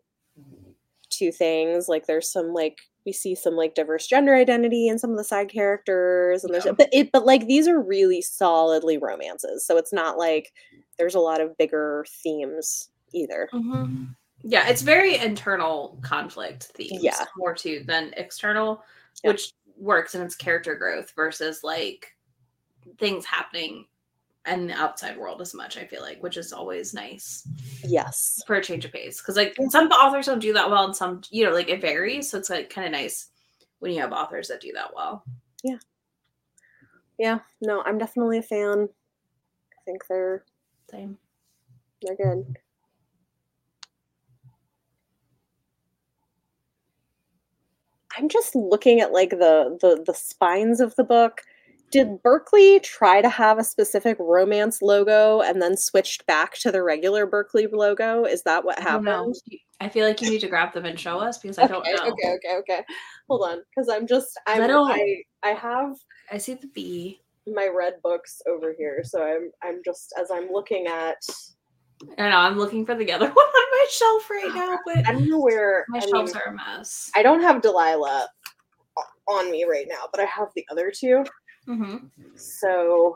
two 1.09 1.31
things 1.31 1.87
like 1.87 2.05
there's 2.05 2.31
some 2.31 2.53
like 2.53 2.77
we 3.05 3.13
see 3.13 3.33
some 3.35 3.55
like 3.55 3.73
diverse 3.75 4.05
gender 4.07 4.35
identity 4.35 4.87
in 4.89 4.99
some 4.99 5.11
of 5.11 5.17
the 5.17 5.23
side 5.23 5.49
characters 5.49 6.43
and 6.43 6.53
there's 6.53 6.65
Yeah. 6.65 6.73
but 6.73 6.89
it 6.91 7.11
but 7.13 7.25
like 7.25 7.47
these 7.47 7.67
are 7.67 7.81
really 7.81 8.21
solidly 8.21 8.97
romances 8.97 9.65
so 9.65 9.77
it's 9.77 9.93
not 9.93 10.17
like 10.17 10.51
there's 10.99 11.15
a 11.15 11.19
lot 11.21 11.39
of 11.41 11.57
bigger 11.57 12.05
themes 12.23 12.89
either. 13.13 13.47
Mhm. 13.53 14.16
Yeah 14.43 14.67
it's 14.67 14.81
very 14.81 15.17
internal 15.17 15.97
conflict 16.01 16.65
themes 16.75 16.99
Yeah. 17.01 17.25
more 17.37 17.53
too 17.55 17.83
than 17.85 18.13
external 18.17 18.83
Yeah. 19.23 19.31
which 19.31 19.53
works 19.77 20.15
in 20.15 20.21
its 20.21 20.35
character 20.35 20.75
growth 20.75 21.11
versus 21.15 21.63
like 21.63 22.15
things 22.99 23.25
happening 23.25 23.85
in 24.47 24.67
the 24.67 24.73
outside 24.73 25.17
world 25.17 25.41
as 25.41 25.53
much 25.53 25.77
i 25.77 25.85
feel 25.85 26.01
like 26.01 26.21
which 26.23 26.37
is 26.37 26.53
always 26.53 26.93
nice 26.93 27.47
yes 27.83 28.41
for 28.47 28.55
a 28.55 28.63
change 28.63 28.85
of 28.85 28.91
pace 28.93 29.19
because 29.21 29.35
like 29.35 29.55
some 29.69 29.87
authors 29.89 30.27
don't 30.27 30.39
do 30.39 30.53
that 30.53 30.69
well 30.69 30.85
and 30.85 30.95
some 30.95 31.21
you 31.31 31.43
know 31.43 31.51
like 31.51 31.67
it 31.69 31.81
varies 31.81 32.29
so 32.29 32.37
it's 32.37 32.49
like 32.49 32.69
kind 32.69 32.85
of 32.85 32.91
nice 32.93 33.27
when 33.79 33.91
you 33.91 33.99
have 33.99 34.13
authors 34.13 34.47
that 34.47 34.61
do 34.61 34.71
that 34.71 34.93
well 34.95 35.23
Yeah. 35.63 35.77
yeah 37.19 37.39
no 37.61 37.81
i'm 37.85 37.97
definitely 37.97 38.37
a 38.37 38.43
fan 38.43 38.87
i 39.73 39.81
think 39.85 40.07
they're 40.07 40.43
same 40.89 41.17
they're 42.01 42.15
good 42.15 42.57
i'm 48.17 48.29
just 48.29 48.55
looking 48.55 48.99
at 49.01 49.11
like 49.13 49.31
the 49.31 49.77
the 49.81 50.03
the 50.05 50.13
spines 50.13 50.79
of 50.79 50.95
the 50.95 51.03
book. 51.03 51.41
Did 51.89 52.21
berkeley 52.21 52.81
try 52.81 53.21
to 53.21 53.29
have 53.29 53.57
a 53.59 53.63
specific 53.63 54.17
romance 54.19 54.81
logo 54.81 55.39
and 55.41 55.61
then 55.61 55.77
switched 55.77 56.25
back 56.25 56.55
to 56.59 56.69
the 56.71 56.83
regular 56.83 57.25
berkeley 57.25 57.65
logo? 57.67 58.25
Is 58.25 58.43
that 58.43 58.65
what 58.65 58.77
I 58.79 58.83
happened? 58.83 59.35
I 59.79 59.87
feel 59.87 60.05
like 60.05 60.21
you 60.21 60.29
need 60.29 60.41
to 60.41 60.49
grab 60.49 60.73
them 60.73 60.83
and 60.85 60.99
show 60.99 61.19
us 61.19 61.37
because 61.37 61.57
i 61.57 61.65
don't 61.67 61.85
know. 61.85 61.93
okay 62.11 62.35
okay. 62.35 62.55
Okay 62.59 62.81
hold 63.29 63.43
on 63.49 63.59
because 63.69 63.87
i'm 63.89 64.05
just 64.07 64.37
I'm, 64.47 64.63
I 64.63 64.67
don't- 64.67 64.91
I, 64.91 65.23
I 65.43 65.49
have 65.49 65.95
i 66.31 66.37
see 66.37 66.55
the 66.55 66.67
b. 66.67 67.21
my 67.47 67.67
red 67.73 67.93
books 68.03 68.41
over 68.49 68.73
here. 68.77 69.01
So 69.05 69.23
i'm 69.23 69.51
i'm 69.63 69.81
just 69.85 70.13
as 70.19 70.29
i'm 70.29 70.49
looking 70.51 70.87
at 70.87 71.15
i 72.17 72.29
know 72.29 72.37
i'm 72.37 72.57
looking 72.57 72.85
for 72.85 72.95
the 72.95 73.11
other 73.11 73.25
one 73.33 73.45
on 73.45 73.65
my 73.71 73.85
shelf 73.89 74.29
right 74.29 74.51
now 74.53 74.77
but 74.85 75.07
i 75.07 75.11
don't 75.11 75.29
know 75.29 75.39
where 75.39 75.85
my 75.89 75.97
I 75.97 76.01
mean, 76.01 76.09
shelves 76.09 76.33
are 76.33 76.51
a 76.51 76.55
mess 76.55 77.11
I 77.15 77.23
don't 77.23 77.41
have 77.41 77.61
Delilah 77.61 78.27
on 79.27 79.51
me 79.51 79.65
right 79.65 79.85
now, 79.89 80.05
but 80.11 80.21
I 80.21 80.25
have 80.25 80.47
the 80.55 80.65
other 80.71 80.91
two. 80.91 81.23
hmm 81.65 81.97
So 82.35 83.15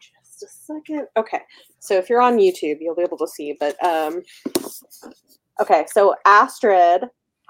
just 0.00 0.42
a 0.42 0.46
second. 0.48 1.06
Okay. 1.16 1.40
So 1.78 1.94
if 1.94 2.08
you're 2.10 2.20
on 2.20 2.38
YouTube, 2.38 2.78
you'll 2.80 2.94
be 2.96 3.02
able 3.02 3.18
to 3.18 3.28
see. 3.28 3.56
But 3.58 3.82
um 3.84 4.22
okay, 5.60 5.86
so 5.92 6.14
Astrid 6.24 7.04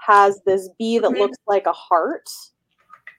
has 0.05 0.41
this 0.45 0.69
bee 0.77 0.99
that 0.99 1.11
Mhm. 1.11 1.19
looks 1.19 1.37
like 1.47 1.65
a 1.65 1.73
heart 1.73 2.29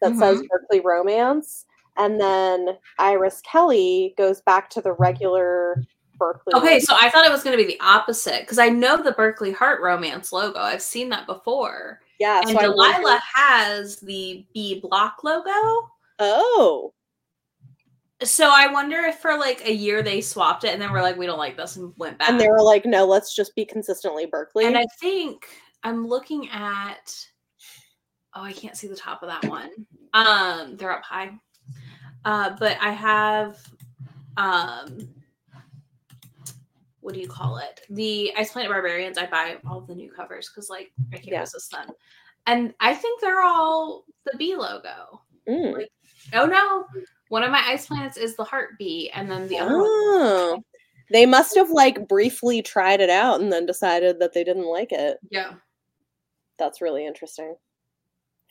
that 0.03 0.17
says 0.17 0.43
Berkeley 0.51 0.81
Romance. 0.81 1.67
And 1.97 2.21
then 2.21 2.79
Iris 2.99 3.41
Kelly 3.43 4.15
goes 4.17 4.41
back 4.43 4.71
to 4.71 4.81
the 4.81 4.93
regular 4.93 5.85
Berkeley. 6.21 6.55
okay 6.55 6.79
so 6.79 6.95
i 7.01 7.11
thought 7.11 7.27
it 7.27 7.33
was 7.33 7.43
going 7.43 7.59
to 7.59 7.65
be 7.65 7.69
the 7.69 7.81
opposite 7.81 8.43
because 8.43 8.59
i 8.59 8.69
know 8.69 9.03
the 9.03 9.13
berkeley 9.13 9.51
heart 9.51 9.81
romance 9.81 10.33
logo 10.33 10.61
i've 10.61 10.83
seen 10.83 11.09
that 11.09 11.27
before 11.27 11.99
yeah. 12.21 12.41
and 12.41 12.51
so 12.51 12.59
delilah 12.59 13.19
has 13.35 13.97
the 13.97 14.47
b 14.55 14.79
block 14.79 15.25
logo 15.25 15.91
Oh. 16.21 16.93
So 18.23 18.51
I 18.53 18.71
wonder 18.71 18.99
if 18.99 19.17
for 19.17 19.39
like 19.39 19.67
a 19.67 19.73
year 19.73 20.03
they 20.03 20.21
swapped 20.21 20.65
it 20.65 20.75
and 20.75 20.81
then 20.81 20.93
we're 20.93 21.01
like, 21.01 21.17
we 21.17 21.25
don't 21.25 21.39
like 21.39 21.57
this 21.57 21.77
and 21.77 21.93
went 21.97 22.19
back. 22.19 22.29
And 22.29 22.39
they 22.39 22.51
were 22.51 22.63
like, 22.63 22.85
no, 22.85 23.07
let's 23.07 23.35
just 23.35 23.57
be 23.57 23.65
consistently 23.65 24.27
Berkeley. 24.27 24.67
And 24.67 24.77
I 24.77 24.85
think 25.01 25.49
I'm 25.83 26.07
looking 26.07 26.49
at 26.51 27.17
oh, 28.37 28.43
I 28.43 28.53
can't 28.53 28.77
see 28.77 28.87
the 28.87 28.95
top 28.95 29.23
of 29.23 29.29
that 29.29 29.45
one. 29.51 29.71
Um, 30.13 30.77
they're 30.77 30.93
up 30.93 31.03
high. 31.03 31.33
Uh, 32.25 32.55
but 32.61 32.77
I 32.81 32.91
have 32.93 33.59
um 34.37 35.09
what 37.11 37.17
do 37.17 37.21
you 37.21 37.29
call 37.29 37.59
it? 37.59 37.81
The 37.91 38.33
Ice 38.37 38.53
Planet 38.53 38.71
Barbarians. 38.71 39.19
I 39.19 39.27
buy 39.27 39.57
all 39.69 39.81
the 39.81 39.97
new 39.97 40.13
covers 40.13 40.49
because 40.49 40.71
like 40.71 40.93
I 41.13 41.17
can't 41.17 41.27
Yeah. 41.27 41.41
resist 41.41 41.73
them. 41.73 41.89
And 42.47 42.73
I 42.79 42.95
think 42.95 43.21
they're 43.21 43.43
all 43.43 44.05
the 44.25 44.39
B 44.39 44.55
logo. 44.55 45.21
Mm. 45.49 45.75
Like, 45.79 45.91
oh 46.35 46.47
no, 46.47 46.87
one 47.31 47.43
of 47.43 47.51
my 47.51 47.63
ice 47.67 47.89
planets 47.89 48.17
is 48.17 48.37
the 48.37 48.45
heart 48.45 48.79
bee, 48.79 49.11
and 49.13 49.29
then 49.29 49.49
the 49.49 49.59
other 49.59 49.77
one. 49.79 49.87
Oh. 49.89 50.63
They 51.11 51.27
must 51.27 51.57
have 51.57 51.71
like 51.71 52.07
briefly 52.07 52.63
tried 52.63 53.01
it 53.01 53.11
out 53.11 53.41
and 53.41 53.53
then 53.53 53.67
decided 53.67 54.21
that 54.21 54.33
they 54.33 54.45
didn't 54.45 54.71
like 54.71 54.93
it. 54.93 55.19
Yeah. 55.33 55.55
That's 56.61 56.81
really 56.81 57.05
interesting. 57.05 57.57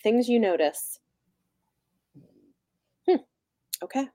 Things 0.04 0.28
you 0.28 0.38
notice. 0.38 1.00
Hmm. 3.08 3.22
Okay. 3.82 4.10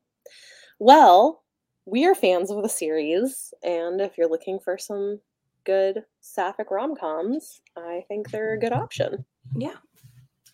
Well, 0.78 1.43
we 1.86 2.06
are 2.06 2.14
fans 2.14 2.50
of 2.50 2.62
the 2.62 2.68
series, 2.68 3.52
and 3.62 4.00
if 4.00 4.16
you're 4.16 4.28
looking 4.28 4.58
for 4.58 4.78
some 4.78 5.20
good 5.64 6.04
sapphic 6.20 6.70
rom 6.70 6.94
coms, 6.94 7.60
I 7.76 8.04
think 8.08 8.30
they're 8.30 8.54
a 8.54 8.58
good 8.58 8.72
option. 8.72 9.24
Yeah. 9.56 9.76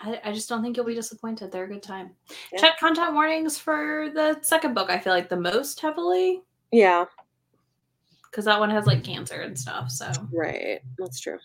I, 0.01 0.21
I 0.25 0.33
just 0.33 0.49
don't 0.49 0.63
think 0.63 0.77
you'll 0.77 0.87
be 0.87 0.95
disappointed. 0.95 1.53
They're 1.53 1.65
a 1.65 1.69
good 1.69 1.83
time. 1.83 2.13
Yeah. 2.53 2.61
Check 2.61 2.79
content 2.79 3.13
warnings 3.13 3.59
for 3.59 4.09
the 4.15 4.39
second 4.43 4.75
book. 4.75 4.89
I 4.91 4.99
feel 4.99 5.13
like 5.13 5.29
the 5.29 5.37
most 5.37 5.79
heavily 5.81 6.41
Yeah, 6.73 7.05
because 8.31 8.45
that 8.47 8.61
one 8.61 8.71
has 8.71 8.87
like 8.87 9.05
cancer 9.05 9.41
and 9.41 9.59
stuff. 9.59 9.91
So 9.91 10.11
right. 10.33 10.81
That's 10.99 11.21
true. 11.21 11.39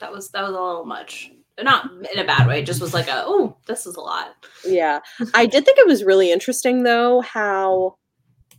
that 0.00 0.12
was 0.12 0.30
that 0.30 0.42
was 0.42 0.50
a 0.50 0.52
little 0.52 0.84
much. 0.84 1.32
Not 1.60 1.90
in 2.14 2.20
a 2.20 2.24
bad 2.24 2.46
way. 2.46 2.62
Just 2.62 2.80
was 2.80 2.94
like 2.94 3.08
a 3.08 3.24
oh, 3.26 3.56
this 3.66 3.84
is 3.84 3.96
a 3.96 4.00
lot. 4.00 4.36
Yeah. 4.64 5.00
I 5.34 5.46
did 5.46 5.64
think 5.64 5.78
it 5.78 5.86
was 5.86 6.04
really 6.04 6.30
interesting 6.30 6.84
though 6.84 7.20
how 7.22 7.96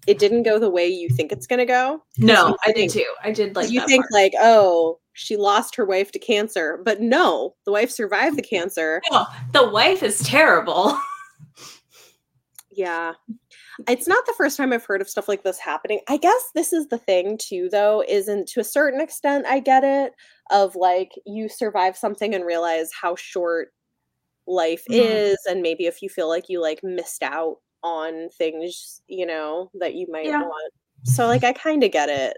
it 0.09 0.19
didn't 0.19 0.43
go 0.43 0.59
the 0.59 0.69
way 0.69 0.87
you 0.87 1.07
think 1.09 1.31
it's 1.31 1.47
going 1.47 1.59
to 1.59 1.65
go. 1.65 2.03
No, 2.17 2.57
I 2.65 2.71
did 2.71 2.89
too. 2.89 3.05
I 3.23 3.31
did 3.31 3.55
like 3.55 3.69
you 3.69 3.85
think 3.85 4.03
part. 4.05 4.11
like, 4.13 4.33
oh, 4.39 4.99
she 5.13 5.37
lost 5.37 5.75
her 5.75 5.85
wife 5.85 6.11
to 6.13 6.19
cancer, 6.19 6.81
but 6.83 6.99
no, 7.01 7.55
the 7.65 7.71
wife 7.71 7.91
survived 7.91 8.37
the 8.37 8.41
cancer. 8.41 9.01
No, 9.11 9.25
the 9.53 9.69
wife 9.69 10.03
is 10.03 10.19
terrible. 10.23 10.99
Yeah. 12.71 13.13
It's 13.89 14.07
not 14.07 14.25
the 14.25 14.33
first 14.37 14.55
time 14.55 14.71
I've 14.71 14.85
heard 14.85 15.01
of 15.01 15.09
stuff 15.09 15.27
like 15.27 15.43
this 15.43 15.57
happening. 15.59 15.99
I 16.07 16.15
guess 16.17 16.49
this 16.55 16.71
is 16.71 16.87
the 16.87 16.97
thing 16.97 17.37
too 17.37 17.67
though, 17.69 18.03
isn't 18.07 18.47
to 18.49 18.61
a 18.61 18.63
certain 18.63 19.01
extent 19.01 19.45
I 19.47 19.59
get 19.59 19.83
it 19.83 20.13
of 20.49 20.75
like 20.75 21.11
you 21.25 21.49
survive 21.49 21.97
something 21.97 22.33
and 22.33 22.45
realize 22.45 22.89
how 22.93 23.15
short 23.15 23.73
life 24.47 24.83
Mhm. 24.89 24.95
is 25.33 25.37
and 25.49 25.61
maybe 25.61 25.87
if 25.87 26.01
you 26.01 26.09
feel 26.09 26.29
like 26.29 26.47
you 26.47 26.61
like 26.61 26.79
missed 26.83 27.21
out 27.23 27.57
on 27.83 28.29
things, 28.29 29.01
you 29.07 29.25
know, 29.25 29.69
that 29.75 29.95
you 29.95 30.07
might 30.09 30.25
Yeah. 30.25 30.41
want. 30.41 30.73
So 31.03 31.27
like 31.27 31.43
I 31.43 31.53
kind 31.53 31.83
of 31.83 31.91
get 31.91 32.09
it. 32.09 32.37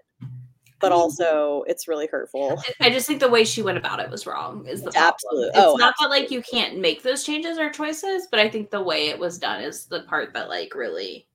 But 0.80 0.92
I 0.92 0.96
mean- 0.96 1.02
also 1.02 1.64
it's 1.68 1.88
really 1.88 2.08
hurtful. 2.08 2.62
I 2.80 2.90
just 2.90 3.06
think 3.08 3.20
the 3.20 3.30
way 3.30 3.44
she 3.44 3.62
went 3.62 3.78
about 3.78 4.00
it 4.00 4.10
was 4.10 4.26
wrong. 4.26 4.66
Is 4.68 4.82
the 4.82 4.92
problem. 4.92 5.14
Absolute- 5.14 5.48
It's 5.50 5.58
oh, 5.58 5.76
not 5.78 5.94
that 6.00 6.10
like 6.10 6.32
you 6.32 6.42
can't 6.42 6.80
make 6.80 7.04
those 7.04 7.24
changes 7.24 7.58
or 7.60 7.70
choices, 7.70 8.28
but 8.32 8.40
I 8.40 8.50
think 8.50 8.72
the 8.72 8.82
way 8.82 9.10
it 9.10 9.20
was 9.20 9.38
done 9.38 9.62
is 9.64 9.86
the 9.86 10.02
part 10.04 10.34
that 10.34 10.50
like 10.50 10.74
really 10.76 11.28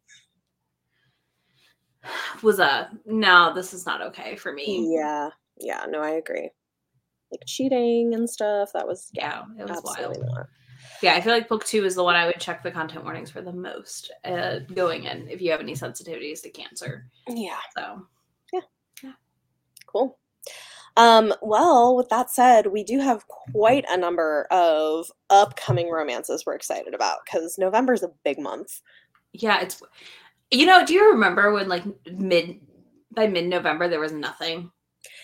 was 2.43 2.59
a 2.59 2.91
no. 3.07 3.53
This 3.55 3.73
is 3.75 3.87
not 3.87 4.03
okay 4.03 4.37
for 4.37 4.53
me. 4.53 4.93
Yeah. 4.95 5.31
Yeah, 5.59 5.87
no, 5.89 6.01
I 6.03 6.11
agree. 6.11 6.51
Like 7.31 7.41
cheating 7.47 8.15
and 8.15 8.29
stuff, 8.29 8.73
that 8.75 8.87
was 8.87 9.11
Yeah, 9.15 9.43
it 9.59 9.63
was 9.69 9.79
absolutely 9.79 10.19
wild. 10.23 10.35
not. 10.35 10.47
Yeah, 11.03 11.15
I 11.15 11.21
feel 11.21 11.33
like 11.33 11.49
book 11.49 11.65
two 11.65 11.85
is 11.85 11.95
the 11.95 12.05
one 12.05 12.17
I 12.17 12.27
would 12.27 12.41
check 12.41 12.63
the 12.63 12.71
content 12.71 13.05
warnings 13.05 13.31
for 13.31 13.43
the 13.43 13.53
most 13.53 14.11
uh, 14.25 14.61
going 14.75 15.05
in 15.05 15.29
if 15.29 15.41
you 15.41 15.51
have 15.51 15.61
any 15.61 15.75
sensitivities 15.75 16.43
to 16.43 16.51
cancer. 16.51 17.07
Yeah. 17.29 17.59
So 17.77 18.07
yeah. 18.53 18.61
Yeah. 19.03 19.13
Cool. 19.87 20.19
Um, 20.97 21.35
well, 21.43 21.95
with 21.95 22.09
that 22.09 22.31
said, 22.31 22.69
we 22.69 22.83
do 22.83 22.99
have 23.01 23.29
quite 23.29 23.85
a 23.91 23.99
number 23.99 24.47
of 24.51 25.11
upcoming 25.29 25.91
romances 25.91 26.45
we're 26.47 26.55
excited 26.55 26.95
about 26.95 27.19
because 27.25 27.59
November 27.59 27.93
is 27.93 28.03
a 28.03 28.13
big 28.25 28.39
month. 28.39 28.81
yeah, 29.35 29.61
it's 29.61 29.83
you 30.51 30.65
know. 30.65 30.87
Do 30.87 30.95
you 30.95 31.11
remember 31.11 31.53
when 31.53 31.69
like 31.69 31.85
mid 32.11 32.61
by 33.13 33.27
mid 33.27 33.47
November 33.47 33.89
there 33.89 34.01
was 34.01 34.13
nothing? 34.13 34.71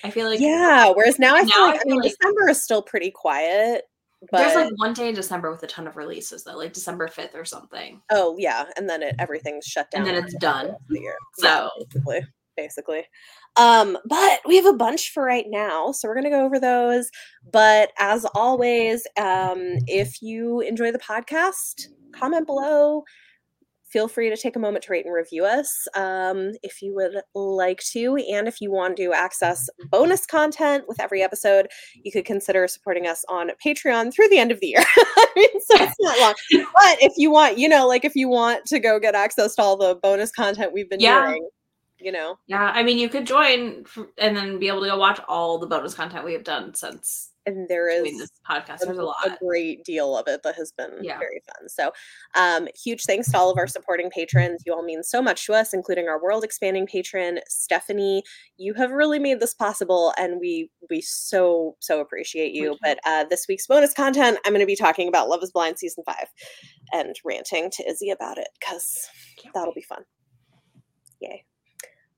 I 0.05 0.11
feel 0.11 0.29
like 0.29 0.41
yeah, 0.41 0.91
whereas 0.95 1.19
now 1.19 1.35
I 1.37 1.41
feel 1.45 1.49
now 1.57 1.67
like 1.69 1.77
I 1.77 1.83
feel 1.85 1.93
mean 1.93 2.01
like- 2.03 2.13
December 2.21 2.51
is 2.51 2.63
still 2.63 2.83
pretty 2.83 3.11
quiet. 3.11 3.85
But 4.31 4.39
There's 4.39 4.55
like 4.55 4.73
one 4.77 4.93
day 4.93 5.09
in 5.09 5.15
December 5.15 5.51
with 5.51 5.63
a 5.65 5.67
ton 5.67 5.87
of 5.89 5.97
releases 5.97 6.45
though, 6.45 6.57
like 6.57 6.73
December 6.73 7.09
5th 7.09 7.35
or 7.35 7.45
something. 7.45 8.01
oh 8.11 8.37
yeah, 8.39 8.67
and 8.77 8.89
then 8.89 9.03
it 9.03 9.17
everything's 9.19 9.65
shut 9.67 9.91
down. 9.91 10.07
And 10.07 10.17
then 10.17 10.25
it's 10.25 10.35
done. 10.37 10.75
the 10.89 11.01
year. 11.01 11.17
So- 11.39 11.47
Yeah, 11.49 11.69
basically. 11.91 12.21
Basically. 12.57 13.05
Um, 13.57 13.97
but 14.07 14.41
we 14.47 14.57
have 14.57 14.67
a 14.67 14.75
bunch 14.75 15.11
for 15.13 15.25
right 15.25 15.47
now, 15.49 15.91
so 15.91 16.07
we're 16.07 16.15
gonna 16.15 16.29
go 16.31 16.45
over 16.45 16.61
those. 16.61 17.11
But 17.51 17.93
as 17.99 18.25
always, 18.35 19.07
um, 19.19 19.79
if 19.87 20.21
you 20.21 20.61
enjoy 20.61 20.93
the 20.93 20.99
podcast, 20.99 21.87
comment 22.13 22.47
below. 22.47 23.05
Feel 23.93 24.09
free 24.09 24.31
to 24.31 24.37
take 24.39 24.57
a 24.57 24.59
moment 24.59 24.85
to 24.85 24.93
rate 24.93 25.05
and 25.05 25.15
review 25.15 25.45
us 25.45 25.87
um, 25.95 26.53
if 26.63 26.81
you 26.81 26.95
would 26.95 27.21
like 27.35 27.83
to. 27.93 28.17
And 28.17 28.49
if 28.49 28.61
you 28.61 28.71
want 28.71 28.97
to 28.97 29.13
access 29.13 29.69
bonus 29.91 30.25
content 30.25 30.85
with 30.89 30.99
every 30.99 31.23
episode, 31.23 31.69
you 32.03 32.11
could 32.11 32.25
consider 32.25 32.67
supporting 32.69 33.07
us 33.07 33.23
on 33.29 33.51
Patreon 33.65 34.15
through 34.15 34.29
the 34.31 34.39
end 34.39 34.51
of 34.51 34.61
the 34.61 34.69
year. 34.69 34.83
I 34.97 35.27
mean, 35.37 35.61
so 35.61 35.83
it's 35.83 35.97
not 36.01 36.19
long. 36.21 36.35
But 36.75 37.03
if 37.03 37.13
you 37.19 37.31
want, 37.31 37.59
you 37.59 37.69
know, 37.69 37.87
like 37.87 38.05
if 38.07 38.17
you 38.17 38.29
want 38.31 38.65
to 38.67 38.79
go 38.79 38.99
get 38.99 39.15
access 39.15 39.57
to 39.57 39.63
all 39.63 39.77
the 39.77 39.95
bonus 39.97 40.31
content 40.31 40.73
we've 40.73 40.89
been 40.89 41.01
Yeah. 41.01 41.27
doing, 41.27 41.49
you 41.99 42.13
know, 42.13 42.39
Yeah, 42.47 42.73
I 42.75 42.83
mean, 42.83 42.97
you 42.99 43.11
could 43.11 43.27
join 43.27 43.85
and 44.17 44.35
then 44.35 44.59
be 44.59 44.69
able 44.69 44.81
to 44.81 44.89
go 44.89 44.97
watch 44.97 45.21
all 45.29 45.59
the 45.59 45.67
bonus 45.67 45.93
content 45.95 46.25
we 46.25 46.33
have 46.33 46.45
done 46.45 46.75
since 46.75 47.32
and 47.47 47.69
there 47.69 47.89
doing 48.03 48.19
this 48.19 48.31
podcast. 48.49 48.83
a, 48.83 48.87
There's 48.87 48.99
a 48.99 49.03
a 49.03 49.05
lot. 49.05 49.39
great 49.41 49.85
deal 49.85 50.17
of 50.17 50.29
it 50.29 50.43
that 50.45 50.55
has 50.57 50.73
been 50.73 50.91
Yeah. 51.03 51.19
very 51.19 51.43
fun. 51.47 51.69
So, 51.69 51.93
um, 52.35 52.69
huge 52.83 53.03
thanks 53.05 53.31
to 53.33 53.39
all 53.39 53.51
of 53.51 53.59
our 53.59 53.67
supporting 53.67 54.11
patrons. 54.11 54.63
You 54.65 54.73
all 54.75 54.83
mean 54.85 55.03
so 55.03 55.21
much 55.21 55.45
to 55.47 55.55
us, 55.55 55.73
including 55.75 56.09
our 56.09 56.23
world 56.23 56.45
expanding 56.45 56.87
patron 56.87 57.41
Stephanie. 57.49 58.23
You 58.57 58.75
have 58.75 58.91
really 58.93 59.19
made 59.19 59.41
this 59.41 59.55
possible, 59.55 60.13
and 60.19 60.39
we 60.41 60.71
we 60.91 61.01
so 61.01 61.77
so 61.81 62.01
appreciate 62.01 62.53
you. 62.53 62.63
You. 62.63 62.79
But 62.83 62.99
uh, 63.05 63.25
this 63.29 63.47
week's 63.49 63.67
bonus 63.67 63.93
content, 63.95 64.39
I'm 64.45 64.53
going 64.53 64.61
to 64.61 64.67
be 64.67 64.77
talking 64.77 65.09
about 65.09 65.29
Love 65.29 65.43
Is 65.43 65.51
Blind 65.51 65.79
season 65.79 66.05
five, 66.07 66.29
and 66.93 67.17
ranting 67.25 67.71
to 67.73 67.89
Izzy 67.91 68.11
about 68.11 68.39
it 68.39 68.49
because 68.61 69.09
that'll 69.55 69.75
be 69.75 69.83
fun. 69.83 70.05
Yay. 71.21 71.45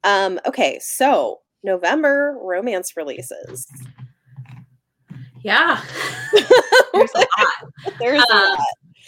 Um, 0.03 0.39
okay, 0.47 0.79
so 0.83 1.41
November 1.63 2.37
romance 2.43 2.95
releases. 2.97 3.67
Yeah. 5.45 5.81
There's 6.93 7.11
a 7.15 7.19
lot. 7.19 7.99
There's 8.01 8.23
a 8.23 8.35
Um, 8.35 8.49
lot. 8.51 8.59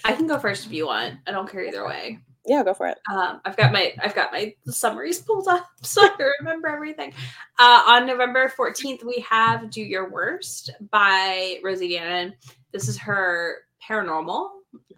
I 0.04 0.12
can 0.12 0.26
go 0.28 0.38
first 0.38 0.66
if 0.66 0.72
you 0.72 0.86
want. 0.86 1.14
I 1.26 1.32
don't 1.32 1.50
care 1.50 1.64
either 1.64 1.84
way. 1.86 2.18
Yeah, 2.44 2.62
go 2.62 2.74
for 2.74 2.86
it. 2.86 2.98
Um, 3.12 3.40
I've 3.44 3.56
got 3.56 3.72
my 3.72 3.92
I've 4.00 4.14
got 4.14 4.30
my 4.30 4.54
summaries 4.68 5.20
pulled 5.20 5.48
up 5.48 5.66
so 5.82 6.02
I 6.04 6.08
can 6.10 6.30
remember 6.40 6.68
everything. 6.68 7.12
Uh, 7.58 7.82
on 7.86 8.06
November 8.06 8.52
14th, 8.56 9.02
we 9.04 9.24
have 9.28 9.68
Do 9.70 9.80
Your 9.82 10.10
Worst 10.10 10.70
by 10.92 11.58
Rosie 11.64 11.90
Danan. 11.90 12.34
This 12.72 12.86
is 12.88 12.96
her 12.98 13.62
paranormal 13.88 14.50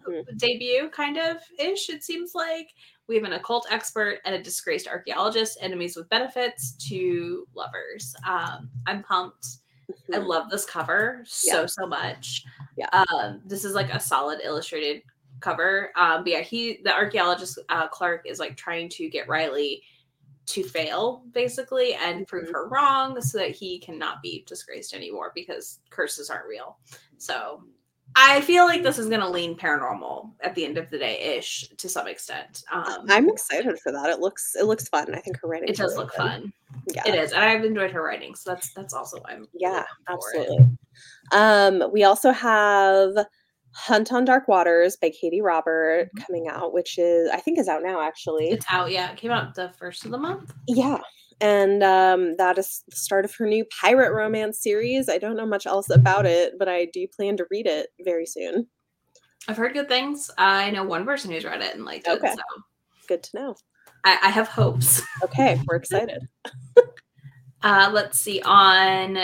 Mhm. 0.07 0.37
debut, 0.37 0.89
kind 0.89 1.17
of 1.17 1.37
ish, 1.57 1.89
it 1.89 2.03
seems 2.03 2.31
like. 2.35 2.67
We 3.07 3.15
have 3.15 3.23
an 3.25 3.33
occult 3.33 3.65
expert 3.71 4.19
and 4.25 4.35
a 4.35 4.41
disgraced 4.43 4.87
archaeologist, 4.87 5.57
enemies 5.61 5.95
with 5.95 6.09
benefits 6.09 6.73
to 6.89 7.47
lovers. 7.55 8.13
Um, 8.27 8.69
I'm 8.87 9.03
pumped. 9.03 9.47
I 10.13 10.17
Mhm. 10.17 10.27
love 10.27 10.49
this 10.49 10.65
cover 10.65 11.23
so 11.25 11.61
Yeah. 11.61 11.65
so 11.67 11.85
much. 11.87 12.45
Yeah. 12.75 12.89
Um, 12.89 13.41
this 13.45 13.65
is 13.65 13.73
like 13.73 13.93
a 13.93 13.99
solid 13.99 14.39
illustrated 14.43 15.03
cover. 15.39 15.91
Um, 15.95 16.23
but 16.23 16.31
yeah, 16.33 16.41
he 16.41 16.81
the 16.83 16.93
archaeologist 16.93 17.59
uh, 17.69 17.87
Clark 17.87 18.25
is 18.25 18.39
like 18.39 18.57
trying 18.57 18.89
to 18.89 19.09
get 19.09 19.27
Riley 19.27 19.83
to 20.47 20.63
fail 20.63 21.23
basically 21.31 21.93
and 21.93 22.27
prove 22.27 22.47
Mhm. 22.49 22.53
her 22.53 22.67
wrong 22.69 23.21
so 23.21 23.37
that 23.37 23.51
he 23.51 23.79
cannot 23.79 24.21
be 24.23 24.43
disgraced 24.47 24.93
anymore 24.93 25.31
because 25.35 25.79
curses 25.91 26.29
aren't 26.29 26.47
real. 26.47 26.79
So 27.17 27.63
I 28.15 28.41
feel 28.41 28.65
like 28.65 28.83
this 28.83 28.97
is 28.99 29.07
gonna 29.07 29.29
lean 29.29 29.55
paranormal 29.55 30.31
at 30.41 30.55
the 30.55 30.65
end 30.65 30.77
of 30.77 30.89
the 30.89 30.97
day 30.97 31.37
ish 31.37 31.69
to 31.77 31.87
some 31.87 32.07
extent. 32.07 32.63
Um, 32.71 33.05
I'm 33.09 33.29
excited 33.29 33.79
for 33.79 33.91
that. 33.91 34.09
It 34.09 34.19
looks 34.19 34.55
it 34.55 34.65
looks 34.65 34.87
fun. 34.89 35.13
I 35.15 35.19
think 35.19 35.37
her 35.41 35.47
writing. 35.47 35.69
it 35.69 35.77
does 35.77 35.95
look 35.95 36.13
fun. 36.13 36.51
Yeah. 36.93 37.03
It 37.07 37.15
is, 37.15 37.31
and 37.33 37.43
I've 37.43 37.63
enjoyed 37.63 37.91
her 37.91 38.03
writing, 38.03 38.35
so 38.35 38.51
that's 38.51 38.73
that's 38.73 38.93
also 38.93 39.19
why 39.21 39.33
I'm 39.33 39.47
Yeah, 39.53 39.85
pumped 40.07 40.23
for 40.33 40.39
it. 40.41 40.49
absolutely. 40.49 40.77
Um, 41.31 41.91
we 41.93 42.03
also 42.03 42.31
have 42.31 43.11
Hunt 43.73 44.11
on 44.11 44.25
Dark 44.25 44.47
Waters 44.47 44.97
by 44.97 45.09
Katee 45.11 45.41
Robert 45.43 46.09
Mhm. 46.17 46.25
coming 46.25 46.47
out, 46.49 46.73
which 46.73 46.97
is 46.97 47.29
I 47.29 47.37
think 47.37 47.59
is 47.59 47.67
out 47.67 47.83
now 47.83 48.01
actually. 48.01 48.49
It's 48.49 48.65
out. 48.69 48.91
Yeah, 48.91 49.11
it 49.11 49.17
came 49.17 49.31
out 49.31 49.53
the 49.55 49.69
first 49.77 50.03
of 50.05 50.11
the 50.11 50.17
month. 50.17 50.53
Yeah. 50.67 50.99
And 51.41 51.83
um, 51.83 52.35
that 52.37 52.57
is 52.57 52.83
the 52.89 52.95
start 52.95 53.25
of 53.25 53.33
her 53.35 53.47
new 53.47 53.65
pirate 53.65 54.13
romance 54.13 54.61
series. 54.61 55.07
I 55.07 55.17
don't 55.17 55.37
know 55.37 55.45
much 55.45 55.65
else 55.65 55.89
about 55.89 56.25
it, 56.25 56.53
but 56.59 56.67
I 56.67 56.85
do 56.85 57.07
plan 57.07 57.37
to 57.37 57.45
read 57.49 57.65
it 57.65 57.87
very 58.03 58.25
soon. 58.25 58.67
I've 59.47 59.57
heard 59.57 59.73
good 59.73 59.87
things. 59.87 60.29
I 60.37 60.69
know 60.71 60.83
one 60.83 61.05
person 61.05 61.31
who's 61.31 61.45
read 61.45 61.61
it 61.61 61.75
and 61.75 61.85
liked 61.85 62.07
it. 62.07 62.21
So 62.21 62.35
Good 63.07 63.23
to 63.23 63.29
know. 63.37 63.55
I, 64.03 64.17
I 64.23 64.29
have 64.29 64.47
hopes. 64.47 65.01
Okay, 65.23 65.59
we're 65.67 65.75
excited. 65.75 66.27
Uh, 67.61 67.89
let's 67.91 68.19
see. 68.19 68.41
On 68.45 69.17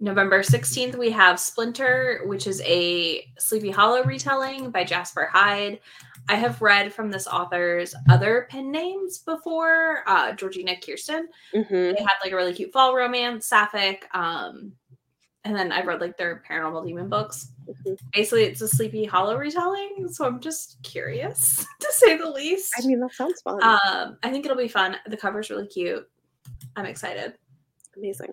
November 0.00 0.42
16th, 0.42 0.96
we 0.96 1.10
have 1.10 1.38
Splinter, 1.38 2.22
which 2.24 2.46
is 2.46 2.62
a 2.64 3.30
Sleepy 3.38 3.70
Hollow 3.70 4.02
retelling 4.04 4.70
by 4.70 4.84
Jasper 4.84 5.28
Hyde. 5.32 5.80
I 6.28 6.36
have 6.36 6.62
read 6.62 6.92
from 6.92 7.10
this 7.10 7.26
author's 7.26 7.94
other 8.08 8.46
pen 8.50 8.70
names 8.70 9.18
before, 9.18 10.02
uh, 10.06 10.32
Georgina 10.32 10.74
Kirsten. 10.80 11.28
hmm 11.52 11.62
They 11.70 11.96
had 11.98 12.16
like 12.22 12.32
a 12.32 12.36
really 12.36 12.54
cute 12.54 12.72
fall 12.72 12.94
romance, 12.96 13.46
sapphic. 13.46 14.06
Um, 14.14 14.72
and 15.44 15.54
then 15.54 15.70
I've 15.72 15.86
read 15.86 16.00
like 16.00 16.16
their 16.16 16.42
paranormal 16.48 16.86
demon 16.86 17.10
books. 17.10 17.48
Mhm. 17.68 17.98
Basically, 18.12 18.44
it's 18.44 18.62
a 18.62 18.68
Sleepy 18.68 19.04
Hollow 19.04 19.36
retelling, 19.36 20.08
so 20.10 20.24
I'm 20.24 20.40
just 20.40 20.78
curious 20.82 21.66
to 21.80 21.88
say 21.92 22.16
the 22.16 22.30
least. 22.30 22.72
I 22.78 22.86
mean, 22.86 23.00
that 23.00 23.12
sounds 23.12 23.42
fun. 23.42 23.62
um, 23.62 24.16
I 24.22 24.30
think 24.30 24.46
it'll 24.46 24.56
be 24.56 24.68
fun. 24.68 24.96
The 25.06 25.16
cover's 25.18 25.50
really 25.50 25.66
cute. 25.66 26.08
I'm 26.76 26.86
excited. 26.86 27.34
Amazing. 27.96 28.32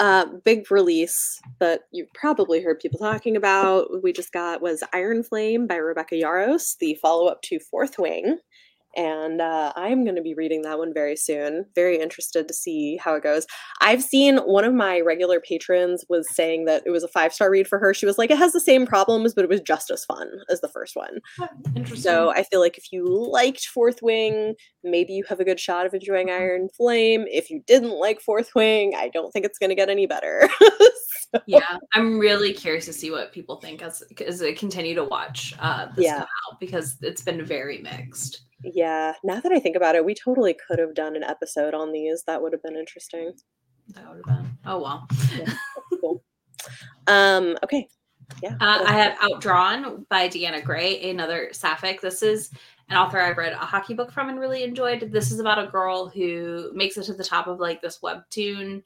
Uh, 0.00 0.24
big 0.46 0.70
release 0.70 1.38
that 1.58 1.82
you've 1.92 2.10
probably 2.14 2.62
heard 2.62 2.80
people 2.80 2.98
talking 2.98 3.36
about. 3.36 4.02
We 4.02 4.14
just 4.14 4.32
got 4.32 4.62
was 4.62 4.82
Iron 4.94 5.22
Flame 5.22 5.66
by 5.66 5.76
Rebecca 5.76 6.14
Yarros, 6.14 6.78
the 6.78 6.94
follow 6.94 7.26
up 7.26 7.42
to 7.42 7.60
Fourth 7.60 7.98
Wing. 7.98 8.38
And 8.96 9.40
uh, 9.40 9.72
I'm 9.76 10.04
going 10.04 10.16
to 10.16 10.22
be 10.22 10.34
reading 10.34 10.62
that 10.62 10.78
one 10.78 10.92
very 10.92 11.16
soon. 11.16 11.64
Very 11.74 12.00
interested 12.00 12.48
to 12.48 12.54
see 12.54 12.96
how 12.96 13.14
it 13.14 13.22
goes. 13.22 13.46
I've 13.80 14.02
seen 14.02 14.38
one 14.38 14.64
of 14.64 14.74
my 14.74 15.00
regular 15.00 15.40
patrons 15.40 16.04
was 16.08 16.28
saying 16.34 16.64
that 16.64 16.82
it 16.84 16.90
was 16.90 17.04
a 17.04 17.08
five 17.08 17.32
star 17.32 17.50
read 17.50 17.68
for 17.68 17.78
her. 17.78 17.94
She 17.94 18.06
was 18.06 18.18
like, 18.18 18.30
it 18.30 18.38
has 18.38 18.52
the 18.52 18.60
same 18.60 18.86
problems, 18.86 19.32
but 19.34 19.44
it 19.44 19.48
was 19.50 19.60
just 19.60 19.90
as 19.90 20.04
fun 20.04 20.28
as 20.50 20.60
the 20.60 20.68
first 20.68 20.96
one. 20.96 21.18
Interesting. 21.76 21.96
So 22.02 22.30
I 22.32 22.42
feel 22.42 22.60
like 22.60 22.78
if 22.78 22.92
you 22.92 23.06
liked 23.30 23.66
Fourth 23.66 24.02
Wing, 24.02 24.54
maybe 24.82 25.12
you 25.12 25.24
have 25.28 25.40
a 25.40 25.44
good 25.44 25.60
shot 25.60 25.86
of 25.86 25.94
enjoying 25.94 26.28
Mhm. 26.28 26.40
Iron 26.40 26.68
Flame. 26.76 27.26
If 27.28 27.50
you 27.50 27.62
didn't 27.66 27.98
like 27.98 28.20
Fourth 28.20 28.54
Wing, 28.54 28.94
I 28.96 29.08
don't 29.08 29.30
think 29.32 29.44
it's 29.44 29.58
going 29.58 29.70
to 29.70 29.76
get 29.76 29.88
any 29.88 30.06
better. 30.06 30.48
yeah, 31.46 31.78
I'm 31.94 32.18
really 32.18 32.52
curious 32.52 32.86
to 32.86 32.92
see 32.92 33.10
what 33.10 33.32
people 33.32 33.56
think 33.56 33.82
as 33.82 34.02
as 34.26 34.42
I 34.42 34.52
continue 34.52 34.94
to 34.96 35.04
watch 35.04 35.54
uh, 35.60 35.86
this 35.94 36.04
Yeah. 36.06 36.18
come 36.18 36.22
out 36.52 36.60
because 36.60 36.96
it's 37.02 37.22
been 37.22 37.44
very 37.44 37.78
mixed. 37.78 38.42
Yeah, 38.62 39.14
now 39.24 39.40
that 39.40 39.52
I 39.52 39.58
think 39.58 39.76
about 39.76 39.94
it, 39.94 40.04
we 40.04 40.14
totally 40.14 40.54
could 40.54 40.78
have 40.78 40.94
done 40.94 41.16
an 41.16 41.22
episode 41.22 41.74
on 41.74 41.92
these. 41.92 42.22
That 42.24 42.42
would 42.42 42.52
have 42.52 42.62
been 42.62 42.76
interesting. 42.76 43.32
That 43.94 44.08
would 44.08 44.22
have 44.24 44.36
been. 44.36 44.58
Oh 44.66 44.80
well. 44.80 45.08
Cool. 46.00 46.22
Um, 47.06 47.56
okay. 47.64 47.88
Yeah. 48.42 48.56
Uh, 48.60 48.84
I 48.86 48.92
have 48.92 49.18
Outdrawn 49.18 50.06
by 50.08 50.28
Deanna 50.28 50.62
Grey, 50.62 51.10
another 51.10 51.50
sapphic. 51.52 52.00
This 52.00 52.22
is 52.22 52.50
an 52.88 52.96
author 52.96 53.20
I've 53.20 53.38
read 53.38 53.52
a 53.52 53.56
hockey 53.56 53.94
book 53.94 54.12
from 54.12 54.28
and 54.28 54.38
really 54.38 54.62
enjoyed. 54.62 55.10
This 55.12 55.32
is 55.32 55.40
about 55.40 55.62
a 55.62 55.70
girl 55.70 56.08
who 56.08 56.70
makes 56.74 56.96
it 56.96 57.04
to 57.04 57.14
the 57.14 57.24
top 57.24 57.46
of 57.46 57.60
like 57.60 57.80
this 57.80 58.00
webtoon 58.02 58.82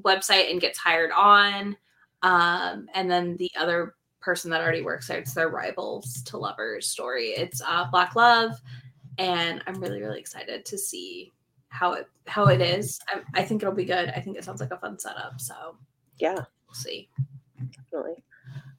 website 0.00 0.50
and 0.50 0.60
gets 0.60 0.78
hired 0.78 1.10
on. 1.12 1.76
Um, 2.22 2.88
and 2.94 3.10
then 3.10 3.36
the 3.36 3.50
other 3.58 3.94
person 4.20 4.50
that 4.50 4.60
already 4.60 4.82
works 4.82 5.08
there, 5.08 5.18
it's 5.18 5.34
their 5.34 5.48
rivals 5.48 6.22
to 6.24 6.38
lovers 6.38 6.88
story. 6.88 7.28
It's 7.28 7.62
uh, 7.64 7.88
Black 7.90 8.16
Love, 8.16 8.60
and 9.18 9.62
I'm 9.66 9.80
really 9.80 10.00
really 10.00 10.20
excited 10.20 10.64
to 10.66 10.78
see 10.78 11.32
how 11.68 11.92
it 11.92 12.08
how 12.26 12.46
it 12.46 12.60
is. 12.60 13.00
I, 13.08 13.40
I 13.40 13.44
think 13.44 13.62
it'll 13.62 13.74
be 13.74 13.84
good. 13.84 14.10
I 14.10 14.20
think 14.20 14.36
it 14.36 14.44
sounds 14.44 14.60
like 14.60 14.72
a 14.72 14.78
fun 14.78 14.98
setup. 14.98 15.40
So 15.40 15.76
yeah, 16.18 16.34
we'll 16.34 16.74
see. 16.74 17.08
definitely. 17.58 18.22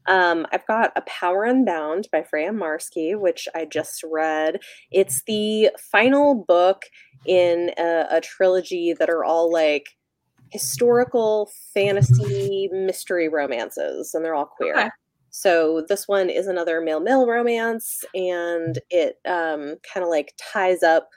Um, 0.07 0.47
I've 0.53 0.65
got 0.67 0.93
A 0.95 1.01
Power 1.01 1.43
Unbound 1.43 2.07
by 2.11 2.23
Freya 2.23 2.53
Marske, 2.53 3.19
which 3.19 3.47
I 3.53 3.65
just 3.65 4.03
read. 4.03 4.59
It's 4.89 5.21
the 5.23 5.69
final 5.91 6.33
book 6.33 6.83
in 7.25 7.71
a, 7.77 8.05
a 8.09 8.21
trilogy 8.21 8.93
that 8.97 9.09
are 9.09 9.25
all 9.25 9.51
like 9.51 9.97
historical 10.51 11.51
fantasy 11.73 12.69
mystery 12.71 13.27
romances, 13.27 14.13
and 14.13 14.23
they're 14.23 14.35
all 14.35 14.45
queer. 14.45 14.77
Okay. 14.77 14.89
So 15.39 15.85
this 15.87 16.07
one 16.07 16.31
is 16.31 16.47
another 16.47 16.81
male 16.81 16.99
male 16.99 17.27
romance, 17.27 18.03
and 18.15 18.79
it 18.89 19.17
um, 19.25 19.75
kind 19.93 20.03
of 20.03 20.09
like 20.09 20.33
ties 20.51 20.81
up 20.81 21.09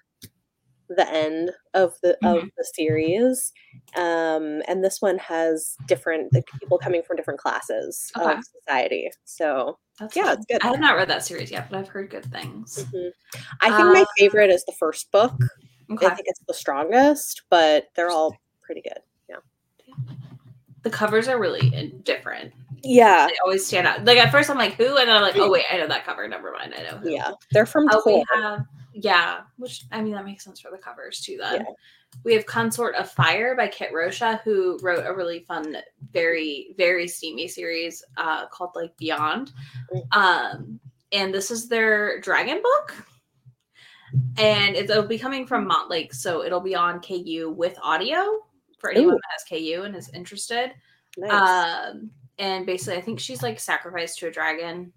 the 0.90 1.08
end 1.10 1.50
of 1.74 1.94
the 2.02 2.18
of 2.24 2.42
the 2.58 2.64
series. 2.74 3.52
Um, 3.96 4.62
and 4.68 4.84
this 4.84 4.98
one 5.00 5.16
has 5.18 5.78
different 5.88 6.34
like, 6.34 6.44
people 6.60 6.78
coming 6.78 7.02
from 7.02 7.16
different 7.16 7.40
classes 7.40 8.12
Okay. 8.20 8.30
of 8.34 8.44
society. 8.44 9.10
So 9.24 9.78
That's 9.98 10.14
Yeah, 10.14 10.24
fun. 10.24 10.32
it's 10.34 10.46
good. 10.46 10.62
I 10.62 10.66
have 10.68 10.80
not 10.80 10.96
read 10.96 11.08
that 11.08 11.24
series 11.24 11.50
yet, 11.50 11.68
but 11.70 11.78
I've 11.78 11.88
heard 11.88 12.10
good 12.10 12.26
things. 12.26 12.84
mhm. 12.92 13.10
I 13.62 13.72
think 13.72 13.88
my 13.92 14.02
Uh, 14.02 14.06
favorite 14.18 14.50
is 14.50 14.64
the 14.66 14.74
first 14.78 15.10
book. 15.12 15.44
Okay. 15.90 16.06
I 16.06 16.10
think 16.14 16.26
it's 16.28 16.40
the 16.46 16.54
strongest, 16.54 17.42
but 17.50 17.86
they're 17.96 18.10
all 18.10 18.36
pretty 18.62 18.82
good. 18.82 18.98
The 20.82 20.90
covers 20.90 21.28
are 21.28 21.38
really 21.38 21.70
different. 22.04 22.52
Yeah, 22.82 23.26
They 23.28 23.36
always 23.44 23.66
stand 23.66 23.86
out. 23.86 24.04
Like 24.04 24.16
at 24.18 24.30
first, 24.32 24.48
I'm 24.48 24.56
like, 24.56 24.74
who? 24.74 24.96
And 24.96 25.08
then 25.08 25.16
I'm 25.16 25.20
like, 25.22 25.36
oh 25.36 25.50
wait, 25.50 25.64
I 25.70 25.76
know 25.76 25.86
that 25.88 26.04
cover. 26.06 26.26
Never 26.26 26.50
mind, 26.52 26.74
I 26.76 26.82
know 26.82 26.96
who. 26.98 27.10
yeah, 27.10 27.32
they're 27.52 27.66
from 27.66 27.86
Oh, 27.92 28.02
we 28.06 28.24
have 28.34 28.64
yeah, 28.92 29.40
which 29.56 29.84
I 29.92 30.00
mean 30.02 30.14
that 30.14 30.24
makes 30.24 30.44
sense 30.44 30.60
for 30.60 30.70
the 30.70 30.78
covers 30.78 31.20
too. 31.20 31.36
Then 31.38 31.60
Yeah. 31.60 31.66
we 32.24 32.32
have 32.34 32.46
Consort 32.46 32.94
of 32.96 33.10
Fire 33.10 33.54
by 33.54 33.68
Kit 33.68 33.90
Rocha, 33.94 34.40
who 34.44 34.78
wrote 34.82 35.04
a 35.06 35.14
really 35.14 35.44
fun, 35.46 35.76
very 36.12 36.74
very 36.78 37.06
steamy 37.06 37.46
series 37.48 38.02
uh, 38.16 38.46
called 38.48 38.70
like 38.74 38.96
Beyond. 38.96 39.52
Um, 40.12 40.80
and 41.12 41.34
this 41.34 41.50
is 41.50 41.68
their 41.68 42.20
dragon 42.20 42.60
book. 42.62 42.94
And 44.38 44.74
it'll 44.74 45.04
be 45.04 45.18
coming 45.18 45.46
from 45.46 45.68
Montlake, 45.68 46.14
so 46.14 46.42
it'll 46.44 46.60
be 46.60 46.74
on 46.74 47.00
KU 47.00 47.54
with 47.56 47.78
audio 47.82 48.40
for 48.80 48.90
anyone 48.90 49.14
Ooh. 49.14 49.18
that 49.18 49.32
has 49.32 49.44
KU 49.48 49.82
and 49.84 49.94
is 49.94 50.10
interested. 50.14 50.72
Nice. 51.16 51.90
Um, 51.90 52.10
and 52.38 52.64
basically, 52.66 52.96
I 52.98 53.02
think 53.02 53.20
she's 53.20 53.42
like 53.42 53.60
sacrificed 53.60 54.18
to 54.20 54.28
a 54.28 54.30
dragon, 54.30 54.92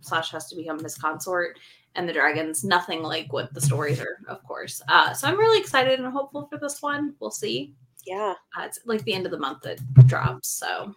slash 0.00 0.30
has 0.32 0.48
to 0.50 0.56
become 0.56 0.82
his 0.82 0.96
consort, 0.96 1.58
and 1.94 2.08
the 2.08 2.12
dragon's 2.12 2.64
nothing 2.64 3.02
like 3.02 3.32
what 3.32 3.52
the 3.54 3.60
stories 3.60 4.00
are, 4.00 4.18
of 4.28 4.42
course. 4.44 4.80
Uh, 4.88 5.12
so 5.12 5.28
I'm 5.28 5.38
really 5.38 5.60
excited 5.60 6.00
and 6.00 6.12
hopeful 6.12 6.46
for 6.50 6.58
this 6.58 6.82
one. 6.82 7.14
We'll 7.20 7.30
see. 7.30 7.74
yeah, 8.06 8.34
Uh, 8.58 8.62
it's 8.64 8.80
like 8.86 9.02
the 9.04 9.12
end 9.14 9.26
of 9.26 9.32
the 9.32 9.38
month 9.38 9.62
that 9.62 9.78
drops, 10.06 10.48
so 10.48 10.94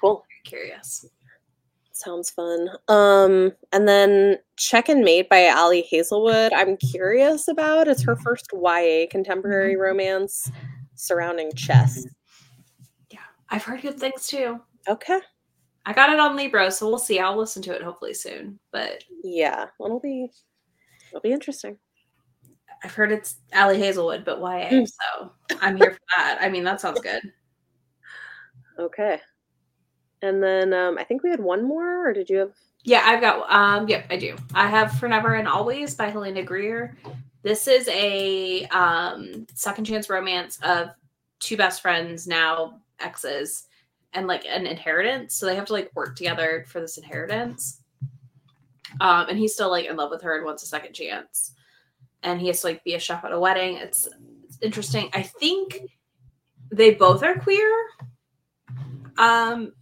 cool. 0.00 0.24
very 0.46 0.60
curious. 0.66 1.04
Sounds 1.92 2.30
fun. 2.30 2.68
Um, 2.86 3.52
and 3.72 3.88
then 3.88 4.36
Check 4.56 4.88
and 4.88 5.00
Mate 5.02 5.28
by 5.28 5.48
Ali 5.48 5.82
Hazelwood. 5.82 6.52
I'm 6.52 6.76
curious 6.76 7.48
about. 7.48 7.88
It's 7.88 8.04
her 8.04 8.14
first 8.14 8.46
YA 8.52 9.06
contemporary 9.10 9.74
romance 9.76 10.48
surrounding 10.98 11.52
chess. 11.54 12.04
Yeah, 13.10 13.20
I've 13.50 13.64
heard 13.64 13.82
good 13.82 13.98
things 13.98 14.26
too. 14.26 14.60
Okay. 14.88 15.20
I 15.86 15.92
got 15.92 16.12
it 16.12 16.18
on 16.18 16.36
Libro, 16.36 16.68
so 16.68 16.86
we'll 16.88 16.98
see. 16.98 17.18
I'll 17.18 17.36
listen 17.38 17.62
to 17.62 17.74
it 17.74 17.82
hopefully 17.82 18.12
soon. 18.14 18.58
But 18.72 19.04
Yeah, 19.22 19.66
it'll 19.82 20.00
be 20.00 20.30
it'll 21.10 21.22
be 21.22 21.32
interesting. 21.32 21.78
I've 22.84 22.94
heard 22.94 23.10
it's 23.10 23.36
Ali 23.54 23.78
Hazelwood, 23.78 24.24
but 24.24 24.38
YA, 24.38 24.68
Mm. 24.70 24.86
so 24.88 25.32
I'm 25.60 25.76
here 25.76 25.92
for 25.92 25.98
that. 26.16 26.38
I 26.40 26.48
mean, 26.48 26.62
that 26.64 26.80
sounds 26.80 27.00
good. 27.00 27.22
Okay. 28.78 29.20
And 30.22 30.42
then 30.42 30.72
um, 30.72 30.98
I 30.98 31.04
think 31.04 31.22
we 31.22 31.30
had 31.30 31.40
one 31.40 31.64
more, 31.64 32.08
or 32.08 32.12
did 32.12 32.28
you 32.28 32.38
have? 32.38 32.52
Yeah, 32.84 33.02
I've 33.04 33.20
got 33.20 33.50
um 33.50 33.88
yep, 33.88 34.06
I 34.10 34.16
do. 34.16 34.36
I 34.54 34.68
have 34.68 34.92
For 34.98 35.08
Never 35.08 35.34
and 35.34 35.48
Always 35.48 35.94
by 35.94 36.08
Helena 36.10 36.42
Greer. 36.42 36.96
This 37.42 37.68
is 37.68 37.88
a 37.88 38.64
um 38.66 39.46
second 39.54 39.84
chance 39.84 40.10
romance 40.10 40.58
of 40.62 40.90
two 41.40 41.56
best 41.56 41.82
friends 41.82 42.26
now 42.26 42.80
exes 43.00 43.68
and 44.12 44.26
like 44.26 44.44
an 44.46 44.66
inheritance. 44.66 45.34
So 45.34 45.46
they 45.46 45.54
have 45.54 45.66
to 45.66 45.72
like 45.72 45.90
work 45.94 46.16
together 46.16 46.64
for 46.68 46.80
this 46.80 46.98
inheritance. 46.98 47.82
Um 49.00 49.26
and 49.28 49.38
he's 49.38 49.54
still 49.54 49.70
like 49.70 49.86
in 49.86 49.96
love 49.96 50.10
with 50.10 50.22
her 50.22 50.36
and 50.36 50.44
wants 50.44 50.62
a 50.62 50.66
second 50.66 50.94
chance. 50.94 51.52
And 52.22 52.40
he 52.40 52.48
has 52.48 52.60
to 52.62 52.68
like 52.68 52.82
be 52.84 52.94
a 52.94 52.98
chef 52.98 53.24
at 53.24 53.32
a 53.32 53.38
wedding. 53.38 53.76
It's, 53.76 54.08
it's 54.44 54.58
interesting. 54.60 55.08
I 55.12 55.22
think 55.22 55.82
they 56.72 56.94
both 56.94 57.22
are 57.22 57.38
queer. 57.38 57.72
Um 59.16 59.72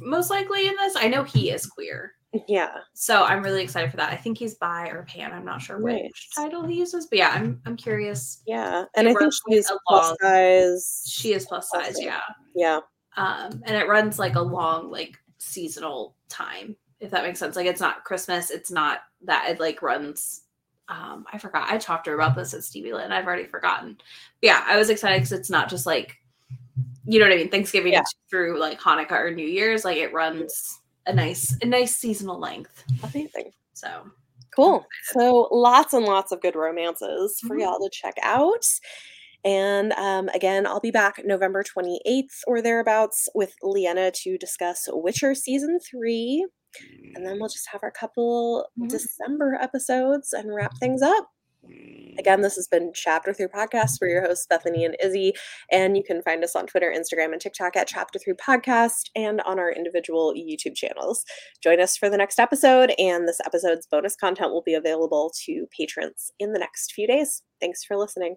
most 0.00 0.30
likely 0.30 0.66
in 0.66 0.74
this. 0.76 0.96
I 0.96 1.08
know 1.08 1.22
he 1.22 1.50
is 1.50 1.66
queer. 1.66 2.14
Yeah. 2.48 2.70
So 2.94 3.24
I'm 3.24 3.42
really 3.42 3.62
excited 3.62 3.90
for 3.90 3.98
that. 3.98 4.10
I 4.12 4.16
think 4.16 4.38
he's 4.38 4.54
bi 4.54 4.88
or 4.88 5.02
pan. 5.04 5.32
I'm 5.32 5.44
not 5.44 5.60
sure 5.60 5.78
which 5.78 6.02
Nice. 6.02 6.28
title 6.34 6.66
he 6.66 6.78
uses, 6.78 7.06
but 7.06 7.18
yeah, 7.18 7.30
I'm 7.30 7.60
I'm 7.66 7.76
curious. 7.76 8.42
Yeah. 8.46 8.84
And 8.96 9.06
It 9.06 9.16
I 9.16 9.18
think 9.18 9.32
she's 9.48 9.70
plus 9.86 10.16
size. 10.20 11.04
She 11.06 11.32
is 11.34 11.44
plus 11.46 11.68
size, 11.70 11.96
Okay. 11.96 12.06
yeah. 12.06 12.20
Yeah. 12.54 12.80
Um, 13.16 13.62
and 13.66 13.76
it 13.76 13.86
runs 13.88 14.18
like 14.18 14.36
a 14.36 14.40
long 14.40 14.90
like 14.90 15.18
seasonal 15.38 16.16
time 16.28 16.76
if 17.00 17.10
that 17.10 17.24
makes 17.24 17.38
sense. 17.40 17.56
Like 17.56 17.66
it's 17.66 17.80
not 17.80 18.04
Christmas. 18.04 18.50
It's 18.50 18.70
not 18.70 19.00
that 19.22 19.48
it 19.50 19.60
like 19.60 19.82
runs. 19.82 20.42
Um, 20.88 21.24
I 21.32 21.38
forgot. 21.38 21.68
I 21.70 21.76
talked 21.78 22.04
to 22.04 22.10
her 22.12 22.16
about 22.16 22.36
this 22.36 22.54
at 22.54 22.64
Stevie 22.64 22.92
Lynn. 22.92 23.12
I've 23.12 23.26
already 23.26 23.46
forgotten. 23.46 23.96
But 23.96 24.46
yeah, 24.46 24.64
I 24.66 24.76
was 24.76 24.88
excited 24.88 25.16
because 25.18 25.32
it's 25.32 25.50
not 25.50 25.68
just 25.68 25.84
like, 25.84 26.16
you 27.04 27.18
know 27.18 27.26
what 27.26 27.32
I 27.32 27.36
mean, 27.36 27.50
Thanksgiving 27.50 27.92
Yeah. 27.94 28.02
through 28.30 28.58
like 28.60 28.80
Hanukkah 28.80 29.12
or 29.20 29.30
New 29.34 29.46
Year's. 29.46 29.84
Like 29.84 29.96
it 29.96 30.12
runs 30.12 30.78
a 31.06 31.12
nice, 31.12 31.56
a 31.62 31.66
nice 31.66 31.96
seasonal 31.96 32.38
length. 32.38 32.84
Amazing. 33.02 33.52
So 33.74 34.10
Cool. 34.54 34.84
So 35.12 35.48
lots 35.50 35.94
and 35.94 36.04
lots 36.04 36.30
of 36.30 36.42
good 36.42 36.54
romances 36.56 37.40
for 37.46 37.56
Mhm. 37.56 37.60
y'all 37.62 37.78
to 37.78 37.88
check 37.90 38.14
out. 38.22 38.64
And 39.44 39.92
um, 39.94 40.28
again, 40.30 40.66
I'll 40.66 40.80
be 40.80 40.90
back 40.90 41.22
November 41.24 41.62
28th 41.64 42.42
or 42.46 42.60
thereabouts 42.62 43.28
with 43.34 43.54
Liene 43.62 44.12
to 44.12 44.38
discuss 44.38 44.88
Witcher 44.92 45.34
season 45.34 45.78
three. 45.80 46.46
And 47.14 47.26
then 47.26 47.38
we'll 47.40 47.48
just 47.48 47.68
have 47.72 47.82
our 47.82 47.90
couple 47.90 48.68
Mhm. 48.78 48.88
December 48.90 49.58
episodes 49.60 50.32
and 50.34 50.54
wrap 50.54 50.76
things 50.78 51.02
up. 51.02 51.31
Again, 52.18 52.42
this 52.42 52.56
has 52.56 52.68
been 52.68 52.92
Chapter 52.94 53.32
3 53.32 53.46
Podcast. 53.46 53.98
We're 54.00 54.08
your 54.08 54.26
hosts, 54.26 54.46
Bethany 54.46 54.84
and 54.84 54.96
Izzy. 55.02 55.32
And 55.70 55.96
you 55.96 56.02
can 56.02 56.22
find 56.22 56.44
us 56.44 56.54
on 56.54 56.66
Twitter, 56.66 56.94
Instagram, 56.94 57.32
and 57.32 57.40
TikTok 57.40 57.76
at 57.76 57.88
Chapter 57.88 58.18
3 58.18 58.34
Podcast 58.34 59.10
and 59.16 59.40
on 59.42 59.58
our 59.58 59.72
individual 59.72 60.34
YouTube 60.34 60.74
channels. 60.74 61.24
Join 61.62 61.80
us 61.80 61.96
for 61.96 62.10
the 62.10 62.18
next 62.18 62.38
episode, 62.38 62.92
and 62.98 63.26
this 63.26 63.40
episode's 63.44 63.86
bonus 63.90 64.16
content 64.16 64.52
will 64.52 64.62
be 64.62 64.74
available 64.74 65.32
to 65.44 65.66
patrons 65.76 66.30
in 66.38 66.52
the 66.52 66.58
next 66.58 66.92
few 66.92 67.06
days. 67.06 67.42
Thanks 67.60 67.84
for 67.84 67.96
listening. 67.96 68.36